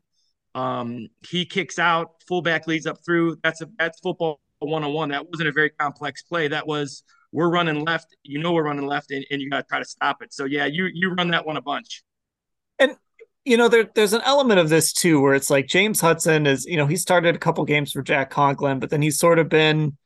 Um, 0.56 1.08
he 1.28 1.46
kicks 1.46 1.80
out. 1.80 2.12
Fullback 2.28 2.68
leads 2.68 2.86
up 2.86 2.98
through. 3.06 3.38
That's 3.44 3.62
a 3.62 3.70
that's 3.80 4.00
football 4.02 4.42
one 4.60 4.84
on 4.84 4.94
one. 4.94 5.10
That 5.10 5.30
wasn't 5.30 5.50
a 5.50 5.52
very 5.52 5.70
complex 5.70 6.24
play. 6.24 6.48
That 6.50 6.68
was 6.68 7.04
we're 7.32 7.50
running 7.50 7.84
left. 7.84 8.16
You 8.24 8.40
know 8.40 8.52
we're 8.52 8.64
running 8.64 8.86
left, 8.86 9.12
and, 9.12 9.26
and 9.32 9.42
you 9.42 9.50
got 9.50 9.58
to 9.58 9.64
try 9.64 9.80
to 9.80 9.86
stop 9.86 10.22
it. 10.22 10.34
So 10.34 10.46
yeah, 10.46 10.66
you 10.66 10.90
you 10.94 11.14
run 11.14 11.30
that 11.32 11.46
one 11.46 11.58
a 11.58 11.62
bunch. 11.62 12.04
And 12.80 12.96
you 13.46 13.56
know 13.56 13.70
there, 13.70 13.90
there's 13.96 14.14
an 14.14 14.22
element 14.26 14.60
of 14.60 14.70
this 14.70 14.92
too, 14.92 15.22
where 15.22 15.34
it's 15.34 15.50
like 15.50 15.68
James 15.68 16.02
Hudson 16.02 16.46
is 16.46 16.66
you 16.66 16.76
know 16.76 16.86
he 16.86 16.98
started 16.98 17.34
a 17.34 17.40
couple 17.40 17.64
games 17.66 17.94
for 17.94 18.02
Jack 18.02 18.30
Conklin, 18.30 18.80
but 18.80 18.90
then 18.90 19.02
he's 19.02 19.18
sort 19.18 19.40
of 19.40 19.48
been 19.48 19.98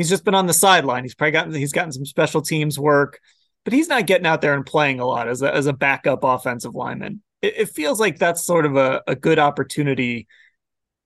he's 0.00 0.08
just 0.08 0.24
been 0.24 0.34
on 0.34 0.46
the 0.46 0.54
sideline. 0.54 1.04
He's 1.04 1.14
probably 1.14 1.32
gotten 1.32 1.52
he's 1.52 1.72
gotten 1.72 1.92
some 1.92 2.06
special 2.06 2.40
teams 2.40 2.78
work, 2.78 3.20
but 3.64 3.74
he's 3.74 3.88
not 3.88 4.06
getting 4.06 4.26
out 4.26 4.40
there 4.40 4.54
and 4.54 4.64
playing 4.64 4.98
a 4.98 5.04
lot 5.04 5.28
as 5.28 5.42
a 5.42 5.54
as 5.54 5.66
a 5.66 5.74
backup 5.74 6.24
offensive 6.24 6.74
lineman. 6.74 7.20
it, 7.42 7.54
it 7.58 7.68
feels 7.68 8.00
like 8.00 8.18
that's 8.18 8.44
sort 8.44 8.66
of 8.66 8.76
a, 8.76 9.02
a 9.06 9.14
good 9.14 9.38
opportunity, 9.38 10.26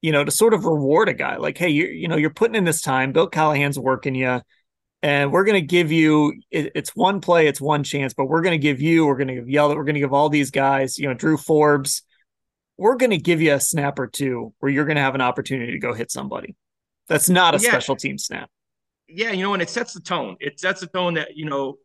you 0.03 0.13
know, 0.13 0.25
to 0.25 0.31
sort 0.31 0.55
of 0.55 0.65
reward 0.65 1.09
a 1.09 1.15
guy. 1.15 1.37
Like, 1.37 1.59
hey, 1.59 1.71
you 1.71 1.87
you 1.87 2.09
know, 2.09 2.17
you're 2.17 2.31
putting 2.31 2.55
in 2.55 2.65
this 2.65 2.81
time. 2.81 3.11
Bill 3.13 3.27
Callahan's 3.29 3.79
working 3.79 4.15
you, 4.15 4.41
and 5.03 5.33
we're 5.33 5.45
going 5.45 5.61
to 5.61 5.67
give 5.67 5.93
you. 5.93 6.35
It, 6.51 6.73
it's 6.75 6.95
one 6.95 7.21
play, 7.21 7.47
it's 7.47 7.61
one 7.61 7.83
chance, 7.83 8.15
but 8.15 8.27
we're 8.27 8.43
going 8.43 8.59
to 8.59 8.63
give 8.63 8.81
you. 8.81 9.07
We're 9.07 9.17
going 9.17 9.29
to 9.29 9.35
give 9.35 9.47
Yeldon. 9.47 9.77
We're 9.77 9.85
going 9.85 9.95
to 9.95 10.01
give 10.01 10.13
all 10.13 10.29
these 10.29 10.51
guys. 10.51 10.99
You 10.99 11.09
know, 11.09 11.15
Drew 11.15 11.37
Forbes. 11.37 12.03
We're 12.77 12.97
going 12.97 13.11
to 13.11 13.19
give 13.19 13.41
you 13.41 13.55
a 13.55 13.61
snap 13.61 14.01
or 14.01 14.09
two 14.09 14.53
where 14.59 14.71
you're 14.71 14.85
going 14.85 14.97
to 14.97 15.03
have 15.03 15.15
an 15.15 15.21
opportunity 15.21 15.73
to 15.73 15.79
go 15.79 15.95
hit 15.95 16.11
somebody. 16.11 16.57
That's 17.07 17.29
not 17.29 17.55
a 17.55 17.59
yeah. 17.59 17.69
special 17.69 17.95
team 17.95 18.19
snap. 18.19 18.51
Yeah, 19.09 19.33
you 19.33 19.43
know, 19.43 19.53
and 19.53 19.63
it 19.63 19.71
sets 19.71 19.93
the 19.93 20.01
tone. 20.01 20.37
It 20.41 20.59
sets 20.59 20.81
the 20.81 20.87
tone 20.87 21.15
that 21.15 21.37
you 21.37 21.45
know 21.45 21.77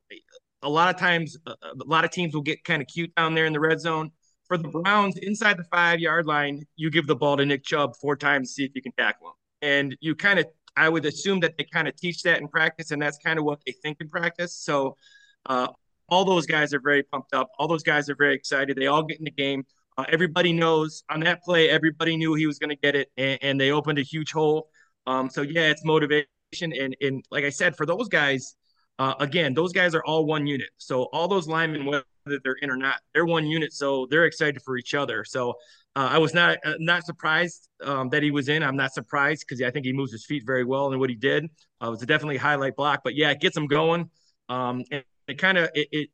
a 0.62 0.70
lot 0.70 0.94
of 0.94 1.00
times 1.00 1.38
a 1.46 1.56
lot 1.86 2.06
of 2.06 2.12
teams 2.12 2.34
will 2.34 2.42
get 2.42 2.64
kind 2.64 2.82
of 2.82 2.88
cute 2.88 3.14
down 3.16 3.36
there 3.36 3.46
in 3.46 3.54
the 3.54 3.60
red 3.60 3.80
zone 3.80 4.12
for 4.50 4.58
the 4.58 4.68
Browns 4.68 5.16
inside 5.18 5.58
the 5.58 5.64
five 5.66 6.00
yard 6.00 6.26
line, 6.26 6.66
you 6.76 6.90
give 6.90 7.08
the 7.08 7.16
ball 7.16 7.38
to 7.38 7.46
Nick 7.46 7.64
Chubb 7.64 7.96
four 7.96 8.18
times, 8.18 8.52
see 8.52 8.66
if 8.66 8.72
you 8.74 8.82
can 8.82 8.92
tackle 8.94 9.28
him. 9.28 9.34
And 9.62 9.98
you 10.02 10.16
kind 10.16 10.40
of, 10.40 10.48
I 10.76 10.90
would 10.90 11.06
assume 11.06 11.40
that 11.42 11.56
they 11.58 11.66
kind 11.66 11.88
of 11.88 11.96
teach 11.96 12.24
that 12.24 12.42
in 12.42 12.48
practice, 12.48 12.92
and 12.92 13.02
that's 13.02 13.20
kind 13.20 13.38
of 13.38 13.46
what 13.46 13.60
they 13.66 13.72
think 13.72 13.98
in 14.02 14.10
practice. 14.10 14.56
So, 14.56 14.98
uh, 15.46 15.68
all 16.10 16.26
those 16.26 16.48
guys 16.48 16.74
are 16.74 16.80
very 16.80 17.04
pumped 17.04 17.36
up. 17.36 17.50
All 17.60 17.68
those 17.68 17.84
guys 17.84 18.10
are 18.10 18.16
very 18.16 18.34
excited. 18.34 18.76
They 18.76 18.88
all 18.88 19.04
get 19.04 19.20
in 19.20 19.26
the 19.26 19.32
game. 19.32 19.64
Uh, 19.96 20.06
everybody 20.10 20.52
knows 20.52 21.04
on 21.12 21.20
that 21.22 21.44
play, 21.44 21.70
everybody 21.70 22.18
knew 22.18 22.34
he 22.34 22.48
was 22.48 22.58
going 22.58 22.72
to 22.72 22.76
get 22.76 22.96
it, 22.96 23.12
and, 23.18 23.38
and, 23.44 23.62
they 23.62 23.70
opened 23.72 24.00
a 24.00 24.04
huge 24.04 24.32
hole. 24.32 24.70
Um, 25.06 25.30
so, 25.30 25.44
yeah, 25.44 25.70
it's 25.70 25.86
motivation. 25.86 26.28
And, 26.62 26.96
and 27.02 27.24
like 27.32 27.46
I 27.46 27.50
said, 27.50 27.76
for 27.76 27.86
those 27.86 28.08
guys, 28.08 28.56
uh, 28.98 29.14
again, 29.20 29.54
those 29.54 29.72
guys 29.72 29.96
are 29.96 30.04
all 30.04 30.26
one 30.26 30.46
unit. 30.46 30.70
So, 30.78 31.04
all 31.14 31.28
those 31.28 31.48
linemen, 31.48 31.86
whether 31.86 32.04
they're 32.44 32.58
in 32.62 32.70
or 32.70 32.78
not. 32.78 33.02
They're 33.14 33.26
one 33.26 33.48
unit, 33.48 33.74
so 33.74 34.08
they're 34.10 34.26
excited 34.26 34.62
for 34.62 34.78
each 34.78 34.94
other. 34.94 35.24
So 35.24 35.52
uh, 35.96 36.10
I 36.12 36.18
was 36.18 36.34
not 36.34 36.60
uh, 36.64 36.76
not 36.80 37.06
surprised 37.06 37.70
um, 37.84 38.10
that 38.10 38.24
he 38.24 38.32
was 38.32 38.50
in. 38.50 38.64
I'm 38.64 38.76
not 38.76 38.94
surprised 38.94 39.46
because 39.48 39.62
I 39.62 39.72
think 39.72 39.86
he 39.86 39.94
moves 39.94 40.12
his 40.12 40.26
feet 40.26 40.44
very 40.46 40.64
well 40.64 40.92
and 40.92 41.00
what 41.00 41.10
he 41.10 41.16
did 41.16 41.46
uh, 41.82 41.90
was 41.90 42.02
a 42.04 42.06
definitely 42.06 42.38
highlight 42.38 42.76
block. 42.76 43.02
But 43.04 43.16
yeah, 43.16 43.32
it 43.32 43.40
gets 43.40 43.58
him 43.58 43.68
going. 43.68 44.10
Um, 44.48 44.84
and 44.92 45.04
it 45.28 45.38
kind 45.38 45.58
of 45.58 45.70
it, 45.74 45.88
it, 45.92 46.10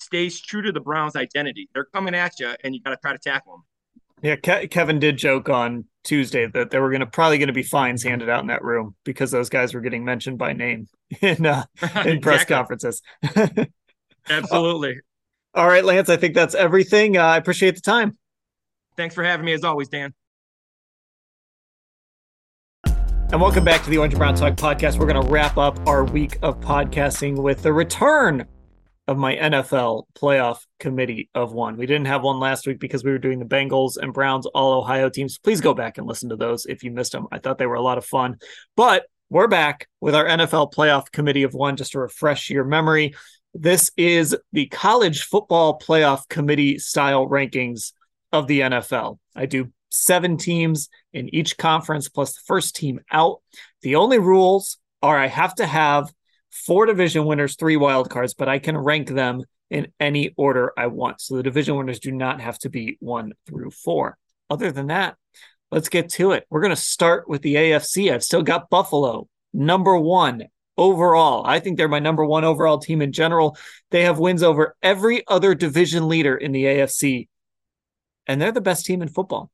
stays 0.00 0.40
true 0.40 0.62
to 0.62 0.72
the 0.72 0.80
Browns' 0.80 1.14
identity. 1.14 1.68
They're 1.72 1.84
coming 1.84 2.12
at 2.12 2.40
you, 2.40 2.52
and 2.64 2.74
you 2.74 2.80
got 2.80 2.90
to 2.90 2.96
try 2.96 3.12
to 3.12 3.18
tackle 3.18 3.52
them. 3.52 3.62
Yeah, 4.22 4.36
Ke- 4.36 4.70
Kevin 4.70 4.98
did 4.98 5.16
joke 5.16 5.48
on 5.48 5.84
Tuesday 6.02 6.46
that 6.46 6.70
there 6.70 6.82
were 6.82 6.90
going 6.90 7.00
to 7.00 7.06
probably 7.06 7.38
going 7.38 7.48
to 7.48 7.52
be 7.52 7.62
fines 7.62 8.02
handed 8.02 8.28
out 8.28 8.40
in 8.40 8.48
that 8.48 8.64
room 8.64 8.94
because 9.04 9.30
those 9.30 9.48
guys 9.48 9.74
were 9.74 9.80
getting 9.80 10.04
mentioned 10.04 10.38
by 10.38 10.52
name 10.52 10.88
in 11.20 11.46
uh, 11.46 11.64
in 12.04 12.20
press 12.20 12.44
conferences. 12.44 13.02
Absolutely. 14.28 14.96
All 15.54 15.66
right, 15.66 15.84
Lance, 15.84 16.08
I 16.08 16.16
think 16.16 16.34
that's 16.34 16.54
everything. 16.54 17.16
Uh, 17.16 17.24
I 17.24 17.36
appreciate 17.36 17.74
the 17.74 17.80
time. 17.80 18.18
Thanks 18.96 19.14
for 19.14 19.24
having 19.24 19.46
me 19.46 19.52
as 19.52 19.64
always, 19.64 19.88
Dan. 19.88 20.12
And 23.30 23.42
welcome 23.42 23.64
back 23.64 23.82
to 23.84 23.90
the 23.90 23.98
Orange 23.98 24.14
and 24.14 24.18
Brown 24.18 24.34
Talk 24.34 24.54
podcast. 24.54 24.98
We're 24.98 25.06
going 25.06 25.22
to 25.22 25.30
wrap 25.30 25.58
up 25.58 25.78
our 25.86 26.04
week 26.04 26.38
of 26.42 26.60
podcasting 26.60 27.42
with 27.42 27.62
the 27.62 27.72
return 27.72 28.46
of 29.08 29.16
my 29.16 29.34
NFL 29.34 30.04
playoff 30.14 30.60
committee 30.78 31.30
of 31.34 31.52
one. 31.52 31.78
We 31.78 31.86
didn't 31.86 32.08
have 32.08 32.22
one 32.22 32.38
last 32.38 32.66
week 32.66 32.78
because 32.78 33.02
we 33.02 33.10
were 33.10 33.18
doing 33.18 33.38
the 33.38 33.46
Bengals 33.46 33.96
and 33.96 34.12
Browns 34.12 34.44
all 34.44 34.78
Ohio 34.78 35.08
teams. 35.08 35.38
Please 35.38 35.62
go 35.62 35.72
back 35.72 35.96
and 35.96 36.06
listen 36.06 36.28
to 36.28 36.36
those 36.36 36.66
if 36.66 36.84
you 36.84 36.90
missed 36.90 37.12
them. 37.12 37.26
I 37.32 37.38
thought 37.38 37.56
they 37.56 37.66
were 37.66 37.74
a 37.74 37.82
lot 37.82 37.96
of 37.96 38.04
fun. 38.04 38.36
But 38.76 39.06
we're 39.30 39.48
back 39.48 39.88
with 40.02 40.14
our 40.14 40.26
NFL 40.26 40.74
playoff 40.74 41.10
committee 41.10 41.42
of 41.42 41.54
one 41.54 41.76
just 41.76 41.92
to 41.92 42.00
refresh 42.00 42.50
your 42.50 42.64
memory. 42.64 43.14
This 43.54 43.90
is 43.96 44.36
the 44.52 44.66
college 44.66 45.22
football 45.22 45.78
playoff 45.78 46.28
committee 46.28 46.78
style 46.78 47.26
rankings 47.26 47.92
of 48.30 48.46
the 48.46 48.60
NFL. 48.60 49.18
I 49.34 49.46
do 49.46 49.72
seven 49.88 50.36
teams 50.36 50.90
in 51.14 51.34
each 51.34 51.56
conference 51.56 52.10
plus 52.10 52.34
the 52.34 52.42
first 52.44 52.76
team 52.76 53.00
out. 53.10 53.40
The 53.80 53.96
only 53.96 54.18
rules 54.18 54.76
are 55.02 55.16
I 55.16 55.28
have 55.28 55.54
to 55.54 55.66
have 55.66 56.12
four 56.66 56.86
division 56.86 57.24
winners, 57.24 57.56
three 57.56 57.76
wild 57.76 58.10
cards, 58.10 58.34
but 58.34 58.48
I 58.48 58.58
can 58.58 58.76
rank 58.76 59.08
them 59.08 59.42
in 59.70 59.88
any 60.00 60.34
order 60.36 60.72
I 60.76 60.86
want. 60.86 61.20
So 61.20 61.36
the 61.36 61.42
division 61.42 61.76
winners 61.76 62.00
do 62.00 62.12
not 62.12 62.40
have 62.40 62.58
to 62.60 62.70
be 62.70 62.96
one 63.00 63.32
through 63.46 63.70
four. 63.70 64.16
Other 64.50 64.72
than 64.72 64.86
that, 64.88 65.16
let's 65.70 65.88
get 65.88 66.10
to 66.10 66.32
it. 66.32 66.46
We're 66.50 66.62
going 66.62 66.70
to 66.70 66.76
start 66.76 67.28
with 67.28 67.42
the 67.42 67.54
AFC. 67.56 68.12
I've 68.12 68.24
still 68.24 68.42
got 68.42 68.70
Buffalo, 68.70 69.28
number 69.52 69.96
one 69.96 70.44
overall. 70.76 71.44
I 71.46 71.60
think 71.60 71.76
they're 71.76 71.88
my 71.88 71.98
number 71.98 72.24
one 72.24 72.44
overall 72.44 72.78
team 72.78 73.02
in 73.02 73.12
general. 73.12 73.56
They 73.90 74.04
have 74.04 74.18
wins 74.18 74.42
over 74.42 74.76
every 74.82 75.26
other 75.26 75.54
division 75.54 76.08
leader 76.08 76.36
in 76.36 76.52
the 76.52 76.64
AFC, 76.64 77.28
and 78.26 78.40
they're 78.40 78.52
the 78.52 78.60
best 78.60 78.86
team 78.86 79.02
in 79.02 79.08
football. 79.08 79.50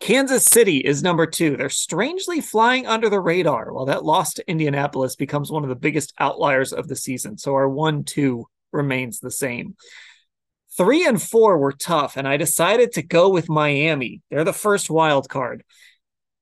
Kansas 0.00 0.46
City 0.46 0.78
is 0.78 1.02
number 1.02 1.26
two. 1.26 1.56
They're 1.56 1.68
strangely 1.68 2.40
flying 2.40 2.86
under 2.86 3.10
the 3.10 3.20
radar 3.20 3.70
while 3.72 3.84
that 3.84 4.04
loss 4.04 4.32
to 4.34 4.50
Indianapolis 4.50 5.14
becomes 5.14 5.52
one 5.52 5.62
of 5.62 5.68
the 5.68 5.76
biggest 5.76 6.14
outliers 6.18 6.72
of 6.72 6.88
the 6.88 6.96
season. 6.96 7.36
So 7.36 7.54
our 7.54 7.68
one, 7.68 8.04
two 8.04 8.46
remains 8.72 9.20
the 9.20 9.30
same. 9.30 9.76
Three 10.76 11.06
and 11.06 11.20
four 11.20 11.58
were 11.58 11.72
tough, 11.72 12.16
and 12.16 12.26
I 12.26 12.38
decided 12.38 12.92
to 12.92 13.02
go 13.02 13.28
with 13.28 13.50
Miami. 13.50 14.22
They're 14.30 14.44
the 14.44 14.52
first 14.54 14.88
wild 14.88 15.28
card. 15.28 15.64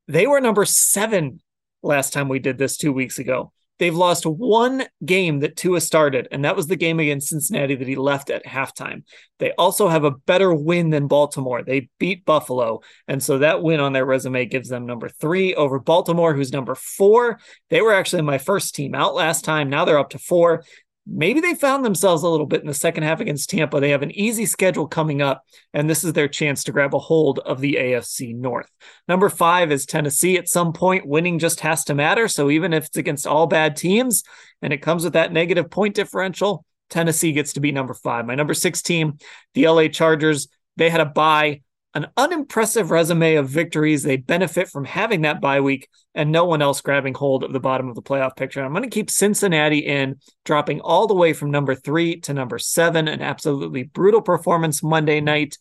They 0.07 0.29
were 0.29 0.41
number 0.41 0.65
seven 0.65 1.41
last 1.83 2.13
time 2.13 2.29
we 2.29 2.39
did 2.39 2.59
this 2.59 2.77
two 2.77 2.93
weeks 2.93 3.19
ago. 3.19 3.53
They've 3.79 3.95
lost 3.95 4.27
one 4.27 4.85
game 5.05 5.41
that 5.41 5.57
Tua 5.57 5.81
started, 5.81 6.29
and 6.31 6.45
that 6.45 6.57
was 6.57 6.67
the 6.67 6.77
game 6.77 7.01
against 7.01 7.29
Cincinnati 7.29 7.75
that 7.77 7.89
he 7.89 7.97
left 7.97 8.31
at 8.31 8.45
halftime. 8.45 9.05
They 9.39 9.53
also 9.53 9.89
have 9.89 10.05
a 10.05 10.11
better 10.11 10.53
win 10.53 10.91
than 10.91 11.07
Baltimore. 11.07 11.63
They 11.63 11.89
beat 11.99 12.25
Buffalo, 12.25 12.81
and 13.07 13.23
so 13.23 13.39
that 13.39 13.63
win 13.63 13.81
on 13.81 13.93
their 13.93 14.07
resume 14.07 14.47
gives 14.47 14.69
them 14.69 14.87
number 14.87 15.09
three 15.09 15.55
over 15.55 15.79
Baltimore, 15.79 16.35
who's 16.35 16.53
number 16.53 16.75
four. 16.75 17.39
They 17.71 17.81
were 17.81 17.95
actually 17.95 18.23
my 18.23 18.39
first 18.39 18.75
team 18.75 18.95
out 18.95 19.15
last 19.15 19.45
time. 19.45 19.71
Now 19.71 19.85
they're 19.85 19.99
up 19.99 20.11
to 20.11 20.19
four 20.19 20.65
maybe 21.11 21.41
they 21.41 21.55
found 21.55 21.85
themselves 21.85 22.23
a 22.23 22.29
little 22.29 22.47
bit 22.47 22.61
in 22.61 22.67
the 22.67 22.75
second 22.75 23.03
half 23.03 23.21
against 23.21 23.51
Tampa. 23.51 23.81
They 23.81 23.91
have 23.91 24.03
an 24.03 24.13
easy 24.13 24.47
schedule 24.47 24.87
coming 24.87 25.23
up, 25.23 25.45
and 25.73 25.89
this 25.89 26.05
is 26.05 26.13
their 26.13 26.29
chance 26.29 26.65
to 26.65 26.73
grab 26.73 26.95
a 26.95 26.99
hold 26.99 27.39
of 27.41 27.61
the 27.61 27.75
AFC 27.75 28.35
North. 28.35 28.71
Number 29.09 29.29
five 29.29 29.73
is 29.73 29.87
Tennessee. 29.87 30.37
At 30.37 30.49
some 30.49 30.73
point, 30.73 31.07
winning 31.07 31.39
just 31.39 31.61
has 31.61 31.85
to 31.85 31.95
matter. 31.95 32.29
So 32.29 32.51
even 32.51 32.73
if 32.73 32.87
it's 32.87 32.97
against 32.97 33.27
all 33.27 33.47
bad 33.47 33.77
teams 33.77 34.23
and 34.61 34.73
it 34.73 34.83
comes 34.83 35.05
with 35.05 35.15
that 35.15 35.33
negative 35.33 35.71
point 35.71 35.95
differential, 35.95 36.65
Tennessee 36.91 37.33
gets 37.33 37.55
to 37.55 37.61
be 37.61 37.73
number 37.73 37.95
five. 37.95 38.27
My 38.27 38.35
number 38.35 38.55
six 38.55 38.83
team, 38.83 39.19
the 39.55 39.69
LA 39.69 39.89
Chargers, 39.89 40.49
they 40.77 40.91
had 40.91 41.01
a 41.01 41.07
bye 41.07 41.63
an 41.99 42.07
unimpressive 42.17 42.93
resume 42.93 43.35
of 43.35 43.49
victories. 43.49 44.05
They 44.05 44.17
benefit 44.17 44.69
from 44.69 44.85
having 44.85 45.23
that 45.23 45.41
bye 45.41 45.61
week 45.61 45.89
and 46.15 46.31
no 46.31 46.45
one 46.45 46.63
else 46.63 46.81
grabbing 46.81 47.15
hold 47.15 47.43
of 47.43 47.53
the 47.53 47.59
bottom 47.59 47.89
of 47.89 47.97
the 47.97 48.03
playoff 48.03 48.37
picture. 48.37 48.63
I'm 48.63 48.73
going 48.73 48.85
to 48.85 48.89
keep 48.89 49.11
Cincinnati 49.11 49.81
in, 49.81 50.21
dropping 50.45 50.81
all 50.81 51.09
the 51.09 51.15
way 51.15 51.33
from 51.33 51.51
number 51.51 51.75
three 51.75 52.21
to 52.21 52.33
number 52.33 52.59
seven. 52.59 53.09
An 53.09 53.21
absolutely 53.21 53.83
brutal 53.83 54.23
performance 54.23 54.81
Monday 54.81 55.21
night. 55.21 55.59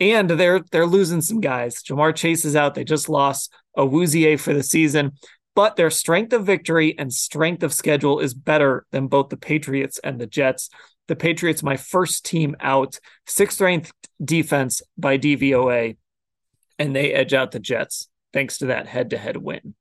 And 0.00 0.30
they're 0.30 0.60
they're 0.72 0.86
losing 0.86 1.20
some 1.20 1.40
guys. 1.40 1.82
Ja'Marr 1.82 2.14
Chase 2.14 2.46
is 2.46 2.56
out. 2.56 2.74
They 2.74 2.84
just 2.84 3.08
lost 3.08 3.52
a 3.76 3.82
Awuzie 3.82 4.40
for 4.40 4.54
the 4.54 4.62
season. 4.62 5.12
But 5.54 5.76
their 5.76 5.90
strength 5.90 6.32
of 6.32 6.44
victory 6.44 6.98
and 6.98 7.12
strength 7.12 7.62
of 7.62 7.72
schedule 7.72 8.20
is 8.20 8.34
better 8.34 8.86
than 8.92 9.08
both 9.08 9.28
the 9.28 9.38
Patriots 9.38 9.98
and 10.02 10.18
the 10.18 10.26
Jets 10.26 10.70
the 11.08 11.16
Patriots, 11.16 11.62
my 11.62 11.76
first 11.76 12.24
team 12.24 12.56
out, 12.60 12.98
sixth 13.26 13.60
ranked 13.60 13.92
defense 14.22 14.82
by 14.96 15.18
DVOA, 15.18 15.96
and 16.78 16.94
they 16.94 17.12
edge 17.12 17.34
out 17.34 17.52
the 17.52 17.60
Jets 17.60 18.08
thanks 18.32 18.58
to 18.58 18.66
that 18.66 18.86
head 18.86 19.10
to 19.10 19.18
head 19.18 19.36
win. 19.36 19.74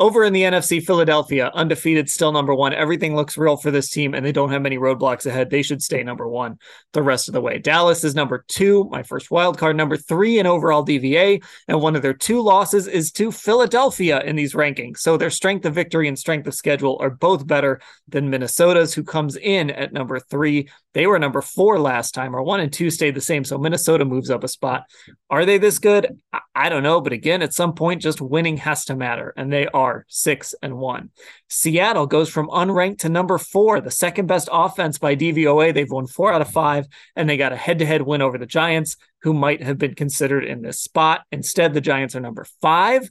Over 0.00 0.22
in 0.22 0.32
the 0.32 0.42
NFC, 0.42 0.80
Philadelphia, 0.80 1.50
undefeated, 1.54 2.08
still 2.08 2.30
number 2.30 2.54
one. 2.54 2.72
Everything 2.72 3.16
looks 3.16 3.36
real 3.36 3.56
for 3.56 3.72
this 3.72 3.90
team, 3.90 4.14
and 4.14 4.24
they 4.24 4.30
don't 4.30 4.52
have 4.52 4.62
many 4.62 4.78
roadblocks 4.78 5.26
ahead. 5.26 5.50
They 5.50 5.62
should 5.62 5.82
stay 5.82 6.04
number 6.04 6.28
one 6.28 6.58
the 6.92 7.02
rest 7.02 7.28
of 7.28 7.34
the 7.34 7.40
way. 7.40 7.58
Dallas 7.58 8.04
is 8.04 8.14
number 8.14 8.44
two, 8.46 8.88
my 8.92 9.02
first 9.02 9.28
wild 9.32 9.58
card, 9.58 9.76
number 9.76 9.96
three 9.96 10.38
in 10.38 10.46
overall 10.46 10.86
DVA, 10.86 11.42
and 11.66 11.80
one 11.80 11.96
of 11.96 12.02
their 12.02 12.14
two 12.14 12.40
losses 12.40 12.86
is 12.86 13.10
to 13.12 13.32
Philadelphia 13.32 14.20
in 14.20 14.36
these 14.36 14.54
rankings. 14.54 14.98
So 14.98 15.16
their 15.16 15.30
strength 15.30 15.66
of 15.66 15.74
victory 15.74 16.06
and 16.06 16.16
strength 16.16 16.46
of 16.46 16.54
schedule 16.54 16.96
are 17.00 17.10
both 17.10 17.44
better 17.44 17.80
than 18.06 18.30
Minnesota's, 18.30 18.94
who 18.94 19.02
comes 19.02 19.36
in 19.36 19.70
at 19.70 19.92
number 19.92 20.20
three. 20.20 20.68
They 20.94 21.06
were 21.06 21.18
number 21.18 21.42
four 21.42 21.78
last 21.78 22.12
time, 22.12 22.34
or 22.34 22.42
one 22.42 22.60
and 22.60 22.72
two 22.72 22.90
stayed 22.90 23.14
the 23.14 23.20
same. 23.20 23.44
So 23.44 23.58
Minnesota 23.58 24.04
moves 24.04 24.30
up 24.30 24.42
a 24.42 24.48
spot. 24.48 24.84
Are 25.28 25.44
they 25.44 25.58
this 25.58 25.78
good? 25.78 26.18
I 26.54 26.68
don't 26.68 26.82
know. 26.82 27.00
But 27.00 27.12
again, 27.12 27.42
at 27.42 27.52
some 27.52 27.74
point, 27.74 28.02
just 28.02 28.20
winning 28.20 28.56
has 28.56 28.86
to 28.86 28.96
matter. 28.96 29.34
And 29.36 29.52
they 29.52 29.66
are 29.68 30.06
six 30.08 30.54
and 30.62 30.78
one. 30.78 31.10
Seattle 31.48 32.06
goes 32.06 32.30
from 32.30 32.48
unranked 32.48 33.00
to 33.00 33.10
number 33.10 33.36
four, 33.38 33.80
the 33.80 33.90
second 33.90 34.26
best 34.26 34.48
offense 34.50 34.98
by 34.98 35.14
DVOA. 35.14 35.74
They've 35.74 35.90
won 35.90 36.06
four 36.06 36.32
out 36.32 36.40
of 36.40 36.50
five, 36.50 36.86
and 37.14 37.28
they 37.28 37.36
got 37.36 37.52
a 37.52 37.56
head 37.56 37.78
to 37.80 37.86
head 37.86 38.02
win 38.02 38.22
over 38.22 38.38
the 38.38 38.46
Giants, 38.46 38.96
who 39.22 39.34
might 39.34 39.62
have 39.62 39.78
been 39.78 39.94
considered 39.94 40.44
in 40.44 40.62
this 40.62 40.80
spot. 40.80 41.20
Instead, 41.30 41.74
the 41.74 41.80
Giants 41.80 42.16
are 42.16 42.20
number 42.20 42.46
five. 42.62 43.08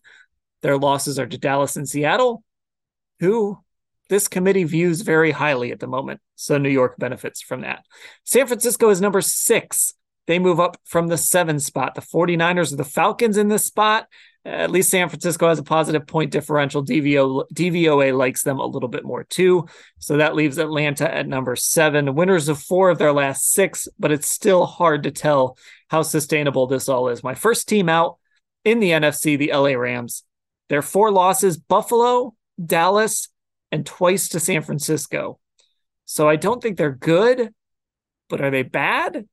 Their 0.62 0.78
losses 0.78 1.20
are 1.20 1.28
to 1.28 1.38
Dallas 1.38 1.76
and 1.76 1.88
Seattle, 1.88 2.44
who 3.20 3.60
this 4.10 4.28
committee 4.28 4.64
views 4.64 5.02
very 5.02 5.32
highly 5.32 5.72
at 5.72 5.80
the 5.80 5.88
moment. 5.88 6.22
So 6.36 6.58
New 6.58 6.70
York 6.70 6.98
benefits 6.98 7.42
from 7.42 7.62
that. 7.62 7.86
San 8.24 8.48
Francisco 8.48 8.90
is 8.90 9.02
number 9.02 9.22
six. 9.22 9.94
they 10.28 10.40
move 10.40 10.60
up 10.60 10.78
from 10.84 11.08
the 11.08 11.18
seven 11.18 11.60
spot. 11.60 11.96
The 11.96 12.02
49ers 12.02 12.74
are 12.74 12.78
the 12.78 12.84
Falcons 12.84 13.38
in 13.38 13.48
this 13.48 13.66
spot. 13.66 14.08
At 14.44 14.72
least 14.72 14.90
San 14.90 15.10
Francisco 15.10 15.50
has 15.50 15.60
a 15.60 15.64
positive 15.64 16.08
point 16.08 16.32
differential. 16.32 16.84
DVO, 16.84 17.44
DVOA 17.54 18.18
likes 18.18 18.44
them 18.44 18.60
a 18.60 18.66
little 18.66 18.88
bit 18.88 19.04
more 19.04 19.26
too. 19.26 19.68
So 20.00 20.18
that 20.18 20.36
leaves 20.36 20.58
Atlanta 20.58 21.14
at 21.14 21.28
number 21.28 21.56
seven. 21.58 22.16
Winners 22.16 22.48
of 22.48 22.60
four 22.60 22.90
of 22.90 22.98
their 22.98 23.12
last 23.12 23.52
six, 23.52 23.90
but 24.00 24.12
it's 24.12 24.30
still 24.30 24.66
hard 24.66 25.04
to 25.04 25.12
tell 25.12 25.58
how 25.90 26.02
sustainable 26.02 26.68
this 26.68 26.88
all 26.88 27.10
is. 27.10 27.24
My 27.24 27.36
first 27.36 27.68
team 27.68 27.90
out 27.90 28.20
in 28.64 28.80
the 28.80 28.92
NFC, 28.92 29.38
the 29.38 29.52
LA 29.54 29.78
Rams. 29.78 30.24
Their 30.70 30.82
four 30.82 31.12
losses 31.12 31.58
Buffalo, 31.58 32.34
Dallas, 32.64 33.30
and 33.72 33.86
twice 33.86 34.30
to 34.30 34.40
San 34.40 34.62
Francisco. 34.62 35.40
So 36.06 36.28
I 36.28 36.36
don't 36.36 36.62
think 36.62 36.78
they're 36.78 36.92
good, 36.92 37.54
but 38.30 38.42
are 38.42 38.52
they 38.52 38.64
bad? 38.64 39.26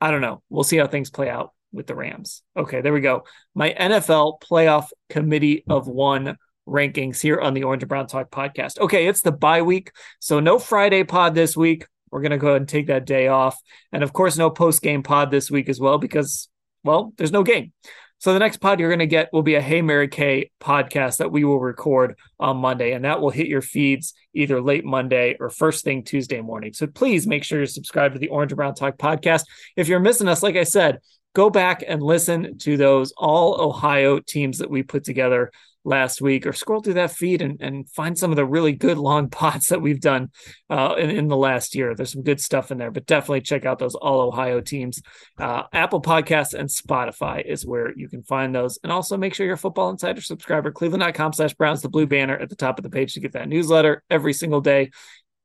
I 0.00 0.10
don't 0.10 0.20
know. 0.20 0.42
We'll 0.48 0.64
see 0.64 0.76
how 0.76 0.86
things 0.86 1.10
play 1.10 1.28
out 1.28 1.52
with 1.72 1.86
the 1.86 1.94
Rams. 1.94 2.42
Okay, 2.56 2.80
there 2.80 2.92
we 2.92 3.00
go. 3.00 3.24
My 3.54 3.74
NFL 3.78 4.40
playoff 4.40 4.88
committee 5.10 5.64
of 5.68 5.86
one 5.86 6.36
rankings 6.66 7.20
here 7.20 7.40
on 7.40 7.54
the 7.54 7.64
Orange 7.64 7.82
and 7.82 7.88
Brown 7.88 8.06
Talk 8.06 8.30
podcast. 8.30 8.78
Okay, 8.78 9.06
it's 9.06 9.22
the 9.22 9.32
bye 9.32 9.62
week. 9.62 9.92
So 10.20 10.40
no 10.40 10.58
Friday 10.58 11.04
pod 11.04 11.34
this 11.34 11.56
week. 11.56 11.86
We're 12.10 12.22
going 12.22 12.30
to 12.30 12.38
go 12.38 12.48
ahead 12.48 12.62
and 12.62 12.68
take 12.68 12.86
that 12.86 13.04
day 13.04 13.28
off. 13.28 13.58
And 13.92 14.02
of 14.02 14.12
course, 14.12 14.38
no 14.38 14.50
post 14.50 14.82
game 14.82 15.02
pod 15.02 15.30
this 15.30 15.50
week 15.50 15.68
as 15.68 15.78
well 15.78 15.98
because, 15.98 16.48
well, 16.84 17.12
there's 17.16 17.32
no 17.32 17.42
game. 17.42 17.72
So 18.20 18.32
the 18.32 18.40
next 18.40 18.56
pod 18.56 18.80
you're 18.80 18.88
going 18.88 18.98
to 18.98 19.06
get 19.06 19.32
will 19.32 19.42
be 19.42 19.54
a 19.54 19.60
Hey 19.60 19.80
Mary 19.80 20.08
Kay 20.08 20.50
podcast 20.60 21.18
that 21.18 21.30
we 21.30 21.44
will 21.44 21.60
record 21.60 22.16
on 22.40 22.56
Monday, 22.56 22.92
and 22.92 23.04
that 23.04 23.20
will 23.20 23.30
hit 23.30 23.46
your 23.46 23.62
feeds 23.62 24.12
either 24.34 24.60
late 24.60 24.84
Monday 24.84 25.36
or 25.38 25.50
first 25.50 25.84
thing 25.84 26.02
Tuesday 26.02 26.40
morning. 26.40 26.72
So 26.72 26.88
please 26.88 27.28
make 27.28 27.44
sure 27.44 27.58
you're 27.58 27.66
subscribed 27.66 28.14
to 28.14 28.18
the 28.18 28.28
Orange 28.28 28.50
and 28.50 28.56
Brown 28.56 28.74
Talk 28.74 28.98
podcast. 28.98 29.44
If 29.76 29.86
you're 29.86 30.00
missing 30.00 30.26
us, 30.26 30.42
like 30.42 30.56
I 30.56 30.64
said, 30.64 30.98
go 31.34 31.48
back 31.48 31.84
and 31.86 32.02
listen 32.02 32.58
to 32.58 32.76
those 32.76 33.12
all 33.16 33.60
Ohio 33.60 34.18
teams 34.18 34.58
that 34.58 34.70
we 34.70 34.82
put 34.82 35.04
together 35.04 35.52
last 35.88 36.20
week 36.20 36.46
or 36.46 36.52
scroll 36.52 36.80
through 36.80 36.94
that 36.94 37.10
feed 37.10 37.40
and, 37.40 37.60
and 37.60 37.88
find 37.90 38.16
some 38.16 38.30
of 38.30 38.36
the 38.36 38.44
really 38.44 38.72
good 38.72 38.98
long 38.98 39.28
pots 39.30 39.68
that 39.68 39.80
we've 39.80 40.00
done 40.00 40.30
uh, 40.70 40.94
in, 40.98 41.10
in, 41.10 41.28
the 41.28 41.36
last 41.36 41.74
year. 41.74 41.94
There's 41.94 42.12
some 42.12 42.22
good 42.22 42.40
stuff 42.40 42.70
in 42.70 42.78
there, 42.78 42.90
but 42.90 43.06
definitely 43.06 43.40
check 43.40 43.64
out 43.64 43.78
those 43.78 43.94
all 43.94 44.20
Ohio 44.20 44.60
teams. 44.60 45.00
Uh, 45.38 45.64
Apple 45.72 46.02
Podcasts 46.02 46.54
and 46.54 46.68
Spotify 46.68 47.44
is 47.44 47.66
where 47.66 47.92
you 47.96 48.08
can 48.08 48.22
find 48.22 48.54
those. 48.54 48.78
And 48.82 48.92
also 48.92 49.16
make 49.16 49.34
sure 49.34 49.46
you're 49.46 49.54
a 49.54 49.58
Football 49.58 49.90
Insider 49.90 50.20
subscriber, 50.20 50.70
cleveland.com 50.70 51.32
slash 51.32 51.54
Browns, 51.54 51.82
the 51.82 51.88
blue 51.88 52.06
banner 52.06 52.36
at 52.36 52.50
the 52.50 52.56
top 52.56 52.78
of 52.78 52.82
the 52.82 52.90
page 52.90 53.14
to 53.14 53.20
get 53.20 53.32
that 53.32 53.48
newsletter 53.48 54.02
every 54.10 54.32
single 54.32 54.60
day. 54.60 54.90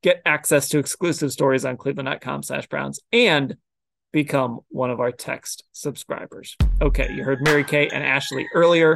Get 0.04 0.22
access 0.26 0.68
to 0.70 0.80
exclusive 0.80 1.32
stories 1.32 1.64
on 1.64 1.78
cleveland.com 1.78 2.44
slash 2.44 2.68
Browns 2.68 3.00
and 3.14 3.56
become 4.12 4.60
one 4.70 4.92
of 4.92 5.00
our 5.00 5.12
text 5.12 5.64
subscribers. 5.72 6.56
Okay, 6.82 7.12
you 7.14 7.24
heard 7.24 7.42
Mary 7.42 7.64
Kay 7.64 7.88
and 7.88 8.04
Ashley 8.04 8.48
earlier. 8.54 8.96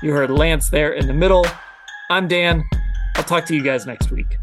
You 0.00 0.12
heard 0.12 0.30
Lance 0.30 0.70
there 0.70 0.92
in 0.92 1.08
the 1.08 1.12
middle. 1.12 1.44
I'm 2.08 2.28
Dan. 2.28 2.62
I'll 3.16 3.24
talk 3.24 3.44
to 3.46 3.54
you 3.54 3.64
guys 3.64 3.84
next 3.84 4.12
week. 4.12 4.38